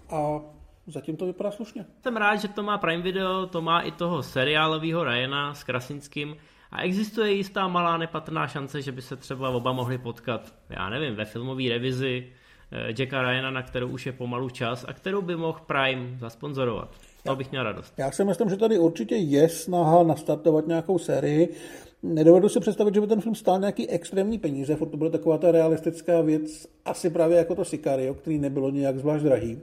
a 0.09 0.39
zatím 0.87 1.17
to 1.17 1.25
vypadá 1.25 1.51
slušně. 1.51 1.85
Jsem 2.03 2.17
rád, 2.17 2.35
že 2.35 2.47
to 2.47 2.63
má 2.63 2.77
Prime 2.77 3.03
Video, 3.03 3.45
to 3.45 3.61
má 3.61 3.81
i 3.81 3.91
toho 3.91 4.23
seriálového 4.23 5.03
Ryana 5.03 5.53
s 5.53 5.63
Krasinským 5.63 6.35
a 6.71 6.81
existuje 6.81 7.31
jistá 7.31 7.67
malá 7.67 7.97
nepatrná 7.97 8.47
šance, 8.47 8.81
že 8.81 8.91
by 8.91 9.01
se 9.01 9.15
třeba 9.15 9.49
oba 9.49 9.73
mohli 9.73 9.97
potkat, 9.97 10.53
já 10.69 10.89
nevím, 10.89 11.15
ve 11.15 11.25
filmové 11.25 11.69
revizi 11.69 12.33
eh, 12.71 12.93
Jacka 12.99 13.21
Ryana, 13.21 13.51
na 13.51 13.61
kterou 13.61 13.87
už 13.87 14.05
je 14.05 14.11
pomalu 14.11 14.49
čas 14.49 14.85
a 14.87 14.93
kterou 14.93 15.21
by 15.21 15.35
mohl 15.35 15.59
Prime 15.67 16.17
zasponzorovat. 16.17 16.95
To 17.23 17.35
bych 17.35 17.51
měl 17.51 17.63
radost. 17.63 17.93
Já 17.97 18.11
si 18.11 18.25
myslím, 18.25 18.49
že 18.49 18.57
tady 18.57 18.79
určitě 18.79 19.15
je 19.15 19.49
snaha 19.49 20.03
nastartovat 20.03 20.67
nějakou 20.67 20.99
sérii. 20.99 21.55
Nedovedu 22.03 22.49
si 22.49 22.59
představit, 22.59 22.93
že 22.93 23.01
by 23.01 23.07
ten 23.07 23.21
film 23.21 23.35
stál 23.35 23.59
nějaký 23.59 23.89
extrémní 23.89 24.39
peníze, 24.39 24.75
furt 24.75 24.89
to 24.89 24.97
bude 24.97 25.09
taková 25.09 25.37
ta 25.37 25.51
realistická 25.51 26.21
věc, 26.21 26.67
asi 26.85 27.09
právě 27.09 27.37
jako 27.37 27.55
to 27.55 27.65
Sicario, 27.65 28.13
který 28.13 28.39
nebylo 28.39 28.69
nějak 28.69 28.97
zvlášť 28.97 29.23
drahý. 29.23 29.59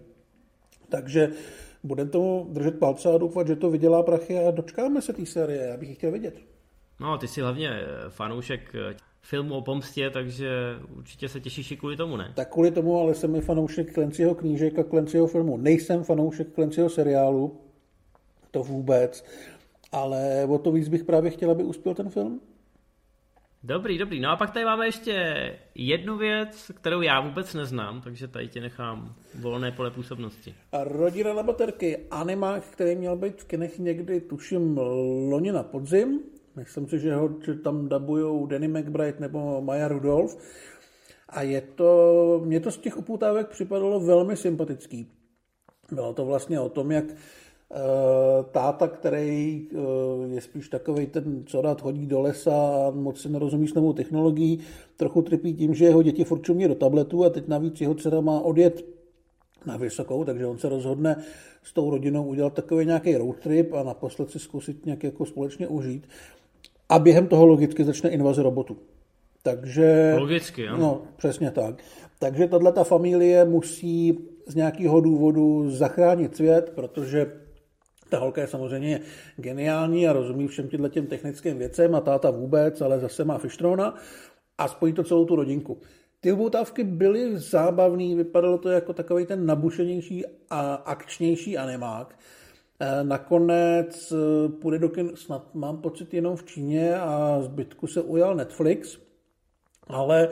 Takže 0.89 1.29
budeme 1.83 2.11
tomu 2.11 2.47
držet 2.51 2.79
palce 2.79 3.15
a 3.15 3.19
doufat, 3.19 3.47
že 3.47 3.57
to 3.57 3.71
vydělá 3.71 4.03
prachy 4.03 4.39
a 4.39 4.51
dočkáme 4.51 5.03
se 5.03 5.13
té 5.13 5.27
série. 5.27 5.67
Já 5.67 5.77
bych 5.77 5.89
ji 5.89 5.95
chtěl 5.95 6.13
vidět. 6.13 6.35
No, 7.01 7.19
ty 7.19 7.29
jsi 7.29 7.41
hlavně 7.41 7.71
eh, 7.71 7.85
fanoušek 8.09 8.75
eh, 8.75 8.97
filmu 9.25 9.55
o 9.55 9.63
pomstě, 9.63 10.11
takže 10.11 10.49
určitě 10.97 11.29
se 11.29 11.41
těšíš 11.41 11.71
i 11.71 11.77
kvůli 11.77 11.97
tomu, 11.97 12.17
ne? 12.17 12.33
Tak 12.35 12.53
kvůli 12.53 12.71
tomu, 12.71 13.01
ale 13.01 13.15
jsem 13.15 13.35
i 13.35 13.41
fanoušek 13.41 13.95
Klenciho 13.95 14.35
knížek 14.35 14.79
a 14.79 14.85
Klenciho 14.85 15.27
filmu. 15.27 15.57
Nejsem 15.57 16.05
fanoušek 16.05 16.53
Klenciho 16.55 16.89
seriálu, 16.89 17.61
to 18.51 18.63
vůbec, 18.63 19.25
ale 19.93 20.47
o 20.49 20.59
to 20.59 20.73
víc 20.73 20.89
bych 20.89 21.05
právě 21.05 21.31
chtěl, 21.31 21.51
aby 21.51 21.65
uspěl 21.65 21.95
ten 21.95 22.11
film. 22.11 22.41
Dobrý, 23.63 23.99
dobrý. 23.99 24.21
No 24.21 24.31
a 24.31 24.37
pak 24.37 24.51
tady 24.51 24.65
máme 24.65 24.87
ještě 24.87 25.15
jednu 25.75 26.17
věc, 26.17 26.71
kterou 26.75 27.01
já 27.01 27.21
vůbec 27.21 27.55
neznám, 27.55 28.01
takže 28.01 28.29
tady 28.29 28.49
ti 28.49 28.61
nechám 28.61 29.15
volné 29.41 29.73
pole 29.73 29.91
působnosti. 29.91 30.55
A 30.73 30.85
rodina 30.85 31.35
na 31.35 31.43
baterky, 31.43 31.99
animák, 32.11 32.63
který 32.63 32.97
měl 32.97 33.17
být 33.17 33.41
v 33.41 33.45
kinech 33.45 33.79
někdy, 33.79 34.21
tuším, 34.21 34.79
loni 35.29 35.53
na 35.53 35.63
podzim. 35.63 36.21
Myslím 36.57 36.89
si, 36.89 36.99
že 36.99 37.15
ho 37.15 37.31
že 37.45 37.55
tam 37.55 37.89
dabujou 37.89 38.47
Danny 38.47 38.69
McBride 38.69 39.21
nebo 39.21 39.61
Maya 39.61 39.89
Rudolph. 39.89 40.37
A 41.29 41.43
je 41.43 41.61
to, 41.61 42.43
mě 42.45 42.61
to 42.61 42.71
z 42.71 42.79
těch 42.79 42.97
upoutávek 42.97 43.49
připadalo 43.49 44.01
velmi 44.01 44.37
sympatický. 44.37 45.11
Bylo 45.93 46.15
to 46.15 46.25
vlastně 46.25 46.61
o 46.61 46.69
tom, 46.69 46.93
jak 46.93 47.05
Eh, 47.77 48.45
táta, 48.51 48.89
který 48.89 49.69
eh, 49.73 50.35
je 50.35 50.41
spíš 50.41 50.69
takový 50.69 51.07
ten, 51.07 51.43
co 51.47 51.61
rád 51.61 51.81
chodí 51.81 52.07
do 52.07 52.21
lesa 52.21 52.87
a 52.87 52.91
moc 52.91 53.21
se 53.21 53.29
nerozumí 53.29 53.69
s 53.69 53.75
novou 53.75 53.93
technologií, 53.93 54.61
trochu 54.97 55.23
trpí 55.23 55.55
tím, 55.55 55.75
že 55.75 55.85
jeho 55.85 56.03
děti 56.03 56.25
furt 56.25 56.49
do 56.49 56.75
tabletu 56.75 57.25
a 57.25 57.31
teď 57.31 57.49
navíc 57.49 57.81
jeho 57.81 57.95
dcera 57.95 58.21
má 58.21 58.41
odjet 58.41 58.85
na 59.67 59.77
vysokou, 59.77 60.25
takže 60.25 60.47
on 60.47 60.59
se 60.59 60.69
rozhodne 60.69 61.25
s 61.63 61.73
tou 61.73 61.91
rodinou 61.91 62.27
udělat 62.27 62.55
takový 62.55 62.87
nějaký 62.87 63.17
road 63.17 63.37
trip 63.37 63.73
a 63.73 63.83
naposled 63.83 64.31
si 64.31 64.39
zkusit 64.39 64.87
nějak 64.87 65.05
jako 65.05 65.27
společně 65.27 65.69
užít. 65.69 66.07
A 66.89 66.99
během 66.99 67.27
toho 67.27 67.47
logicky 67.47 67.85
začne 67.85 68.11
invaze 68.11 68.43
robotů. 68.43 68.77
Takže... 69.43 70.15
Logicky, 70.19 70.63
jo. 70.63 70.77
No, 70.77 71.03
přesně 71.17 71.51
tak. 71.51 71.75
Takže 72.19 72.49
tahle 72.49 72.73
ta 72.73 72.85
familie 72.85 73.45
musí 73.45 74.19
z 74.47 74.55
nějakého 74.55 75.01
důvodu 75.01 75.71
zachránit 75.71 76.37
svět, 76.37 76.73
protože 76.75 77.33
ta 78.09 78.19
holka 78.19 78.41
je 78.41 78.47
samozřejmě 78.47 79.01
geniální 79.37 80.09
a 80.09 80.13
rozumí 80.13 80.49
všem 80.49 80.69
těmhle 80.69 80.91
těm 80.91 81.07
technickým 81.07 81.59
věcem 81.59 81.95
a 81.95 82.01
táta 82.01 82.31
vůbec, 82.31 82.81
ale 82.81 83.01
zase 83.01 83.25
má 83.25 83.39
fištrona 83.39 83.95
a 84.59 84.69
spojí 84.69 84.93
to 84.93 85.05
celou 85.05 85.25
tu 85.25 85.37
rodinku. 85.37 85.79
Ty 86.21 86.33
upoutávky 86.33 86.85
byly 86.85 87.39
zábavný, 87.39 88.15
vypadalo 88.15 88.59
to 88.59 88.69
jako 88.69 88.93
takový 88.93 89.27
ten 89.27 89.47
nabušenější 89.47 90.25
a 90.51 90.75
akčnější 90.75 91.59
animák. 91.59 92.19
E, 92.81 93.05
nakonec 93.05 94.13
e, 94.13 94.49
půjde 94.49 94.79
do 94.79 94.89
kin, 94.89 95.11
snad 95.15 95.55
mám 95.55 95.77
pocit 95.77 96.15
jenom 96.15 96.37
v 96.37 96.45
Číně 96.45 96.97
a 96.97 97.43
zbytku 97.43 97.87
se 97.87 98.03
ujal 98.03 98.35
Netflix, 98.35 98.99
ale 99.87 100.29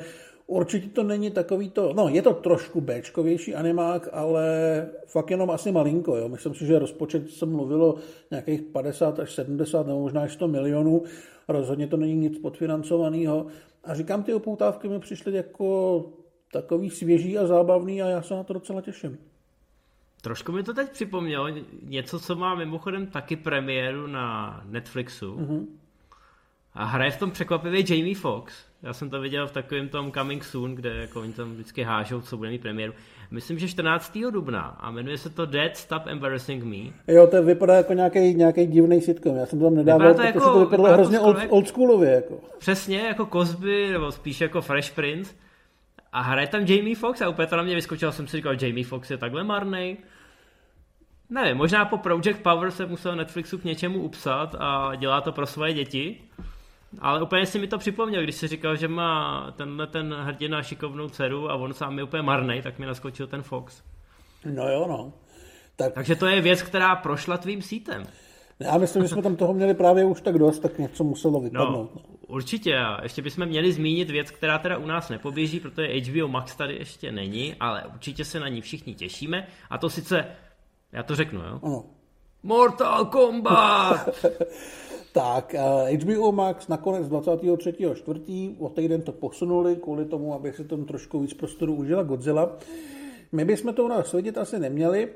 Určitě 0.52 0.88
to 0.88 1.02
není 1.02 1.30
takový 1.30 1.70
to, 1.70 1.92
no 1.92 2.08
je 2.08 2.22
to 2.22 2.34
trošku 2.34 2.80
Bčkovější 2.80 3.54
animák, 3.54 4.08
ale 4.12 4.46
fakt 5.06 5.30
jenom 5.30 5.50
asi 5.50 5.72
malinko, 5.72 6.16
jo. 6.16 6.28
Myslím 6.28 6.54
si, 6.54 6.66
že 6.66 6.78
rozpočet 6.78 7.30
se 7.30 7.46
mluvilo 7.46 7.94
nějakých 8.30 8.62
50 8.62 9.18
až 9.20 9.32
70 9.32 9.86
nebo 9.86 10.00
možná 10.00 10.22
až 10.22 10.32
100 10.32 10.48
milionů. 10.48 11.02
Rozhodně 11.48 11.86
to 11.86 11.96
není 11.96 12.14
nic 12.14 12.38
podfinancovaného. 12.38 13.46
A 13.84 13.94
říkám, 13.94 14.22
ty 14.22 14.34
upoutávky 14.34 14.88
mi 14.88 14.98
přišly 14.98 15.36
jako 15.36 16.04
takový 16.52 16.90
svěží 16.90 17.38
a 17.38 17.46
zábavný 17.46 18.02
a 18.02 18.08
já 18.08 18.22
se 18.22 18.34
na 18.34 18.44
to 18.44 18.52
docela 18.52 18.80
těším. 18.80 19.18
Trošku 20.22 20.52
mi 20.52 20.62
to 20.62 20.74
teď 20.74 20.90
připomnělo 20.90 21.48
něco, 21.82 22.20
co 22.20 22.36
má 22.36 22.54
mimochodem 22.54 23.06
taky 23.06 23.36
premiéru 23.36 24.06
na 24.06 24.60
Netflixu. 24.64 25.36
Mm-hmm. 25.36 25.66
A 26.74 26.84
hraje 26.84 27.10
v 27.10 27.18
tom 27.18 27.30
překvapivě 27.30 27.94
Jamie 27.94 28.14
Foxx. 28.14 28.64
Já 28.82 28.92
jsem 28.92 29.10
to 29.10 29.20
viděl 29.20 29.46
v 29.46 29.52
takovém 29.52 29.88
tom 29.88 30.12
Coming 30.12 30.44
Soon, 30.44 30.74
kde 30.74 30.96
jako 30.96 31.20
oni 31.20 31.32
tam 31.32 31.52
vždycky 31.52 31.82
hážou, 31.82 32.20
co 32.20 32.36
bude 32.36 32.50
mít 32.50 32.62
premiéru. 32.62 32.92
Myslím, 33.30 33.58
že 33.58 33.68
14. 33.68 34.18
dubna 34.30 34.60
a 34.60 34.90
jmenuje 34.90 35.18
se 35.18 35.30
to 35.30 35.46
Dead 35.46 35.76
Stop 35.76 36.02
Embarrassing 36.06 36.64
Me. 36.64 36.92
Jo, 37.08 37.26
to 37.26 37.42
vypadá 37.42 37.74
jako 37.74 37.92
nějaký, 37.92 38.34
nějaký 38.34 38.66
divný 38.66 39.00
sitcom. 39.00 39.36
Já 39.36 39.46
jsem 39.46 39.58
to 39.58 39.64
tam 39.64 39.74
nedával, 39.74 40.14
to 40.14 40.22
jako, 40.22 40.40
to 40.40 40.60
vypadalo 40.60 40.88
hrozně 40.92 41.20
old, 41.20 41.36
oldschoolově. 41.48 42.10
Jako. 42.10 42.40
Přesně, 42.58 42.98
jako 42.98 43.26
Cosby, 43.26 43.90
nebo 43.92 44.12
spíš 44.12 44.40
jako 44.40 44.60
Fresh 44.60 44.94
Prince. 44.94 45.34
A 46.12 46.20
hraje 46.20 46.46
tam 46.46 46.64
Jamie 46.66 46.96
Foxx 46.96 47.22
a 47.22 47.28
úplně 47.28 47.46
to 47.46 47.56
na 47.56 47.62
mě 47.62 47.74
vyskočilo, 47.74 48.12
jsem 48.12 48.26
si 48.26 48.36
říkal, 48.36 48.54
Jamie 48.60 48.84
Foxx 48.84 49.10
je 49.10 49.16
takhle 49.18 49.44
marný. 49.44 49.98
Nevím, 51.30 51.56
možná 51.56 51.84
po 51.84 51.98
Project 51.98 52.42
Power 52.42 52.70
se 52.70 52.86
musel 52.86 53.16
Netflixu 53.16 53.58
k 53.58 53.64
něčemu 53.64 54.02
upsat 54.02 54.54
a 54.58 54.94
dělá 54.94 55.20
to 55.20 55.32
pro 55.32 55.46
svoje 55.46 55.72
děti. 55.72 56.20
Ale 57.00 57.22
úplně 57.22 57.46
si 57.46 57.58
mi 57.58 57.66
to 57.66 57.78
připomněl, 57.78 58.22
když 58.22 58.34
si 58.34 58.48
říkal, 58.48 58.76
že 58.76 58.88
má 58.88 59.50
tenhle 59.56 59.86
ten 59.86 60.14
hrdina 60.14 60.62
šikovnou 60.62 61.08
dceru 61.08 61.50
a 61.50 61.54
on 61.54 61.74
sám 61.74 61.98
je 61.98 62.04
úplně 62.04 62.22
marný, 62.22 62.62
tak 62.62 62.78
mi 62.78 62.86
naskočil 62.86 63.26
ten 63.26 63.42
Fox. 63.42 63.82
No 64.44 64.68
jo, 64.68 64.86
no. 64.88 65.12
Tak... 65.76 65.92
Takže 65.94 66.16
to 66.16 66.26
je 66.26 66.40
věc, 66.40 66.62
která 66.62 66.96
prošla 66.96 67.36
tvým 67.36 67.62
sítem. 67.62 68.06
Já 68.64 68.78
myslím, 68.78 69.02
že 69.02 69.08
jsme 69.08 69.22
tam 69.22 69.36
toho 69.36 69.54
měli 69.54 69.74
právě 69.74 70.04
už 70.04 70.20
tak 70.20 70.38
dost, 70.38 70.58
tak 70.58 70.78
něco 70.78 71.04
muselo 71.04 71.40
vypadnout. 71.40 71.94
No, 71.94 72.02
určitě. 72.28 72.76
A 72.78 73.02
ještě 73.02 73.22
bychom 73.22 73.46
měli 73.46 73.72
zmínit 73.72 74.10
věc, 74.10 74.30
která 74.30 74.58
teda 74.58 74.78
u 74.78 74.86
nás 74.86 75.08
nepoběží, 75.08 75.60
protože 75.60 76.00
HBO 76.00 76.28
Max 76.28 76.56
tady 76.56 76.74
ještě 76.74 77.12
není, 77.12 77.54
ale 77.60 77.84
určitě 77.94 78.24
se 78.24 78.40
na 78.40 78.48
ní 78.48 78.60
všichni 78.60 78.94
těšíme. 78.94 79.46
A 79.70 79.78
to 79.78 79.90
sice, 79.90 80.26
já 80.92 81.02
to 81.02 81.16
řeknu, 81.16 81.40
jo? 81.40 81.60
Ano. 81.62 81.84
Mortal 82.42 83.04
Kombat! 83.04 84.08
Tak, 85.12 85.54
HBO 86.02 86.28
eh, 86.28 86.32
Max 86.32 86.68
nakonec 86.68 87.08
23.4. 87.08 88.56
o 88.58 88.68
týden 88.68 89.02
to 89.02 89.12
posunuli 89.12 89.76
kvůli 89.76 90.04
tomu, 90.04 90.34
aby 90.34 90.52
si 90.52 90.64
tam 90.64 90.84
trošku 90.84 91.20
víc 91.20 91.34
prostoru 91.34 91.74
užila 91.74 92.02
Godzilla. 92.02 92.56
My 93.32 93.44
bychom 93.44 93.74
to 93.74 93.84
u 93.84 93.88
nás 93.88 94.12
vidět 94.12 94.38
asi 94.38 94.58
neměli. 94.58 95.08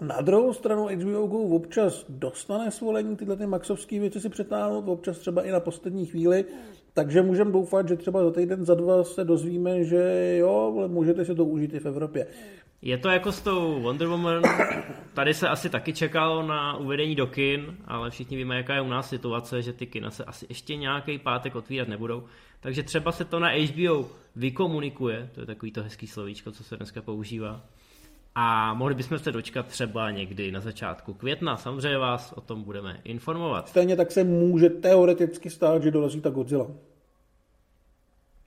Na 0.00 0.20
druhou 0.20 0.52
stranu 0.52 0.86
HBO 0.86 1.26
Go 1.26 1.38
občas 1.38 2.04
dostane 2.08 2.70
svolení 2.70 3.16
tyhle 3.16 3.36
ty 3.36 3.46
maxovské 3.46 4.00
věci 4.00 4.20
si 4.20 4.28
přetáhnout, 4.28 4.88
občas 4.88 5.18
třeba 5.18 5.42
i 5.42 5.50
na 5.50 5.60
poslední 5.60 6.06
chvíli, 6.06 6.44
takže 6.92 7.22
můžeme 7.22 7.52
doufat, 7.52 7.88
že 7.88 7.96
třeba 7.96 8.24
za 8.24 8.30
týden, 8.30 8.64
za 8.64 8.74
dva 8.74 9.04
se 9.04 9.24
dozvíme, 9.24 9.84
že 9.84 10.34
jo, 10.38 10.74
ale 10.78 10.88
můžete 10.88 11.24
si 11.24 11.34
to 11.34 11.44
užít 11.44 11.74
i 11.74 11.80
v 11.80 11.86
Evropě. 11.86 12.26
Je 12.82 12.98
to 12.98 13.08
jako 13.08 13.32
s 13.32 13.40
tou 13.40 13.80
Wonder 13.80 14.08
Woman, 14.08 14.42
tady 15.14 15.34
se 15.34 15.48
asi 15.48 15.70
taky 15.70 15.92
čekalo 15.92 16.46
na 16.46 16.76
uvedení 16.76 17.14
do 17.14 17.26
kin, 17.26 17.76
ale 17.84 18.10
všichni 18.10 18.36
víme, 18.36 18.56
jaká 18.56 18.74
je 18.74 18.80
u 18.80 18.88
nás 18.88 19.08
situace, 19.08 19.62
že 19.62 19.72
ty 19.72 19.86
kina 19.86 20.10
se 20.10 20.24
asi 20.24 20.46
ještě 20.48 20.76
nějaký 20.76 21.18
pátek 21.18 21.54
otvírat 21.54 21.88
nebudou. 21.88 22.24
Takže 22.60 22.82
třeba 22.82 23.12
se 23.12 23.24
to 23.24 23.40
na 23.40 23.48
HBO 23.48 24.08
vykomunikuje, 24.36 25.30
to 25.34 25.40
je 25.40 25.46
takový 25.46 25.72
to 25.72 25.82
hezký 25.82 26.06
slovíčko, 26.06 26.52
co 26.52 26.64
se 26.64 26.76
dneska 26.76 27.02
používá. 27.02 27.60
A 28.34 28.74
mohli 28.74 28.94
bychom 28.94 29.18
se 29.18 29.32
dočkat 29.32 29.66
třeba 29.66 30.10
někdy 30.10 30.52
na 30.52 30.60
začátku 30.60 31.14
května. 31.14 31.56
Samozřejmě 31.56 31.98
vás 31.98 32.32
o 32.32 32.40
tom 32.40 32.62
budeme 32.62 33.00
informovat. 33.04 33.68
Stejně 33.68 33.96
tak 33.96 34.12
se 34.12 34.24
může 34.24 34.70
teoreticky 34.70 35.50
stát, 35.50 35.82
že 35.82 35.90
dorazí 35.90 36.20
ta 36.20 36.30
Godzilla. 36.30 36.66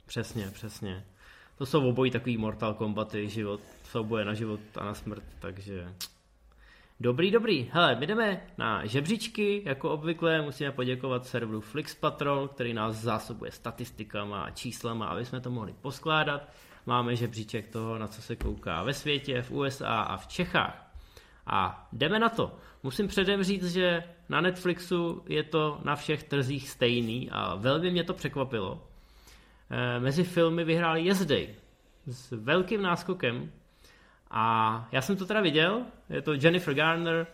Přesně, 0.05 0.49
přesně. 0.53 1.05
To 1.57 1.65
jsou 1.65 1.89
obojí 1.89 2.11
takový 2.11 2.37
Mortal 2.37 2.73
Kombaty, 2.73 3.29
život, 3.29 3.61
souboje 3.83 4.25
na 4.25 4.33
život 4.33 4.59
a 4.75 4.85
na 4.85 4.93
smrt, 4.93 5.23
takže... 5.39 5.93
Dobrý, 6.99 7.31
dobrý. 7.31 7.69
Hele, 7.71 7.95
my 7.95 8.07
jdeme 8.07 8.41
na 8.57 8.85
žebříčky, 8.85 9.61
jako 9.65 9.91
obvykle 9.91 10.41
musíme 10.41 10.71
poděkovat 10.71 11.25
serveru 11.25 11.61
Flix 11.61 11.95
Patrol, 11.95 12.47
který 12.47 12.73
nás 12.73 12.95
zásobuje 12.95 13.51
statistikama 13.51 14.41
a 14.41 14.49
číslama, 14.49 15.05
aby 15.07 15.25
jsme 15.25 15.41
to 15.41 15.51
mohli 15.51 15.73
poskládat. 15.81 16.49
Máme 16.87 17.15
žebříček 17.15 17.67
toho, 17.67 17.97
na 17.97 18.07
co 18.07 18.21
se 18.21 18.35
kouká 18.35 18.83
ve 18.83 18.93
světě, 18.93 19.41
v 19.41 19.51
USA 19.51 20.01
a 20.01 20.17
v 20.17 20.27
Čechách. 20.27 20.91
A 21.47 21.87
jdeme 21.93 22.19
na 22.19 22.29
to. 22.29 22.57
Musím 22.83 23.07
předem 23.07 23.43
říct, 23.43 23.73
že 23.73 24.03
na 24.29 24.41
Netflixu 24.41 25.23
je 25.29 25.43
to 25.43 25.81
na 25.83 25.95
všech 25.95 26.23
trzích 26.23 26.69
stejný 26.69 27.29
a 27.31 27.55
velmi 27.55 27.91
mě 27.91 28.03
to 28.03 28.13
překvapilo. 28.13 28.87
E, 29.69 29.99
mezi 29.99 30.23
filmy 30.23 30.63
vyhráli 30.63 31.05
Yesterday 31.05 31.55
s 32.07 32.31
velkým 32.31 32.81
náskokem 32.81 33.51
a 34.31 34.87
já 34.91 35.01
jsem 35.01 35.17
to 35.17 35.25
teda 35.25 35.41
viděl, 35.41 35.85
je 36.09 36.21
to 36.21 36.33
Jennifer 36.33 36.73
Garner, 36.73 37.27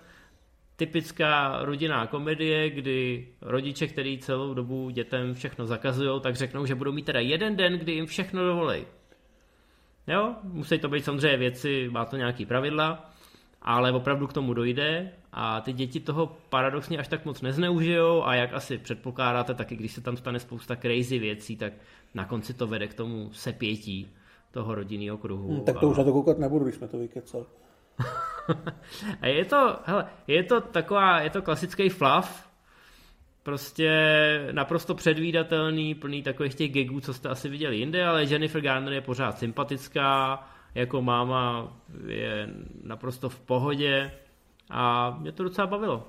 typická 0.76 1.60
rodinná 1.62 2.08
komedie, 2.08 2.70
kdy 2.70 3.28
rodiče, 3.42 3.88
který 3.88 4.18
celou 4.18 4.54
dobu 4.54 4.90
dětem 4.90 5.34
všechno 5.34 5.66
zakazují, 5.66 6.22
tak 6.22 6.36
řeknou, 6.36 6.66
že 6.66 6.76
budou 6.76 6.92
mít 6.92 7.06
teda 7.06 7.20
jeden 7.20 7.56
den, 7.56 7.80
kdy 7.80 7.92
jim 7.92 8.06
všechno 8.06 8.44
dovolej. 8.46 8.86
Jo, 10.08 10.36
musí 10.44 10.80
to 10.80 10.90
být 10.90 11.06
samozřejmě 11.06 11.38
věci, 11.38 11.90
má 11.92 12.06
to 12.06 12.18
nějaký 12.18 12.46
pravidla, 12.46 13.10
ale 13.62 13.92
opravdu 13.92 14.28
k 14.28 14.34
tomu 14.34 14.54
dojde 14.54 15.12
a 15.34 15.62
ty 15.62 15.74
děti 15.74 16.00
toho 16.00 16.38
paradoxně 16.50 16.98
až 16.98 17.08
tak 17.08 17.26
moc 17.26 17.42
nezneužijou 17.42 18.24
a 18.24 18.36
jak 18.36 18.54
asi 18.54 18.78
předpokládáte, 18.78 19.54
taky 19.54 19.76
když 19.76 19.92
se 19.92 20.02
tam 20.02 20.18
stane 20.18 20.40
spousta 20.40 20.76
crazy 20.76 21.20
věcí, 21.20 21.58
tak 21.58 21.74
na 22.14 22.26
konci 22.26 22.54
to 22.54 22.68
vede 22.68 22.88
k 22.88 22.94
tomu 22.94 23.30
sepětí 23.34 24.12
toho 24.52 24.76
rodinného 24.76 25.18
kruhu. 25.18 25.50
Hmm, 25.50 25.66
tak 25.66 25.80
to 25.80 25.88
a... 25.88 25.90
už 25.90 25.98
na 25.98 26.04
to 26.04 26.12
koukat 26.12 26.38
nebudu, 26.38 26.66
když 26.66 26.76
jsme 26.76 26.88
to 26.88 26.98
vykecali. 26.98 27.46
a 29.22 29.28
je 29.28 29.46
to, 29.46 29.80
hele, 29.84 30.06
je 30.28 30.44
to 30.44 30.62
taková, 30.62 31.20
je 31.20 31.30
to 31.30 31.42
klasický 31.42 31.90
fluff, 31.90 32.53
prostě 33.44 33.92
naprosto 34.52 34.96
předvídatelný, 34.96 35.96
plný 35.96 36.24
takových 36.24 36.56
těch 36.56 36.72
gagů, 36.72 37.00
co 37.00 37.14
jste 37.14 37.30
asi 37.30 37.50
viděli 37.50 37.78
jinde, 37.78 38.06
ale 38.06 38.24
Jennifer 38.24 38.62
Garner 38.62 38.94
je 38.94 39.02
pořád 39.02 39.40
sympatická, 39.40 40.44
jako 40.76 41.02
máma 41.02 41.74
je 42.08 42.50
naprosto 42.84 43.30
v 43.30 43.40
pohodě 43.40 44.12
a 44.70 45.12
mě 45.22 45.32
to 45.32 45.44
docela 45.44 45.68
bavilo. 45.68 46.08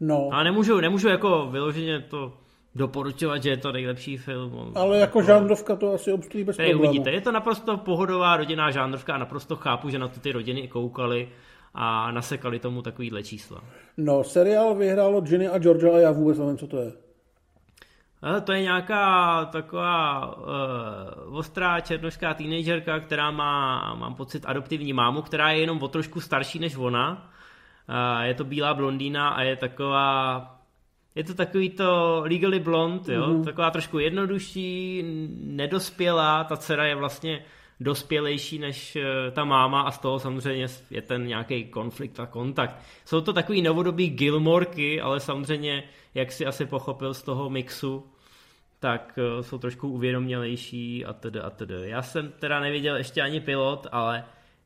No. 0.00 0.28
A 0.32 0.42
nemůžu, 0.42 0.80
nemůžu 0.80 1.08
jako 1.08 1.48
vyloženě 1.50 2.00
to 2.00 2.32
doporučovat, 2.74 3.42
že 3.42 3.50
je 3.50 3.56
to 3.56 3.72
nejlepší 3.72 4.16
film. 4.16 4.72
Ale 4.74 4.98
jako, 4.98 5.18
jako 5.18 5.22
žánrovka 5.22 5.76
to 5.76 5.92
asi 5.92 6.12
obstojí 6.12 6.44
bez 6.44 6.56
problémů. 6.56 6.80
uvidíte, 6.80 7.10
je 7.10 7.20
to 7.20 7.32
naprosto 7.32 7.76
pohodová 7.76 8.36
rodinná 8.36 8.70
žánrovka 8.70 9.14
a 9.14 9.18
naprosto 9.18 9.56
chápu, 9.56 9.88
že 9.88 9.98
na 9.98 10.08
to 10.08 10.20
ty 10.20 10.32
rodiny 10.32 10.68
koukali 10.68 11.28
a 11.74 12.10
nasekali 12.10 12.58
tomu 12.58 12.82
takovýhle 12.82 13.22
čísla. 13.22 13.64
No, 13.96 14.24
seriál 14.24 14.74
vyhrálo 14.74 15.20
Ginny 15.20 15.48
a 15.48 15.58
Georgia 15.58 15.94
a 15.94 15.98
já 15.98 16.12
vůbec 16.12 16.38
nevím, 16.38 16.58
co 16.58 16.66
to 16.66 16.76
je. 16.76 16.92
Ale 18.22 18.40
to 18.40 18.52
je 18.52 18.62
nějaká 18.62 19.44
taková 19.44 20.26
uh, 20.36 21.36
ostrá 21.36 21.80
černošská 21.80 22.34
teenagerka, 22.34 23.00
která 23.00 23.30
má, 23.30 23.94
mám 23.94 24.14
pocit, 24.14 24.44
adoptivní 24.46 24.92
mámu, 24.92 25.22
která 25.22 25.50
je 25.50 25.60
jenom 25.60 25.82
o 25.82 25.88
trošku 25.88 26.20
starší 26.20 26.58
než 26.58 26.76
ona. 26.76 27.32
Uh, 27.88 28.22
je 28.22 28.34
to 28.34 28.44
bílá 28.44 28.74
blondýna 28.74 29.28
a 29.28 29.42
je 29.42 29.56
taková 29.56 30.48
je 31.14 31.24
to 31.24 31.34
takový 31.34 31.70
to 31.70 32.20
legally 32.24 32.60
blonde, 32.60 33.14
jo? 33.14 33.26
Mm-hmm. 33.26 33.44
taková 33.44 33.70
trošku 33.70 33.98
jednodušší, 33.98 35.02
nedospělá, 35.40 36.44
ta 36.44 36.56
dcera 36.56 36.86
je 36.86 36.94
vlastně 36.94 37.44
dospělejší 37.82 38.58
než 38.58 38.96
eh, 38.96 39.30
ta 39.30 39.44
máma 39.44 39.80
a 39.80 39.90
z 39.90 39.98
toho 39.98 40.18
samozřejmě 40.18 40.66
je 40.90 41.02
ten 41.02 41.26
nějaký 41.26 41.64
konflikt 41.64 42.20
a 42.20 42.26
kontakt. 42.26 42.76
Jsou 43.04 43.20
to 43.20 43.32
takový 43.32 43.62
novodobý 43.62 44.10
Gilmorky, 44.10 45.00
ale 45.00 45.20
samozřejmě, 45.20 45.82
jak 46.14 46.32
si 46.32 46.46
asi 46.46 46.66
pochopil 46.66 47.14
z 47.14 47.22
toho 47.22 47.50
mixu, 47.50 48.06
tak 48.80 49.18
eh, 49.18 49.42
jsou 49.42 49.58
trošku 49.58 49.88
uvědomělejší 49.88 51.04
a 51.04 51.12
tedy 51.12 51.40
a 51.40 51.50
tedy. 51.50 51.74
Já 51.82 52.02
jsem 52.02 52.32
teda 52.38 52.60
neviděl 52.60 52.96
ještě 52.96 53.22
ani 53.22 53.40
pilot, 53.40 53.86
ale 53.92 54.24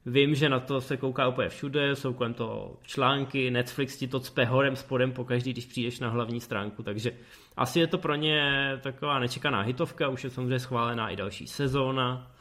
Vím, 0.09 0.35
že 0.35 0.49
na 0.49 0.61
to 0.61 0.81
se 0.81 0.97
kouká 0.97 1.29
úplně 1.29 1.49
všude, 1.49 1.97
jsou 1.97 2.13
kolem 2.13 2.35
toho 2.35 2.77
články, 2.83 3.51
Netflix 3.51 3.97
ti 3.97 4.09
to 4.09 4.21
cpe 4.21 4.45
horem 4.45 4.77
spodem 4.77 5.13
pokaždý, 5.13 5.53
když 5.53 5.67
přijdeš 5.67 6.01
na 6.01 6.09
hlavní 6.09 6.41
stránku, 6.41 6.83
takže 6.83 7.13
asi 7.57 7.81
je 7.81 7.87
to 7.87 7.99
pro 7.99 8.15
ně 8.15 8.43
taková 8.83 9.19
nečekaná 9.19 9.61
hitovka, 9.61 10.09
už 10.09 10.25
je 10.25 10.31
samozřejmě 10.31 10.59
schválená 10.59 11.09
i 11.09 11.17
další 11.17 11.47
sezóna. 11.47 12.36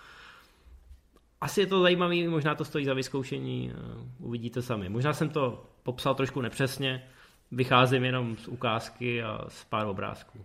Asi 1.42 1.62
je 1.62 1.68
to 1.68 1.82
zajímavý, 1.82 2.28
možná 2.28 2.56
to 2.56 2.66
stojí 2.66 2.86
za 2.86 2.94
vyzkoušení, 2.94 3.72
eh, 3.74 3.80
uvidíte 4.20 4.62
sami. 4.62 4.90
Možná 4.90 5.14
jsem 5.14 5.30
to 5.30 5.66
popsal 5.84 6.16
trošku 6.16 6.42
nepřesně, 6.42 7.04
vycházím 7.52 8.04
jenom 8.04 8.38
z 8.38 8.48
ukázky 8.48 9.24
a 9.24 9.46
z 9.48 9.64
pár 9.64 9.88
obrázků. 9.88 10.40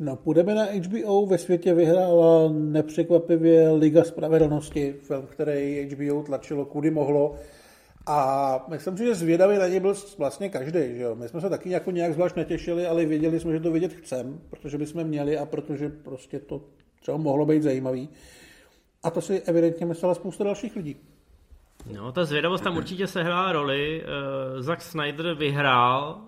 No, 0.00 0.16
půjdeme 0.16 0.54
na 0.54 0.64
HBO. 0.64 1.26
Ve 1.26 1.38
světě 1.38 1.74
vyhrála 1.74 2.48
nepřekvapivě 2.52 3.70
Liga 3.70 4.04
spravedlnosti, 4.04 4.92
film, 4.92 5.26
který 5.26 5.88
HBO 5.90 6.22
tlačilo 6.22 6.64
kudy 6.64 6.90
mohlo. 6.90 7.34
A 8.06 8.66
myslím 8.68 8.96
si, 8.96 9.04
že 9.04 9.14
zvědavý 9.14 9.58
na 9.58 9.68
něj 9.68 9.80
byl 9.80 9.94
vlastně 10.18 10.48
každý. 10.48 10.80
Že 10.96 11.02
jo? 11.02 11.14
My 11.14 11.28
jsme 11.28 11.40
se 11.40 11.48
taky 11.48 11.70
jako 11.70 11.90
nějak 11.90 12.14
zvlášť 12.14 12.36
netěšili, 12.36 12.86
ale 12.86 13.06
věděli 13.06 13.40
jsme, 13.40 13.52
že 13.52 13.60
to 13.60 13.72
vidět 13.72 13.92
chcem, 13.92 14.40
protože 14.50 14.78
bychom 14.78 15.04
měli 15.04 15.38
a 15.38 15.46
protože 15.46 15.88
prostě 15.88 16.38
to 16.38 16.60
třeba 17.00 17.16
mohlo 17.16 17.46
být 17.46 17.62
zajímavý. 17.62 18.08
A 19.02 19.10
to 19.10 19.20
si 19.20 19.40
evidentně 19.40 19.86
myslela 19.86 20.14
spousta 20.14 20.44
dalších 20.44 20.76
lidí. 20.76 20.96
No, 21.94 22.12
ta 22.12 22.24
zvědavost 22.24 22.64
tam 22.64 22.76
určitě 22.76 23.06
sehrála 23.06 23.52
roli. 23.52 24.02
Uh, 24.02 24.62
Zack 24.62 24.82
Snyder 24.82 25.34
vyhrál 25.34 26.20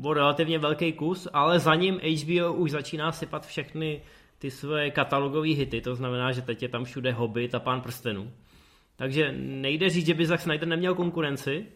uh, 0.00 0.06
o 0.08 0.14
relativně 0.14 0.58
velký 0.58 0.92
kus, 0.92 1.28
ale 1.32 1.58
za 1.58 1.74
ním 1.74 1.94
HBO 1.94 2.52
už 2.52 2.70
začíná 2.70 3.12
sypat 3.12 3.46
všechny 3.46 4.02
ty 4.38 4.50
své 4.50 4.90
katalogové 4.90 5.48
hity, 5.48 5.80
to 5.80 5.94
znamená, 5.94 6.32
že 6.32 6.42
teď 6.42 6.62
je 6.62 6.68
tam 6.68 6.84
všude 6.84 7.12
Hobbit 7.12 7.54
a 7.54 7.60
Pán 7.60 7.80
prstenů. 7.80 8.32
Takže 8.96 9.32
nejde 9.36 9.90
říct, 9.90 10.06
že 10.06 10.14
by 10.14 10.26
Zack 10.26 10.42
Snyder 10.42 10.68
neměl 10.68 10.94
konkurenci 10.94 11.66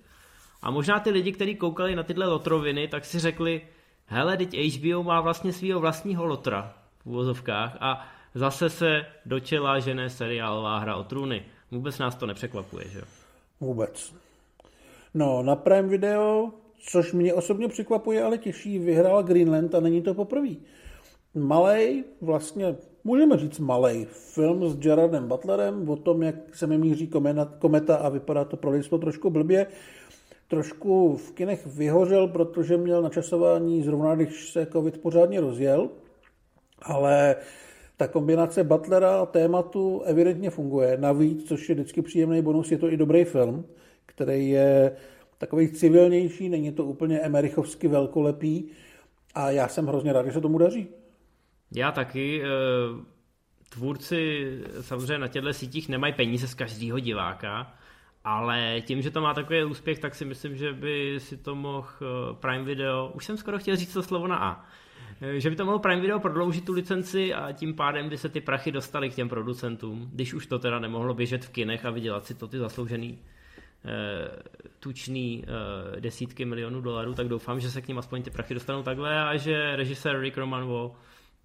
a 0.62 0.70
možná 0.70 1.00
ty 1.00 1.10
lidi, 1.10 1.32
kteří 1.32 1.56
koukali 1.56 1.96
na 1.96 2.02
tyhle 2.02 2.26
lotroviny, 2.26 2.88
tak 2.88 3.04
si 3.04 3.18
řekli, 3.18 3.62
hele, 4.06 4.36
teď 4.36 4.56
HBO 4.56 5.02
má 5.02 5.20
vlastně 5.20 5.52
svého 5.52 5.80
vlastního 5.80 6.26
lotra 6.26 6.74
v 6.98 7.06
uvozovkách 7.06 7.76
a 7.80 8.08
zase 8.38 8.70
se 8.70 9.06
do 9.26 9.40
čela 9.40 9.78
žene 9.78 10.10
seriálová 10.10 10.78
hra 10.78 10.96
o 10.96 11.04
trůny. 11.04 11.42
Vůbec 11.70 11.98
nás 11.98 12.14
to 12.16 12.26
nepřekvapuje, 12.26 12.88
že 12.88 12.98
jo? 12.98 13.04
Vůbec. 13.60 14.14
No, 15.14 15.42
na 15.42 15.56
Prime 15.56 15.88
Video 15.88 16.52
což 16.80 17.12
mě 17.12 17.34
osobně 17.34 17.68
překvapuje, 17.68 18.22
ale 18.22 18.38
těší, 18.38 18.78
vyhrál 18.78 19.22
Greenland 19.22 19.74
a 19.74 19.80
není 19.80 20.02
to 20.02 20.14
poprvé. 20.14 20.48
Malej, 21.34 22.04
vlastně 22.20 22.76
můžeme 23.04 23.38
říct 23.38 23.58
malej, 23.58 24.04
film 24.10 24.68
s 24.68 24.76
Gerardem 24.76 25.28
Butlerem 25.28 25.88
o 25.88 25.96
tom, 25.96 26.22
jak 26.22 26.54
se 26.54 26.66
mi 26.66 26.78
míří 26.78 27.10
kometa 27.58 27.96
a 27.96 28.08
vypadá 28.08 28.44
to 28.44 28.56
pro 28.56 28.70
lidstvo 28.70 28.98
trošku 28.98 29.30
blbě. 29.30 29.66
Trošku 30.48 31.16
v 31.16 31.32
kinech 31.32 31.66
vyhořel, 31.66 32.28
protože 32.28 32.76
měl 32.76 33.02
načasování 33.02 33.82
zrovna, 33.82 34.14
když 34.14 34.50
se 34.50 34.66
covid 34.66 34.98
pořádně 34.98 35.40
rozjel, 35.40 35.88
ale 36.82 37.36
ta 37.98 38.08
kombinace 38.08 38.64
Butlera 38.64 39.20
a 39.20 39.26
tématu 39.26 40.02
evidentně 40.04 40.50
funguje. 40.50 40.96
Navíc, 40.96 41.48
což 41.48 41.68
je 41.68 41.74
vždycky 41.74 42.02
příjemný 42.02 42.42
bonus, 42.42 42.70
je 42.70 42.78
to 42.78 42.92
i 42.92 42.96
dobrý 42.96 43.24
film, 43.24 43.64
který 44.06 44.50
je 44.50 44.96
takový 45.38 45.68
civilnější, 45.68 46.48
není 46.48 46.72
to 46.72 46.84
úplně 46.84 47.20
emerichovsky 47.20 47.88
velkolepý 47.88 48.64
a 49.34 49.50
já 49.50 49.68
jsem 49.68 49.86
hrozně 49.86 50.12
rád, 50.12 50.26
že 50.26 50.32
se 50.32 50.40
tomu 50.40 50.58
daří. 50.58 50.88
Já 51.72 51.92
taky. 51.92 52.42
Eh, 52.42 53.18
tvůrci 53.68 54.48
samozřejmě 54.80 55.18
na 55.18 55.28
těchto 55.28 55.52
sítích 55.52 55.88
nemají 55.88 56.12
peníze 56.12 56.48
z 56.48 56.54
každého 56.54 56.98
diváka, 56.98 57.74
ale 58.24 58.80
tím, 58.80 59.02
že 59.02 59.10
to 59.10 59.20
má 59.20 59.34
takový 59.34 59.64
úspěch, 59.64 59.98
tak 59.98 60.14
si 60.14 60.24
myslím, 60.24 60.56
že 60.56 60.72
by 60.72 61.14
si 61.18 61.36
to 61.36 61.54
mohl 61.54 61.88
eh, 62.02 62.34
Prime 62.34 62.64
Video, 62.64 63.12
už 63.14 63.24
jsem 63.24 63.36
skoro 63.36 63.58
chtěl 63.58 63.76
říct 63.76 63.92
to 63.92 64.02
slovo 64.02 64.26
na 64.26 64.36
A, 64.36 64.64
že 65.38 65.50
by 65.50 65.56
to 65.56 65.64
mohlo 65.64 65.78
Prime 65.78 66.00
Video 66.00 66.20
prodloužit 66.20 66.64
tu 66.64 66.72
licenci 66.72 67.34
a 67.34 67.52
tím 67.52 67.74
pádem 67.74 68.08
by 68.08 68.18
se 68.18 68.28
ty 68.28 68.40
prachy 68.40 68.72
dostaly 68.72 69.10
k 69.10 69.14
těm 69.14 69.28
producentům, 69.28 70.10
když 70.12 70.34
už 70.34 70.46
to 70.46 70.58
teda 70.58 70.78
nemohlo 70.78 71.14
běžet 71.14 71.44
v 71.44 71.50
kinech 71.50 71.84
a 71.84 71.90
vydělat 71.90 72.24
si 72.24 72.34
to 72.34 72.48
ty 72.48 72.58
zasloužený 72.58 73.18
Eh, 73.84 74.28
tučný 74.80 75.44
uh, 75.44 76.00
desítky 76.00 76.44
milionů 76.44 76.80
dolarů, 76.80 77.14
tak 77.14 77.28
doufám, 77.28 77.60
že 77.60 77.70
se 77.70 77.82
k 77.82 77.88
ním 77.88 77.98
aspoň 77.98 78.22
ty 78.22 78.30
prachy 78.30 78.54
dostanou 78.54 78.82
takhle 78.82 79.20
a 79.20 79.36
že 79.36 79.76
režisér 79.76 80.20
Rick 80.20 80.36
Romanvo 80.36 80.94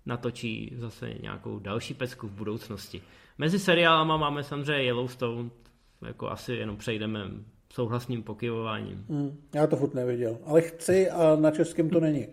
natočí 0.06 0.74
zase 0.78 1.14
nějakou 1.22 1.60
další 1.60 1.94
pecku 1.94 2.28
v 2.28 2.32
budoucnosti. 2.32 3.02
Mezi 3.38 3.60
seriálama 3.60 4.18
máme 4.18 4.44
samozřejmě 4.44 4.84
Yellowstone, 4.84 5.50
jako 6.06 6.30
asi 6.30 6.54
jenom 6.54 6.78
přejdeme 6.78 7.20
souhlasným 7.74 8.24
pokyvováním. 8.24 9.06
Mm, 9.10 9.42
já 9.56 9.68
to 9.68 9.76
furt 9.76 9.94
neviděl, 9.94 10.38
ale 10.46 10.62
chci 10.62 11.10
a 11.10 11.36
na 11.36 11.52
českém 11.52 11.90
to 11.90 12.00
není. 12.00 12.28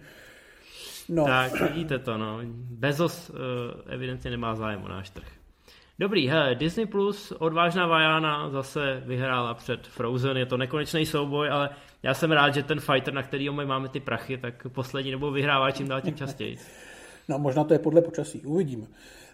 No. 1.10 1.24
Tak 1.24 1.60
vidíte 1.60 1.98
to, 1.98 2.18
no. 2.18 2.38
Bezos 2.70 3.30
uh, 3.30 3.36
evidentně 3.86 4.30
nemá 4.30 4.54
zájem 4.54 4.82
o 4.84 4.88
náš 4.88 5.10
trh. 5.10 5.26
Dobrý, 5.98 6.28
he, 6.28 6.54
Disney 6.54 6.86
Plus, 6.86 7.32
odvážná 7.38 7.86
Vajana 7.86 8.50
zase 8.50 9.02
vyhrála 9.06 9.54
před 9.54 9.86
Frozen, 9.86 10.36
je 10.36 10.46
to 10.46 10.56
nekonečný 10.56 11.06
souboj, 11.06 11.50
ale 11.50 11.70
já 12.02 12.14
jsem 12.14 12.32
rád, 12.32 12.54
že 12.54 12.62
ten 12.62 12.80
fighter, 12.80 13.14
na 13.14 13.22
který 13.22 13.50
my 13.50 13.66
máme 13.66 13.88
ty 13.88 14.00
prachy, 14.00 14.38
tak 14.38 14.66
poslední 14.72 15.10
dobou 15.10 15.30
vyhrává 15.30 15.70
čím 15.70 15.88
dál 15.88 16.00
tím 16.00 16.14
častěji. 16.14 16.56
No 17.28 17.38
možná 17.38 17.64
to 17.64 17.72
je 17.72 17.78
podle 17.78 18.02
počasí, 18.02 18.40
uvidíme. 18.40 18.86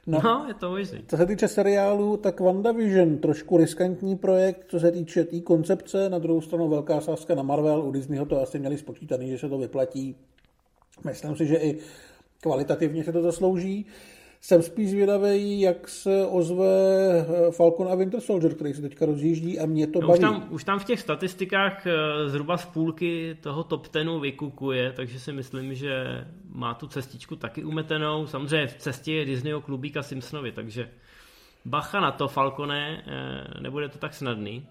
No, 0.07 0.20
no 0.24 0.45
je 0.49 0.55
to 0.55 0.77
easy. 0.77 1.05
Co 1.09 1.16
se 1.16 1.27
týče 1.27 1.49
seriálu, 1.49 2.16
tak 2.16 2.41
WandaVision, 2.41 3.18
trošku 3.18 3.57
riskantní 3.57 4.16
projekt, 4.16 4.64
co 4.68 4.81
se 4.81 4.93
týče 4.93 5.24
té 5.24 5.31
tý 5.31 5.43
koncepce, 5.43 6.09
na 6.09 6.18
druhou 6.18 6.41
stranu 6.41 6.68
velká 6.68 7.01
sázka 7.01 7.35
na 7.35 7.43
Marvel, 7.43 7.81
u 7.81 7.93
Disneyho 7.93 8.27
to 8.27 8.43
asi 8.43 8.59
měli 8.59 8.79
spočítaný, 8.79 9.31
že 9.31 9.39
se 9.39 9.49
to 9.49 9.59
vyplatí. 9.59 10.16
Myslím 11.05 11.36
si, 11.36 11.47
že 11.47 11.57
i 11.57 11.78
kvalitativně 12.40 13.05
se 13.05 13.12
to 13.12 13.22
zaslouží. 13.22 13.86
Jsem 14.40 14.62
spíš 14.62 14.90
zvědavý, 14.90 15.61
jak 15.61 15.88
se 15.88 16.26
ozve 16.26 16.66
eh, 17.18 17.51
Falcon 17.51 17.88
a 17.88 17.94
Winter 17.94 18.20
Soldier, 18.20 18.55
který 18.55 18.74
se 18.74 18.82
teďka 18.82 19.07
rozjíždí 19.07 19.59
a 19.59 19.66
mě 19.66 19.86
to 19.86 20.01
no, 20.01 20.09
baví. 20.09 20.18
Už 20.18 20.20
tam, 20.20 20.49
už 20.51 20.64
tam 20.64 20.78
v 20.78 20.84
těch 20.84 21.01
statistikách 21.01 21.86
eh, 21.86 21.92
zhruba 22.28 22.57
z 22.57 22.64
půlky 22.64 23.36
toho 23.40 23.64
top 23.64 23.88
tenu 23.88 24.20
vykukuje, 24.20 24.92
takže 24.92 25.20
si 25.20 25.32
myslím, 25.32 25.74
že 25.74 26.05
má 26.53 26.74
tu 26.74 26.86
cestičku 26.86 27.36
taky 27.36 27.64
umetenou. 27.64 28.26
Samozřejmě 28.26 28.66
v 28.66 28.76
cestě 28.76 29.12
je 29.12 29.24
Disneyho 29.24 29.61
klubíka 29.61 30.03
Simpsonovi, 30.03 30.53
takže 30.53 30.88
bacha 31.64 32.01
na 32.01 32.12
to, 32.12 32.28
Falcone, 32.28 33.05
eh, 33.07 33.61
nebude 33.61 33.88
to 33.88 33.99
tak 33.99 34.14
snadný. 34.14 34.66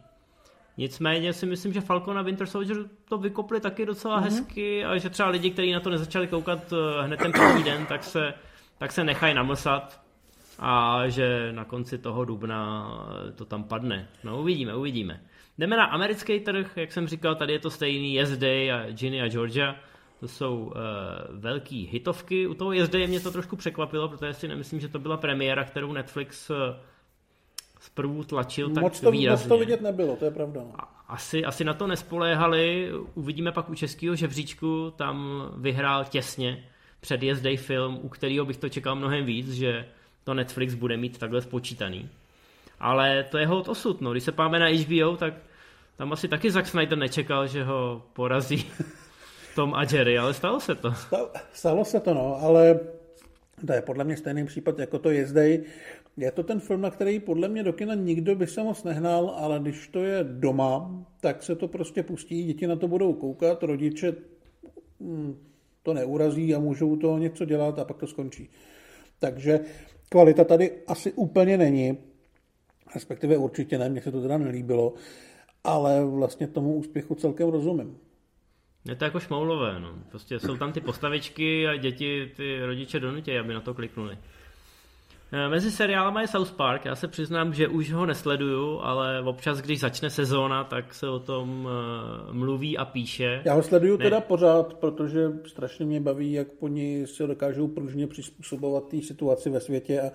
Nicméně 0.77 1.33
si 1.33 1.45
myslím, 1.45 1.73
že 1.73 1.81
Falcon 1.81 2.17
a 2.17 2.21
Winter 2.21 2.47
Soldier 2.47 2.77
to 3.09 3.17
vykopli 3.17 3.59
taky 3.59 3.85
docela 3.85 4.19
mm-hmm. 4.19 4.23
hezky 4.23 4.85
a 4.85 4.97
že 4.97 5.09
třeba 5.09 5.29
lidi, 5.29 5.51
kteří 5.51 5.71
na 5.71 5.79
to 5.79 5.89
nezačali 5.89 6.27
koukat 6.27 6.73
hned 7.01 7.17
ten 7.17 7.31
první 7.31 7.63
den, 7.63 7.85
tak 7.85 8.03
se 8.03 8.33
tak 8.77 8.91
se 8.91 9.03
nechají 9.03 9.33
namlsat 9.33 10.01
a 10.59 11.03
že 11.07 11.51
na 11.51 11.65
konci 11.65 11.97
toho 11.97 12.25
dubna 12.25 12.89
to 13.35 13.45
tam 13.45 13.63
padne. 13.63 14.07
No 14.23 14.41
uvidíme, 14.41 14.75
uvidíme. 14.75 15.21
Jdeme 15.57 15.77
na 15.77 15.85
americký 15.85 16.39
trh, 16.39 16.77
jak 16.77 16.91
jsem 16.91 17.07
říkal, 17.07 17.35
tady 17.35 17.53
je 17.53 17.59
to 17.59 17.69
stejný, 17.69 18.13
Yes 18.13 18.37
Day 18.37 18.71
a 18.71 18.91
Ginny 18.91 19.21
a 19.21 19.27
Georgia. 19.27 19.75
To 20.19 20.27
jsou 20.27 20.57
uh, 20.57 20.71
velký 21.29 21.85
hitovky. 21.85 22.47
U 22.47 22.53
toho 22.53 22.73
Yes 22.73 22.89
Day 22.89 23.07
mě 23.07 23.19
to 23.19 23.31
trošku 23.31 23.55
překvapilo, 23.55 24.09
protože 24.09 24.33
si 24.33 24.47
nemyslím, 24.47 24.79
že 24.79 24.87
to 24.87 24.99
byla 24.99 25.17
premiéra, 25.17 25.63
kterou 25.63 25.93
Netflix 25.93 26.49
uh, 26.49 26.55
zprvu 27.85 28.23
tlačil 28.23 28.69
moc 28.69 28.99
tak 28.99 29.03
to, 29.03 29.11
výrazně. 29.11 29.43
Moc 29.43 29.49
to 29.49 29.57
vidět 29.57 29.81
nebylo, 29.81 30.15
to 30.15 30.25
je 30.25 30.31
pravda. 30.31 30.61
No. 30.61 30.73
Asi, 31.07 31.45
asi 31.45 31.63
na 31.63 31.73
to 31.73 31.87
nespoléhali. 31.87 32.91
Uvidíme 33.13 33.51
pak 33.51 33.69
u 33.69 33.75
českého 33.75 34.15
žebříčku, 34.15 34.93
tam 34.95 35.47
vyhrál 35.57 36.05
těsně 36.05 36.63
před 36.99 37.21
Day 37.21 37.57
film, 37.57 37.99
u 38.01 38.09
kterého 38.09 38.45
bych 38.45 38.57
to 38.57 38.69
čekal 38.69 38.95
mnohem 38.95 39.25
víc, 39.25 39.51
že 39.51 39.85
to 40.23 40.33
Netflix 40.33 40.73
bude 40.73 40.97
mít 40.97 41.17
takhle 41.17 41.41
spočítaný. 41.41 42.09
Ale 42.79 43.23
to 43.23 43.37
je 43.37 43.47
hod 43.47 43.69
osud, 43.69 44.01
no. 44.01 44.11
Když 44.11 44.23
se 44.23 44.31
páme 44.31 44.59
na 44.59 44.67
HBO, 44.67 45.17
tak 45.17 45.33
tam 45.97 46.13
asi 46.13 46.27
taky 46.27 46.51
Zack 46.51 46.67
Snyder 46.67 46.97
nečekal, 46.97 47.47
že 47.47 47.63
ho 47.63 48.03
porazí 48.13 48.65
Tom 49.55 49.73
a 49.73 49.83
Jerry, 49.93 50.17
ale 50.17 50.33
stalo 50.33 50.59
se 50.59 50.75
to. 50.75 50.93
Stalo 51.53 51.85
se 51.85 51.99
to, 51.99 52.13
no, 52.13 52.35
ale 52.41 52.79
to 53.67 53.73
je 53.73 53.81
podle 53.81 54.03
mě 54.03 54.17
stejný 54.17 54.45
případ, 54.45 54.79
jako 54.79 54.99
to 54.99 55.09
jezdej. 55.09 55.63
Je 56.17 56.31
to 56.31 56.43
ten 56.43 56.59
film, 56.59 56.81
na 56.81 56.91
který 56.91 57.19
podle 57.19 57.47
mě 57.47 57.63
do 57.63 57.73
kina 57.73 57.93
nikdo 57.93 58.35
by 58.35 58.47
se 58.47 58.63
moc 58.63 58.83
nehnal, 58.83 59.29
ale 59.29 59.59
když 59.59 59.87
to 59.87 60.03
je 60.03 60.23
doma, 60.23 61.05
tak 61.21 61.43
se 61.43 61.55
to 61.55 61.67
prostě 61.67 62.03
pustí, 62.03 62.43
děti 62.43 62.67
na 62.67 62.75
to 62.75 62.87
budou 62.87 63.13
koukat, 63.13 63.63
rodiče 63.63 64.15
hm, 64.99 65.35
to 65.83 65.93
neurazí 65.93 66.55
a 66.55 66.59
můžou 66.59 66.95
to 66.95 67.17
něco 67.17 67.45
dělat 67.45 67.79
a 67.79 67.85
pak 67.85 67.97
to 67.97 68.07
skončí. 68.07 68.49
Takže 69.19 69.59
kvalita 70.09 70.43
tady 70.43 70.71
asi 70.87 71.11
úplně 71.11 71.57
není, 71.57 71.97
respektive 72.95 73.37
určitě 73.37 73.77
ne, 73.77 73.89
mně 73.89 74.01
se 74.01 74.11
to 74.11 74.21
teda 74.21 74.37
nelíbilo, 74.37 74.93
ale 75.63 76.05
vlastně 76.05 76.47
tomu 76.47 76.75
úspěchu 76.75 77.15
celkem 77.15 77.49
rozumím. 77.49 77.97
Je 78.85 78.95
to 78.95 79.05
jako 79.05 79.19
šmoulové, 79.19 79.79
no. 79.79 79.95
Prostě 80.09 80.39
jsou 80.39 80.57
tam 80.57 80.73
ty 80.73 80.81
postavičky 80.81 81.67
a 81.67 81.75
děti, 81.75 82.31
ty 82.35 82.65
rodiče 82.65 82.99
donutí, 82.99 83.37
aby 83.37 83.53
na 83.53 83.61
to 83.61 83.73
kliknuli. 83.73 84.17
Eh, 85.35 85.49
mezi 85.49 85.71
seriálama 85.71 86.21
je 86.21 86.27
South 86.27 86.51
Park. 86.51 86.85
Já 86.85 86.95
se 86.95 87.07
přiznám, 87.07 87.53
že 87.53 87.67
už 87.67 87.91
ho 87.91 88.05
nesleduju, 88.05 88.79
ale 88.79 89.21
občas, 89.21 89.61
když 89.61 89.79
začne 89.79 90.09
sezóna, 90.09 90.63
tak 90.63 90.93
se 90.93 91.09
o 91.09 91.19
tom 91.19 91.69
eh, 91.69 92.33
mluví 92.33 92.77
a 92.77 92.85
píše. 92.85 93.41
Já 93.45 93.53
ho 93.53 93.63
sleduju 93.63 93.97
ne. 93.97 94.03
teda 94.03 94.21
pořád, 94.21 94.73
protože 94.73 95.31
strašně 95.45 95.85
mě 95.85 95.99
baví, 96.01 96.33
jak 96.33 96.47
po 96.47 96.67
ní 96.67 97.07
se 97.07 97.27
dokážou 97.27 97.67
pružně 97.67 98.07
přizpůsobovat 98.07 98.87
té 98.87 99.01
situaci 99.01 99.49
ve 99.49 99.59
světě 99.59 100.01
a 100.01 100.11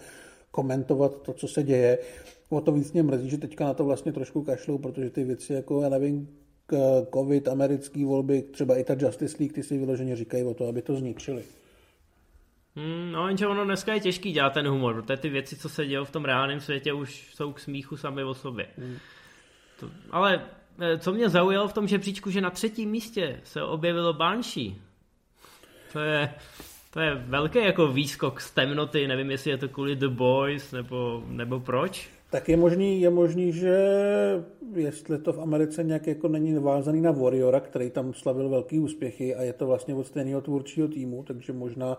komentovat 0.50 1.22
to, 1.22 1.32
co 1.32 1.48
se 1.48 1.62
děje. 1.62 1.98
O 2.48 2.60
to 2.60 2.72
víc 2.72 2.92
mě 2.92 3.02
mrzí, 3.02 3.30
že 3.30 3.38
teďka 3.38 3.64
na 3.64 3.74
to 3.74 3.84
vlastně 3.84 4.12
trošku 4.12 4.42
kašlou, 4.42 4.78
protože 4.78 5.10
ty 5.10 5.24
věci 5.24 5.52
jako, 5.52 5.82
já 5.82 5.88
nevím, 5.88 6.28
covid, 7.14 7.48
americké 7.48 8.04
volby, 8.04 8.42
třeba 8.42 8.76
i 8.76 8.84
ta 8.84 8.96
Justice 8.98 9.36
League, 9.40 9.52
ty 9.52 9.62
si 9.62 9.78
vyloženě 9.78 10.16
říkají 10.16 10.44
o 10.44 10.54
to, 10.54 10.68
aby 10.68 10.82
to 10.82 10.96
zničili. 10.96 11.42
Hmm, 12.76 13.12
no, 13.12 13.28
jenže 13.28 13.46
ono 13.46 13.64
dneska 13.64 13.94
je 13.94 14.00
těžký 14.00 14.32
dělat 14.32 14.52
ten 14.52 14.68
humor, 14.68 15.02
protože 15.02 15.16
ty 15.16 15.28
věci, 15.28 15.56
co 15.56 15.68
se 15.68 15.86
dějí 15.86 16.04
v 16.04 16.10
tom 16.10 16.24
reálném 16.24 16.60
světě, 16.60 16.92
už 16.92 17.34
jsou 17.34 17.52
k 17.52 17.60
smíchu 17.60 17.96
sami 17.96 18.24
o 18.24 18.34
sobě. 18.34 18.66
Hmm. 18.78 18.96
To, 19.80 19.90
ale 20.10 20.42
eh, 20.80 20.98
co 20.98 21.12
mě 21.12 21.28
zaujalo 21.28 21.68
v 21.68 21.72
tom 21.72 21.88
žebříčku, 21.88 22.30
že 22.30 22.40
na 22.40 22.50
třetím 22.50 22.90
místě 22.90 23.40
se 23.44 23.62
objevilo 23.62 24.12
Banshee. 24.12 24.74
To 25.92 26.00
je, 26.00 26.34
to 26.90 27.00
je 27.00 27.14
velký 27.14 27.58
jako 27.58 27.88
výskok 27.88 28.40
z 28.40 28.50
temnoty, 28.50 29.08
nevím, 29.08 29.30
jestli 29.30 29.50
je 29.50 29.58
to 29.58 29.68
kvůli 29.68 29.96
The 29.96 30.08
Boys, 30.08 30.72
nebo, 30.72 31.22
nebo 31.26 31.60
proč. 31.60 32.08
Tak 32.30 32.48
je 32.48 32.56
možný, 32.56 33.00
je 33.00 33.10
možný, 33.10 33.52
že 33.52 33.76
jestli 34.74 35.18
to 35.18 35.32
v 35.32 35.40
Americe 35.40 35.84
nějak 35.84 36.06
jako 36.06 36.28
není 36.28 36.54
vázaný 36.54 37.00
na 37.00 37.10
Warriora, 37.10 37.60
který 37.60 37.90
tam 37.90 38.14
slavil 38.14 38.48
velký 38.48 38.78
úspěchy 38.78 39.34
a 39.34 39.42
je 39.42 39.52
to 39.52 39.66
vlastně 39.66 39.94
od 39.94 40.06
stejného 40.06 40.40
tvůrčího 40.40 40.88
týmu, 40.88 41.24
takže 41.26 41.52
možná 41.52 41.96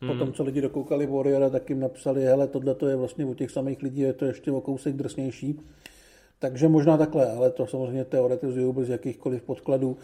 Hmm. 0.00 0.10
Potom, 0.10 0.32
co 0.32 0.42
lidi 0.44 0.60
dokoukali 0.60 1.06
Warriora, 1.06 1.50
tak 1.50 1.70
jim 1.70 1.80
napsali, 1.80 2.24
hele, 2.24 2.46
tohle 2.46 2.74
to 2.74 2.88
je 2.88 2.96
vlastně 2.96 3.24
u 3.24 3.34
těch 3.34 3.50
samých 3.50 3.82
lidí, 3.82 4.00
je 4.00 4.12
to 4.12 4.24
ještě 4.24 4.52
o 4.52 4.60
kousek 4.60 4.96
drsnější. 4.96 5.60
Takže 6.38 6.68
možná 6.68 6.96
takhle, 6.96 7.32
ale 7.32 7.50
to 7.50 7.66
samozřejmě 7.66 8.04
teoretizuju 8.04 8.72
bez 8.72 8.88
jakýchkoliv 8.88 9.42
podkladů. 9.42 9.96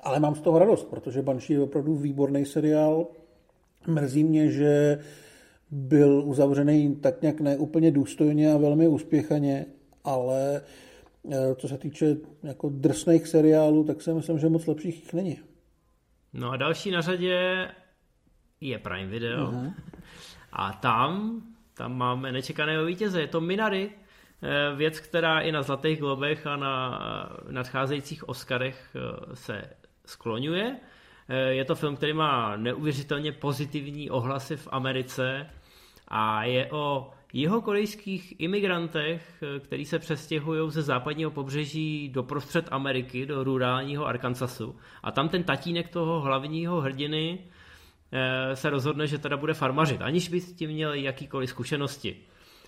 Ale 0.00 0.20
mám 0.20 0.34
z 0.34 0.40
toho 0.40 0.58
radost, 0.58 0.84
protože 0.84 1.22
Banshee 1.22 1.56
je 1.56 1.62
opravdu 1.62 1.96
výborný 1.96 2.44
seriál. 2.44 3.06
Mrzí 3.86 4.24
mě, 4.24 4.50
že 4.50 4.98
byl 5.70 6.22
uzavřený 6.24 6.96
tak 6.96 7.22
nějak 7.22 7.40
neúplně 7.40 7.90
důstojně 7.90 8.52
a 8.52 8.56
velmi 8.56 8.88
úspěchaně, 8.88 9.66
ale 10.04 10.62
eh, 11.30 11.54
co 11.54 11.68
se 11.68 11.78
týče 11.78 12.16
jako 12.42 12.68
drsných 12.68 13.26
seriálů, 13.26 13.84
tak 13.84 14.02
si 14.02 14.14
myslím, 14.14 14.38
že 14.38 14.48
moc 14.48 14.66
lepších 14.66 15.12
není. 15.12 15.38
No 16.32 16.50
a 16.50 16.56
další 16.56 16.90
na 16.90 17.00
řadě 17.00 17.68
je 18.60 18.78
Prime 18.78 19.10
Video. 19.10 19.50
Uh-huh. 19.50 19.74
A 20.52 20.72
tam, 20.72 21.42
tam 21.74 21.96
máme 21.96 22.32
nečekaného 22.32 22.84
vítěze, 22.84 23.20
je 23.20 23.26
to 23.26 23.40
Minary, 23.40 23.90
eh, 24.42 24.76
věc, 24.76 25.00
která 25.00 25.40
i 25.40 25.52
na 25.52 25.62
Zlatých 25.62 25.98
globech 25.98 26.46
a 26.46 26.56
na 26.56 27.00
eh, 27.48 27.52
nadcházejících 27.52 28.28
Oscarech 28.28 28.96
eh, 28.96 29.36
se 29.36 29.62
skloňuje. 30.06 30.76
Je 31.48 31.64
to 31.64 31.74
film, 31.74 31.96
který 31.96 32.12
má 32.12 32.56
neuvěřitelně 32.56 33.32
pozitivní 33.32 34.10
ohlasy 34.10 34.56
v 34.56 34.68
Americe 34.70 35.50
a 36.08 36.44
je 36.44 36.70
o 36.70 37.10
jihokorejských 37.32 38.40
imigrantech, 38.40 39.42
který 39.60 39.84
se 39.84 39.98
přestěhují 39.98 40.70
ze 40.70 40.82
západního 40.82 41.30
pobřeží 41.30 42.08
do 42.08 42.22
prostřed 42.22 42.68
Ameriky, 42.70 43.26
do 43.26 43.44
rurálního 43.44 44.06
Arkansasu. 44.06 44.76
A 45.02 45.10
tam 45.10 45.28
ten 45.28 45.44
tatínek 45.44 45.88
toho 45.88 46.20
hlavního 46.20 46.80
hrdiny 46.80 47.38
se 48.54 48.70
rozhodne, 48.70 49.06
že 49.06 49.18
teda 49.18 49.36
bude 49.36 49.54
farmařit, 49.54 50.02
aniž 50.02 50.28
by 50.28 50.40
s 50.40 50.52
tím 50.52 50.70
měl 50.70 50.94
jakýkoliv 50.94 51.50
zkušenosti. 51.50 52.16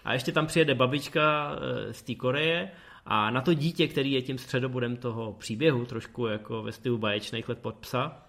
A 0.05 0.12
ještě 0.12 0.32
tam 0.32 0.47
přijede 0.47 0.74
babička 0.74 1.57
eh, 1.57 1.92
z 1.92 2.03
té 2.03 2.14
Koreje 2.14 2.70
a 3.07 3.30
na 3.30 3.40
to 3.40 3.55
dítě, 3.55 3.88
který 3.88 4.12
je 4.12 4.22
tím 4.22 4.38
středobodem 4.38 4.97
toho 4.97 5.32
příběhu, 5.32 5.84
trošku 5.84 6.26
jako 6.26 6.62
ve 6.62 6.72
stylu 6.72 6.99
baječných 6.99 7.49
let 7.49 7.59
pod 7.59 7.74
psa, 7.74 8.22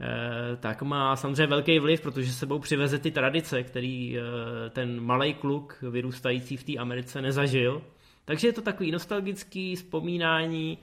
eh, 0.00 0.56
tak 0.56 0.82
má 0.82 1.16
samozřejmě 1.16 1.46
velký 1.46 1.78
vliv, 1.78 2.00
protože 2.00 2.32
sebou 2.32 2.58
přiveze 2.58 2.98
ty 2.98 3.10
tradice, 3.10 3.62
který 3.62 4.16
ten 4.70 5.00
malý 5.00 5.34
kluk 5.34 5.78
vyrůstající 5.90 6.56
v 6.56 6.64
té 6.64 6.76
Americe 6.76 7.22
nezažil. 7.22 7.82
Takže 8.24 8.48
je 8.48 8.52
to 8.52 8.62
takový 8.62 8.90
nostalgický 8.90 9.76
vzpomínání. 9.76 10.78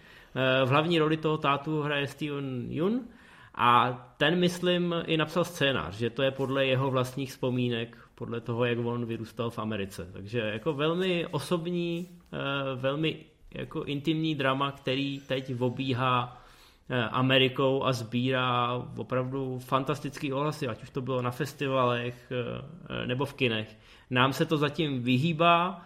V 0.66 0.70
hlavní 0.70 1.00
roli 1.00 1.18
toho 1.18 1.38
tátu 1.38 1.82
hraje 1.82 2.08
Steven 2.08 2.66
Yun, 2.70 3.08
a 3.56 3.94
ten, 4.18 4.40
myslím, 4.40 4.96
i 5.06 5.18
napsal 5.18 5.44
scénář, 5.44 5.96
že 5.96 6.10
to 6.10 6.24
je 6.24 6.32
podle 6.32 6.66
jeho 6.66 6.92
vlastních 6.92 7.30
vzpomínek, 7.30 7.98
podle 8.16 8.42
toho, 8.42 8.66
jak 8.66 8.78
on 8.78 9.06
vyrůstal 9.06 9.50
v 9.50 9.60
Americe. 9.60 10.10
Takže 10.14 10.40
jako 10.40 10.74
velmi 10.74 11.28
osobní, 11.28 12.10
eh, 12.34 12.38
velmi 12.76 13.26
jako 13.52 13.84
intimní 13.84 14.36
drama, 14.36 14.72
který 14.72 15.20
teď 15.20 15.54
obíhá 15.60 16.42
eh, 16.90 17.04
Amerikou 17.04 17.84
a 17.84 17.94
sbírá 17.94 18.74
opravdu 18.98 19.60
fantastický 19.60 20.34
ohlasy, 20.34 20.68
ať 20.68 20.84
už 20.84 20.90
to 20.90 21.02
bylo 21.02 21.22
na 21.22 21.32
festivalech 21.32 22.32
eh, 22.32 23.08
nebo 23.08 23.26
v 23.26 23.34
kinech. 23.34 23.78
Nám 24.10 24.34
se 24.34 24.46
to 24.46 24.58
zatím 24.58 25.04
vyhýbá, 25.04 25.86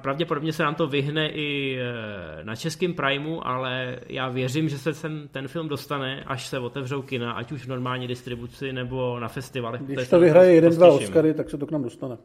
pravděpodobně 0.00 0.52
se 0.52 0.62
nám 0.62 0.74
to 0.74 0.86
vyhne 0.86 1.28
i 1.28 1.78
eh, 1.78 2.44
na 2.44 2.56
českém 2.56 2.94
Primeu, 2.94 3.40
ale 3.42 4.00
já 4.08 4.28
věřím, 4.28 4.68
že 4.68 4.78
se 4.78 4.94
sem 4.94 5.28
ten 5.28 5.48
film 5.48 5.68
dostane, 5.68 6.24
až 6.26 6.46
se 6.46 6.58
otevřou 6.58 7.02
kina, 7.02 7.32
ať 7.32 7.52
už 7.52 7.64
v 7.64 7.68
normální 7.68 8.06
distribuci 8.06 8.72
nebo 8.72 9.20
na 9.20 9.28
festivalech. 9.28 9.82
Když 9.82 10.08
to 10.08 10.20
vyhraje 10.20 10.54
jeden, 10.54 10.72
dva 10.72 10.88
Oscary, 10.88 11.34
tak 11.34 11.50
se 11.50 11.58
to 11.58 11.66
k 11.66 11.70
nám 11.70 11.82
dostane. 11.82 12.16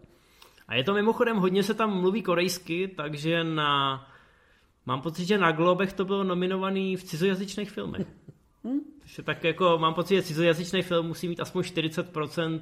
A 0.68 0.76
je 0.76 0.84
to 0.84 0.94
mimochodem, 0.94 1.38
hodně 1.38 1.64
se 1.64 1.74
tam 1.74 2.02
mluví 2.02 2.22
korejsky, 2.22 2.88
takže 2.88 3.44
na, 3.44 4.02
mám 4.86 5.02
pocit, 5.02 5.26
že 5.26 5.38
na 5.38 5.52
Globech 5.52 5.94
to 5.94 6.06
bylo 6.06 6.24
nominovaný 6.24 6.96
v 6.96 7.04
cizojazyčných 7.04 7.72
filmech. 7.72 8.08
Hmm? 8.64 8.80
Takže 9.00 9.24
tak 9.24 9.44
jako 9.44 9.78
mám 9.78 9.94
pocit, 9.94 10.16
že 10.16 10.24
cizojazyčný 10.24 10.82
film 10.82 11.08
musí 11.08 11.28
mít 11.28 11.40
aspoň 11.40 11.64
40% 11.64 12.54
uh, 12.54 12.60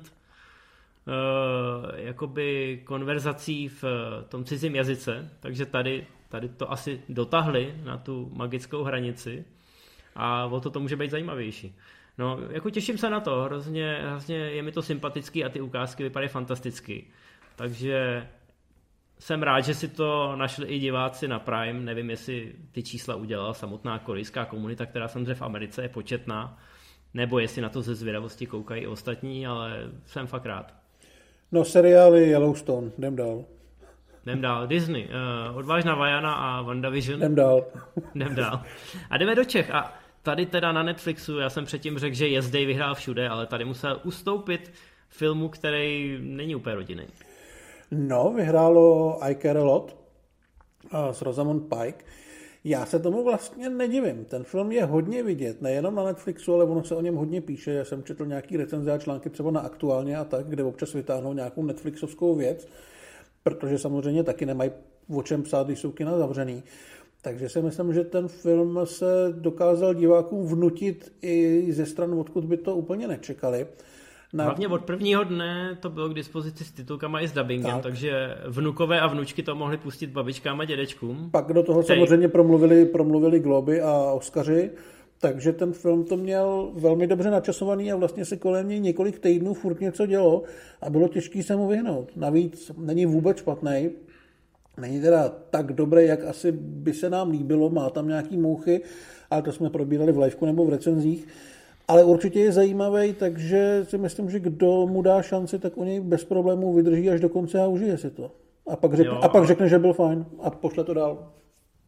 jakoby 1.95 2.81
konverzací 2.83 3.67
v 3.67 3.83
eh, 3.83 4.23
tom 4.29 4.43
cizím 4.43 4.75
jazyce, 4.75 5.29
takže 5.39 5.65
tady, 5.65 6.07
tady 6.29 6.49
to 6.49 6.71
asi 6.71 7.01
dotahli 7.09 7.75
na 7.83 7.97
tu 7.97 8.31
magickou 8.33 8.83
hranici 8.83 9.45
a 10.15 10.45
o 10.45 10.59
to 10.59 10.69
to 10.69 10.79
může 10.79 10.95
být 10.95 11.11
zajímavější. 11.11 11.75
No, 12.17 12.39
jako 12.49 12.69
těším 12.69 12.97
se 12.97 13.09
na 13.09 13.19
to, 13.19 13.43
hrozně, 13.43 13.99
hrozně 14.07 14.35
je 14.35 14.63
mi 14.63 14.71
to 14.71 14.81
sympatický 14.81 15.43
a 15.43 15.49
ty 15.49 15.61
ukázky 15.61 16.03
vypadají 16.03 16.29
fantasticky. 16.29 17.07
Takže 17.55 18.27
jsem 19.19 19.43
rád, 19.43 19.61
že 19.61 19.73
si 19.73 19.87
to 19.87 20.35
našli 20.35 20.67
i 20.67 20.79
diváci 20.79 21.27
na 21.27 21.39
Prime. 21.39 21.79
Nevím, 21.79 22.09
jestli 22.09 22.55
ty 22.71 22.83
čísla 22.83 23.15
udělala 23.15 23.53
samotná 23.53 23.99
korejská 23.99 24.45
komunita, 24.45 24.85
která 24.85 25.07
samozřejmě 25.07 25.35
v 25.35 25.41
Americe 25.41 25.81
je 25.81 25.89
početná, 25.89 26.57
nebo 27.13 27.39
jestli 27.39 27.61
na 27.61 27.69
to 27.69 27.81
ze 27.81 27.95
zvědavosti 27.95 28.45
koukají 28.45 28.87
ostatní, 28.87 29.47
ale 29.47 29.91
jsem 30.05 30.27
fakt 30.27 30.45
rád. 30.45 30.82
No, 31.53 31.65
seriály 31.65 32.27
Yellowstone, 32.27 32.91
jdem 32.97 33.15
dál. 33.15 33.45
Jdem 34.25 34.41
dál. 34.41 34.67
Disney, 34.67 35.07
uh, 35.51 35.57
Odvážná 35.57 35.95
Vajana 35.95 36.33
a 36.33 36.61
WandaVision. 36.61 37.19
Jdem 37.19 37.35
dál. 37.35 37.65
jdem 38.15 38.35
dál. 38.35 38.61
A 39.09 39.17
jdeme 39.17 39.35
do 39.35 39.43
Čech. 39.43 39.71
A 39.71 39.93
tady 40.21 40.45
teda 40.45 40.71
na 40.71 40.83
Netflixu, 40.83 41.37
já 41.37 41.49
jsem 41.49 41.65
předtím 41.65 41.97
řekl, 41.97 42.15
že 42.15 42.27
Jezdej 42.27 42.65
vyhrál 42.65 42.95
všude, 42.95 43.29
ale 43.29 43.45
tady 43.45 43.65
musel 43.65 43.99
ustoupit 44.03 44.71
filmu, 45.09 45.49
který 45.49 46.17
není 46.21 46.55
úplně 46.55 46.75
rodinný. 46.75 47.07
No, 47.91 48.33
vyhrálo 48.35 49.17
I 49.21 49.35
Care 49.35 49.59
A 49.59 49.63
Lot 49.63 49.95
uh, 50.93 51.09
s 51.11 51.21
Rosamund 51.21 51.63
Pike. 51.69 52.05
Já 52.63 52.85
se 52.85 52.99
tomu 52.99 53.23
vlastně 53.23 53.69
nedivím. 53.69 54.25
Ten 54.25 54.43
film 54.43 54.71
je 54.71 54.85
hodně 54.85 55.23
vidět, 55.23 55.61
nejenom 55.61 55.95
na 55.95 56.03
Netflixu, 56.03 56.53
ale 56.53 56.65
ono 56.65 56.83
se 56.83 56.95
o 56.95 57.01
něm 57.01 57.15
hodně 57.15 57.41
píše. 57.41 57.71
Já 57.71 57.85
jsem 57.85 58.03
četl 58.03 58.25
nějaký 58.25 58.57
recenze 58.57 58.91
a 58.91 58.97
články 58.97 59.29
třeba 59.29 59.51
na 59.51 59.59
aktuálně 59.59 60.17
a 60.17 60.23
tak, 60.23 60.47
kde 60.47 60.63
občas 60.63 60.93
vytáhnou 60.93 61.33
nějakou 61.33 61.63
Netflixovskou 61.63 62.35
věc, 62.35 62.67
protože 63.43 63.77
samozřejmě 63.77 64.23
taky 64.23 64.45
nemají 64.45 64.71
o 65.15 65.23
čem 65.23 65.43
psát, 65.43 65.67
když 65.67 65.79
jsou 65.79 65.91
kina 65.91 66.17
zavřený. 66.17 66.63
Takže 67.21 67.49
si 67.49 67.61
myslím, 67.61 67.93
že 67.93 68.03
ten 68.03 68.27
film 68.27 68.79
se 68.83 69.05
dokázal 69.31 69.93
divákům 69.93 70.47
vnutit 70.47 71.13
i 71.21 71.67
ze 71.71 71.85
stran, 71.85 72.19
odkud 72.19 72.45
by 72.45 72.57
to 72.57 72.75
úplně 72.75 73.07
nečekali. 73.07 73.67
Na... 74.33 74.43
Hlavně 74.43 74.67
od 74.67 74.81
prvního 74.81 75.23
dne 75.23 75.77
to 75.79 75.89
bylo 75.89 76.09
k 76.09 76.13
dispozici 76.13 76.63
s 76.63 76.71
titulkama 76.71 77.21
i 77.21 77.27
s 77.27 77.31
dubbingem, 77.31 77.71
tak. 77.71 77.83
takže 77.83 78.35
vnukové 78.47 78.99
a 78.99 79.07
vnučky 79.07 79.43
to 79.43 79.55
mohli 79.55 79.77
pustit 79.77 80.07
babičkám 80.07 80.59
a 80.59 80.65
dědečkům. 80.65 81.29
Pak 81.31 81.53
do 81.53 81.63
toho 81.63 81.83
který... 81.83 81.97
samozřejmě 81.99 82.27
promluvili, 82.27 82.85
promluvili 82.85 83.39
Globy 83.39 83.81
a 83.81 84.11
Oscaři, 84.11 84.71
takže 85.19 85.53
ten 85.53 85.73
film 85.73 86.05
to 86.05 86.17
měl 86.17 86.71
velmi 86.75 87.07
dobře 87.07 87.31
načasovaný 87.31 87.91
a 87.91 87.95
vlastně 87.95 88.25
se 88.25 88.37
kolem 88.37 88.69
něj 88.69 88.79
několik 88.79 89.19
týdnů 89.19 89.53
furt 89.53 89.81
něco 89.81 90.05
dělo 90.05 90.43
a 90.81 90.89
bylo 90.89 91.07
těžké 91.07 91.43
se 91.43 91.55
mu 91.55 91.67
vyhnout. 91.67 92.11
Navíc 92.15 92.71
není 92.77 93.05
vůbec 93.05 93.37
špatný, 93.37 93.89
není 94.77 95.01
teda 95.01 95.29
tak 95.49 95.73
dobrý, 95.73 96.05
jak 96.05 96.23
asi 96.23 96.51
by 96.51 96.93
se 96.93 97.09
nám 97.09 97.29
líbilo, 97.29 97.69
má 97.69 97.89
tam 97.89 98.07
nějaký 98.07 98.37
mouchy, 98.37 98.81
ale 99.29 99.41
to 99.41 99.51
jsme 99.51 99.69
probírali 99.69 100.11
v 100.11 100.17
liveku 100.17 100.45
nebo 100.45 100.65
v 100.65 100.69
recenzích, 100.69 101.27
ale 101.87 102.03
určitě 102.03 102.39
je 102.39 102.51
zajímavý, 102.51 103.13
takže 103.13 103.85
si 103.89 103.97
myslím, 103.97 104.29
že 104.29 104.39
kdo 104.39 104.87
mu 104.87 105.01
dá 105.01 105.21
šanci, 105.21 105.59
tak 105.59 105.77
u 105.77 105.83
něj 105.83 105.99
bez 105.99 106.23
problémů 106.23 106.73
vydrží 106.73 107.09
až 107.09 107.19
do 107.19 107.29
konce 107.29 107.61
a 107.61 107.67
užije 107.67 107.97
si 107.97 108.11
to. 108.11 108.31
A 108.67 108.75
pak, 108.75 108.93
řekne, 108.93 109.13
jo, 109.13 109.19
a 109.21 109.29
pak 109.29 109.47
řekne, 109.47 109.69
že 109.69 109.79
byl 109.79 109.93
fajn 109.93 110.25
a 110.43 110.49
pošle 110.49 110.83
to 110.83 110.93
dál. 110.93 111.31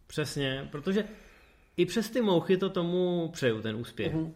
Přesně, 0.08 0.68
protože 0.72 1.04
i 1.78 1.86
přes 1.86 2.10
ty 2.10 2.22
mouchy 2.22 2.58
to 2.58 2.70
tomu 2.70 3.30
přeju, 3.34 3.62
ten 3.62 3.76
úspěch. 3.76 4.16
Uh-huh. 4.16 4.32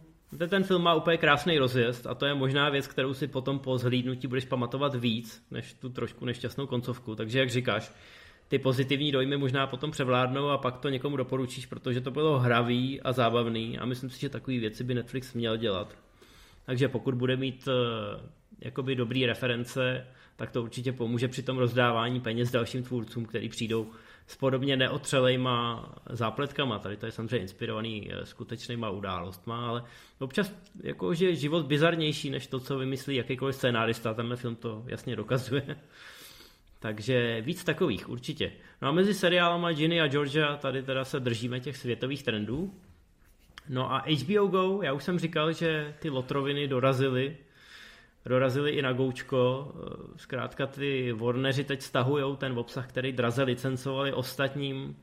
Ten 0.48 0.64
film 0.64 0.82
má 0.82 0.94
úplně 0.94 1.16
krásný 1.16 1.58
rozjezd 1.58 2.06
a 2.06 2.14
to 2.14 2.26
je 2.26 2.34
možná 2.34 2.70
věc, 2.70 2.86
kterou 2.86 3.14
si 3.14 3.26
potom 3.26 3.58
po 3.58 3.78
zhlídnutí 3.78 4.26
budeš 4.26 4.44
pamatovat 4.44 4.94
víc, 4.94 5.42
než 5.50 5.74
tu 5.74 5.88
trošku 5.88 6.24
nešťastnou 6.24 6.66
koncovku. 6.66 7.14
Takže 7.14 7.38
jak 7.38 7.50
říkáš, 7.50 7.92
ty 8.50 8.58
pozitivní 8.58 9.12
dojmy 9.12 9.36
možná 9.36 9.66
potom 9.66 9.90
převládnou 9.90 10.48
a 10.48 10.58
pak 10.58 10.78
to 10.78 10.88
někomu 10.88 11.16
doporučíš, 11.16 11.66
protože 11.66 12.00
to 12.00 12.10
bylo 12.10 12.38
hravý 12.38 13.00
a 13.00 13.12
zábavný 13.12 13.78
a 13.78 13.86
myslím 13.86 14.10
si, 14.10 14.20
že 14.20 14.28
takové 14.28 14.58
věci 14.58 14.84
by 14.84 14.94
Netflix 14.94 15.34
měl 15.34 15.56
dělat. 15.56 15.96
Takže 16.66 16.88
pokud 16.88 17.14
bude 17.14 17.36
mít 17.36 17.68
uh, 17.68 17.74
jakoby 18.60 18.94
dobrý 18.94 19.26
reference, 19.26 20.06
tak 20.36 20.50
to 20.50 20.62
určitě 20.62 20.92
pomůže 20.92 21.28
při 21.28 21.42
tom 21.42 21.58
rozdávání 21.58 22.20
peněz 22.20 22.50
dalším 22.50 22.82
tvůrcům, 22.82 23.24
který 23.24 23.48
přijdou 23.48 23.90
s 24.26 24.36
podobně 24.36 24.76
neotřelejma 24.76 25.88
zápletkama. 26.10 26.78
Tady 26.78 26.96
to 26.96 27.06
je 27.06 27.12
samozřejmě 27.12 27.38
inspirovaný 27.38 28.08
uh, 28.08 28.24
skutečnýma 28.24 28.90
událostma, 28.90 29.68
ale 29.68 29.84
občas 30.18 30.52
jako, 30.82 31.14
že 31.14 31.34
život 31.34 31.66
bizarnější 31.66 32.30
než 32.30 32.46
to, 32.46 32.60
co 32.60 32.78
vymyslí 32.78 33.16
jakýkoliv 33.16 33.56
scénárista. 33.56 34.14
Tenhle 34.14 34.36
film 34.36 34.56
to 34.56 34.82
jasně 34.86 35.16
dokazuje. 35.16 35.76
Takže 36.80 37.40
víc 37.40 37.64
takových 37.64 38.08
určitě. 38.08 38.52
No 38.82 38.88
a 38.88 38.92
mezi 38.92 39.14
seriálama 39.14 39.72
Ginny 39.72 40.00
a 40.00 40.08
Georgia 40.08 40.56
tady 40.56 40.82
teda 40.82 41.04
se 41.04 41.20
držíme 41.20 41.60
těch 41.60 41.76
světových 41.76 42.22
trendů. 42.22 42.74
No 43.68 43.92
a 43.92 44.04
HBO 44.22 44.46
Go, 44.46 44.82
já 44.82 44.92
už 44.92 45.04
jsem 45.04 45.18
říkal, 45.18 45.52
že 45.52 45.94
ty 45.98 46.10
lotroviny 46.10 46.68
dorazily, 46.68 47.36
dorazily 48.24 48.70
i 48.70 48.82
na 48.82 48.92
Goučko. 48.92 49.74
Zkrátka 50.16 50.66
ty 50.66 51.12
Warneri 51.12 51.64
teď 51.64 51.82
stahují 51.82 52.36
ten 52.36 52.58
obsah, 52.58 52.88
který 52.88 53.12
draze 53.12 53.42
licencovali 53.42 54.12
ostatním 54.12 54.96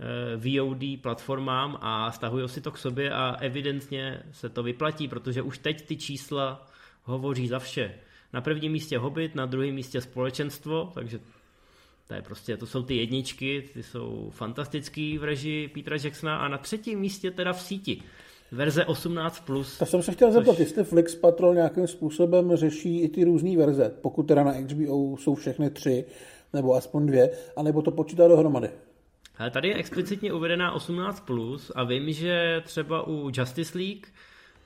eh, 0.00 0.36
VOD 0.36 1.02
platformám 1.02 1.78
a 1.80 2.12
stahují 2.12 2.48
si 2.48 2.60
to 2.60 2.70
k 2.70 2.78
sobě 2.78 3.10
a 3.10 3.36
evidentně 3.40 4.22
se 4.32 4.48
to 4.48 4.62
vyplatí, 4.62 5.08
protože 5.08 5.42
už 5.42 5.58
teď 5.58 5.86
ty 5.86 5.96
čísla 5.96 6.66
hovoří 7.02 7.48
za 7.48 7.58
vše. 7.58 7.94
Na 8.34 8.40
prvním 8.40 8.72
místě 8.72 8.98
Hobbit, 8.98 9.34
na 9.34 9.46
druhém 9.46 9.74
místě 9.74 10.00
Společenstvo, 10.00 10.90
takže 10.94 11.20
to 12.08 12.14
je 12.14 12.22
prostě, 12.22 12.56
to 12.56 12.66
jsou 12.66 12.82
ty 12.82 12.96
jedničky, 12.96 13.68
ty 13.72 13.82
jsou 13.82 14.30
fantastický 14.30 15.18
v 15.18 15.24
režii 15.24 15.68
Petra 15.68 15.96
Jacksona 16.04 16.36
a 16.36 16.48
na 16.48 16.58
třetím 16.58 17.00
místě 17.00 17.30
teda 17.30 17.52
v 17.52 17.62
síti. 17.62 18.02
Verze 18.52 18.82
18+. 18.82 19.44
Plus, 19.44 19.78
to 19.78 19.86
jsem 19.86 20.02
se 20.02 20.12
chtěl 20.12 20.28
což... 20.28 20.34
zeptat, 20.34 20.60
jestli 20.60 20.84
Flix 20.84 21.14
Patrol 21.14 21.54
nějakým 21.54 21.86
způsobem 21.86 22.56
řeší 22.56 23.00
i 23.00 23.08
ty 23.08 23.24
různé 23.24 23.56
verze, 23.56 23.94
pokud 24.02 24.22
teda 24.22 24.44
na 24.44 24.52
HBO 24.52 25.16
jsou 25.16 25.34
všechny 25.34 25.70
tři, 25.70 26.04
nebo 26.52 26.74
aspoň 26.74 27.06
dvě, 27.06 27.30
anebo 27.56 27.82
to 27.82 27.90
počítá 27.90 28.28
dohromady. 28.28 28.70
Ale 29.38 29.50
tady 29.50 29.68
je 29.68 29.74
explicitně 29.74 30.32
uvedená 30.32 30.76
18+, 30.76 31.24
plus 31.24 31.72
a 31.74 31.84
vím, 31.84 32.12
že 32.12 32.62
třeba 32.64 33.06
u 33.06 33.30
Justice 33.34 33.78
League 33.78 34.06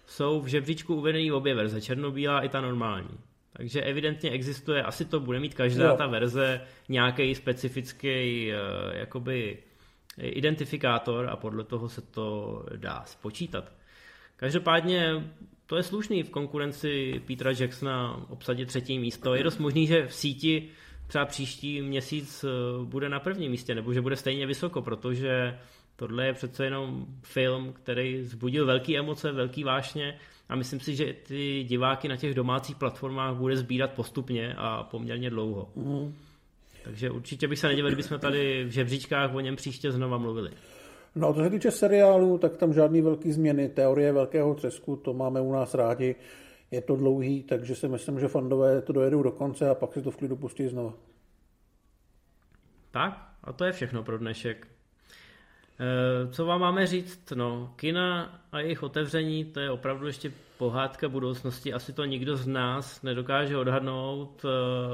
jsou 0.07 0.41
v 0.41 0.47
žebříčku 0.47 0.95
uvedený 0.95 1.33
obě 1.33 1.55
verze, 1.55 1.81
černobílá 1.81 2.41
i 2.41 2.49
ta 2.49 2.61
normální. 2.61 3.19
Takže 3.53 3.83
evidentně 3.83 4.31
existuje, 4.31 4.83
asi 4.83 5.05
to 5.05 5.21
bude 5.21 5.41
mít 5.41 5.55
každá 5.55 5.89
jo. 5.89 5.97
ta 5.97 6.07
verze 6.07 6.61
nějaký 6.89 7.35
specifický 7.35 8.51
uh, 8.53 8.97
jakoby 8.97 9.59
identifikátor 10.21 11.29
a 11.31 11.37
podle 11.37 11.65
toho 11.65 11.89
se 11.89 12.03
to 12.03 12.65
dá 12.77 13.03
spočítat. 13.07 13.73
Každopádně 14.37 15.25
to 15.67 15.77
je 15.77 15.83
slušný 15.83 16.23
v 16.23 16.31
konkurenci 16.31 17.23
Petra 17.27 17.53
Jacksona 17.61 18.27
obsadit 18.29 18.67
třetí 18.67 18.99
místo. 18.99 19.35
Je 19.35 19.45
dost 19.45 19.59
možný, 19.59 19.87
že 19.87 20.07
v 20.07 20.15
síti 20.15 20.69
třeba 21.07 21.25
příští 21.25 21.83
měsíc 21.83 22.45
eh, 22.45 22.49
bude 22.85 23.09
na 23.09 23.21
prvním 23.21 23.51
místě, 23.51 23.75
nebo 23.75 23.93
že 23.93 24.01
bude 24.01 24.17
stejně 24.17 24.47
vysoko, 24.47 24.83
protože 24.83 25.59
tohle 25.99 26.27
je 26.27 26.33
přece 26.33 26.65
jenom 26.65 27.07
film, 27.23 27.73
který 27.73 28.25
zbudil 28.25 28.67
velké 28.67 28.99
emoce, 28.99 29.33
velký 29.33 29.65
vášně 29.65 30.19
a 30.49 30.57
myslím 30.57 30.81
si, 30.81 30.97
že 30.97 31.13
ty 31.13 31.65
diváky 31.65 32.09
na 32.09 32.17
těch 32.17 32.35
domácích 32.35 32.77
platformách 32.77 33.37
bude 33.37 33.57
sbírat 33.57 33.93
postupně 33.93 34.55
a 34.59 34.83
poměrně 34.83 35.31
dlouho. 35.31 35.69
Mm. 35.77 36.15
Takže 36.85 37.11
určitě 37.11 37.49
bych 37.49 37.59
se 37.59 37.69
nedivil, 37.69 37.91
kdybychom 37.91 38.19
tady 38.19 38.65
v 38.65 38.71
žebříčkách 38.71 39.35
o 39.35 39.41
něm 39.41 39.57
příště 39.57 39.93
znova 39.93 40.19
mluvili. 40.19 40.51
No, 41.15 41.35
to 41.35 41.45
se 41.45 41.51
týče 41.51 41.71
seriálu, 41.71 42.39
tak 42.39 42.57
tam 42.57 42.73
žádný 42.73 43.03
velký 43.03 43.33
změny. 43.33 43.69
Teorie 43.69 44.13
velkého 44.13 44.55
třesku, 44.55 44.97
to 44.97 45.15
máme 45.15 45.41
u 45.41 45.53
nás 45.53 45.75
rádi. 45.75 46.17
Je 46.71 46.81
to 46.81 46.97
dlouhý, 46.97 47.43
takže 47.43 47.75
si 47.75 47.89
myslím, 47.89 48.21
že 48.21 48.29
fandové 48.29 48.83
to 48.83 48.93
dojedou 48.93 49.23
do 49.23 49.31
konce 49.31 49.71
a 49.71 49.75
pak 49.75 49.93
si 49.93 50.03
to 50.03 50.11
v 50.11 50.17
klidu 50.17 50.37
pustí 50.37 50.69
znova. 50.69 50.95
Tak, 52.91 53.29
a 53.45 53.53
to 53.53 53.65
je 53.65 53.73
všechno 53.73 54.03
pro 54.03 54.19
dnešek. 54.19 54.78
Eh, 55.81 56.33
co 56.33 56.47
vám 56.47 56.61
máme 56.61 56.87
říct? 56.87 57.31
No, 57.35 57.73
kina 57.77 58.41
a 58.53 58.61
jejich 58.61 58.83
otevření, 58.83 59.45
to 59.45 59.61
je 59.61 59.71
opravdu 59.71 60.07
ještě 60.07 60.33
pohádka 60.59 61.09
budoucnosti. 61.09 61.73
Asi 61.73 61.93
to 61.93 62.05
nikdo 62.05 62.37
z 62.37 62.47
nás 62.47 63.03
nedokáže 63.03 63.57
odhadnout 63.57 64.45
eh, 64.45 64.49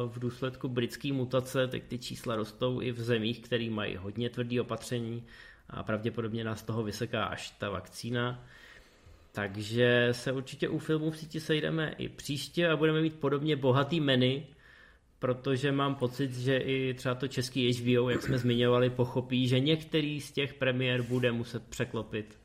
v 0.09 0.19
důsledku 0.19 0.69
britské 0.69 1.13
mutace. 1.13 1.69
Teď 1.69 1.85
ty 1.85 1.99
čísla 1.99 2.37
rostou 2.37 2.81
i 2.81 2.93
v 2.93 3.01
zemích, 3.01 3.41
které 3.41 3.71
mají 3.71 3.97
hodně 3.97 4.31
tvrdý 4.31 4.61
opatření 4.61 5.25
a 5.71 5.83
pravděpodobně 5.83 6.45
nás 6.45 6.63
toho 6.63 6.83
vyseká 6.83 7.25
až 7.25 7.51
ta 7.51 7.71
vakcína. 7.71 8.45
Takže 9.33 10.09
se 10.13 10.33
určitě 10.33 10.69
u 10.69 10.79
filmů 10.79 11.11
v 11.11 11.17
síti 11.17 11.41
sejdeme 11.41 11.95
i 11.99 12.09
příště 12.09 12.69
a 12.69 12.77
budeme 12.77 13.03
mít 13.03 13.15
podobně 13.15 13.57
bohatý 13.57 14.01
menu, 14.01 14.43
protože 15.25 15.73
mám 15.73 15.95
pocit, 15.95 16.35
že 16.35 16.57
i 16.57 16.95
třeba 16.95 17.15
to 17.15 17.29
český 17.29 17.73
HBO, 17.73 18.11
jak 18.11 18.23
jsme 18.23 18.39
zmiňovali, 18.39 18.91
pochopí, 18.91 19.49
že 19.49 19.61
některý 19.61 20.21
z 20.21 20.33
těch 20.33 20.55
premiér 20.55 21.03
bude 21.03 21.33
muset 21.33 21.63
překlopit 21.69 22.39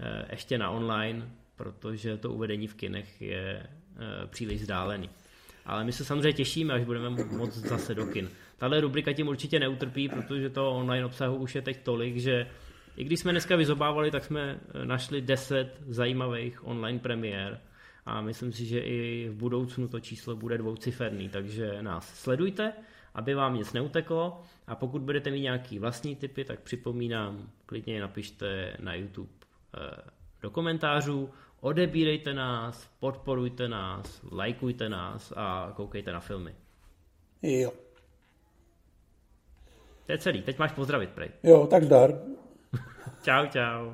eh, 0.00 0.26
ještě 0.30 0.58
na 0.58 0.70
online, 0.70 1.28
protože 1.56 2.16
to 2.16 2.30
uvedení 2.30 2.66
v 2.66 2.74
kinech 2.74 3.22
je 3.22 3.62
eh, 3.62 4.26
příliš 4.26 4.60
vzdálený. 4.60 5.10
Ale 5.66 5.84
my 5.84 5.92
se 5.92 6.04
samozřejmě 6.04 6.32
těšíme, 6.32 6.74
až 6.74 6.84
budeme 6.84 7.10
moc 7.10 7.54
zase 7.54 7.94
do 7.94 8.06
kin. 8.06 8.28
Tahle 8.58 8.80
rubrika 8.80 9.12
tím 9.12 9.28
určitě 9.28 9.60
neutrpí, 9.60 10.08
protože 10.08 10.50
to 10.50 10.72
online 10.72 11.06
obsahu 11.06 11.36
už 11.36 11.54
je 11.54 11.62
teď 11.62 11.82
tolik, 11.82 12.16
že 12.16 12.46
i 12.96 13.04
když 13.04 13.20
jsme 13.20 13.32
dneska 13.32 13.56
vyzobávali, 13.56 14.10
tak 14.10 14.24
jsme 14.24 14.60
eh, 14.74 14.84
našli 14.84 15.20
10 15.20 15.82
zajímavých 15.88 16.66
online 16.66 16.98
premiér 16.98 17.60
a 18.06 18.20
myslím 18.20 18.52
si, 18.52 18.66
že 18.66 18.80
i 18.80 19.28
v 19.28 19.34
budoucnu 19.34 19.88
to 19.88 20.00
číslo 20.00 20.36
bude 20.36 20.58
dvouciferný, 20.58 21.28
takže 21.28 21.82
nás 21.82 22.14
sledujte, 22.14 22.72
aby 23.14 23.34
vám 23.34 23.54
nic 23.54 23.72
neuteklo 23.72 24.42
a 24.66 24.74
pokud 24.74 25.02
budete 25.02 25.30
mít 25.30 25.40
nějaký 25.40 25.78
vlastní 25.78 26.16
typy, 26.16 26.44
tak 26.44 26.60
připomínám, 26.60 27.50
klidně 27.66 27.94
je 27.94 28.00
napište 28.00 28.76
na 28.80 28.94
YouTube 28.94 29.32
eh, 29.76 30.10
do 30.42 30.50
komentářů, 30.50 31.30
odebírejte 31.60 32.34
nás, 32.34 32.90
podporujte 33.00 33.68
nás, 33.68 34.22
lajkujte 34.32 34.88
nás 34.88 35.32
a 35.36 35.72
koukejte 35.76 36.12
na 36.12 36.20
filmy. 36.20 36.54
Jo. 37.42 37.72
To 40.06 40.12
je 40.12 40.18
celý, 40.18 40.42
teď 40.42 40.58
máš 40.58 40.72
pozdravit, 40.72 41.10
prej. 41.10 41.30
Jo, 41.42 41.66
tak 41.66 41.84
zdar. 41.84 42.14
Čau, 43.22 43.46
čau. 43.46 43.90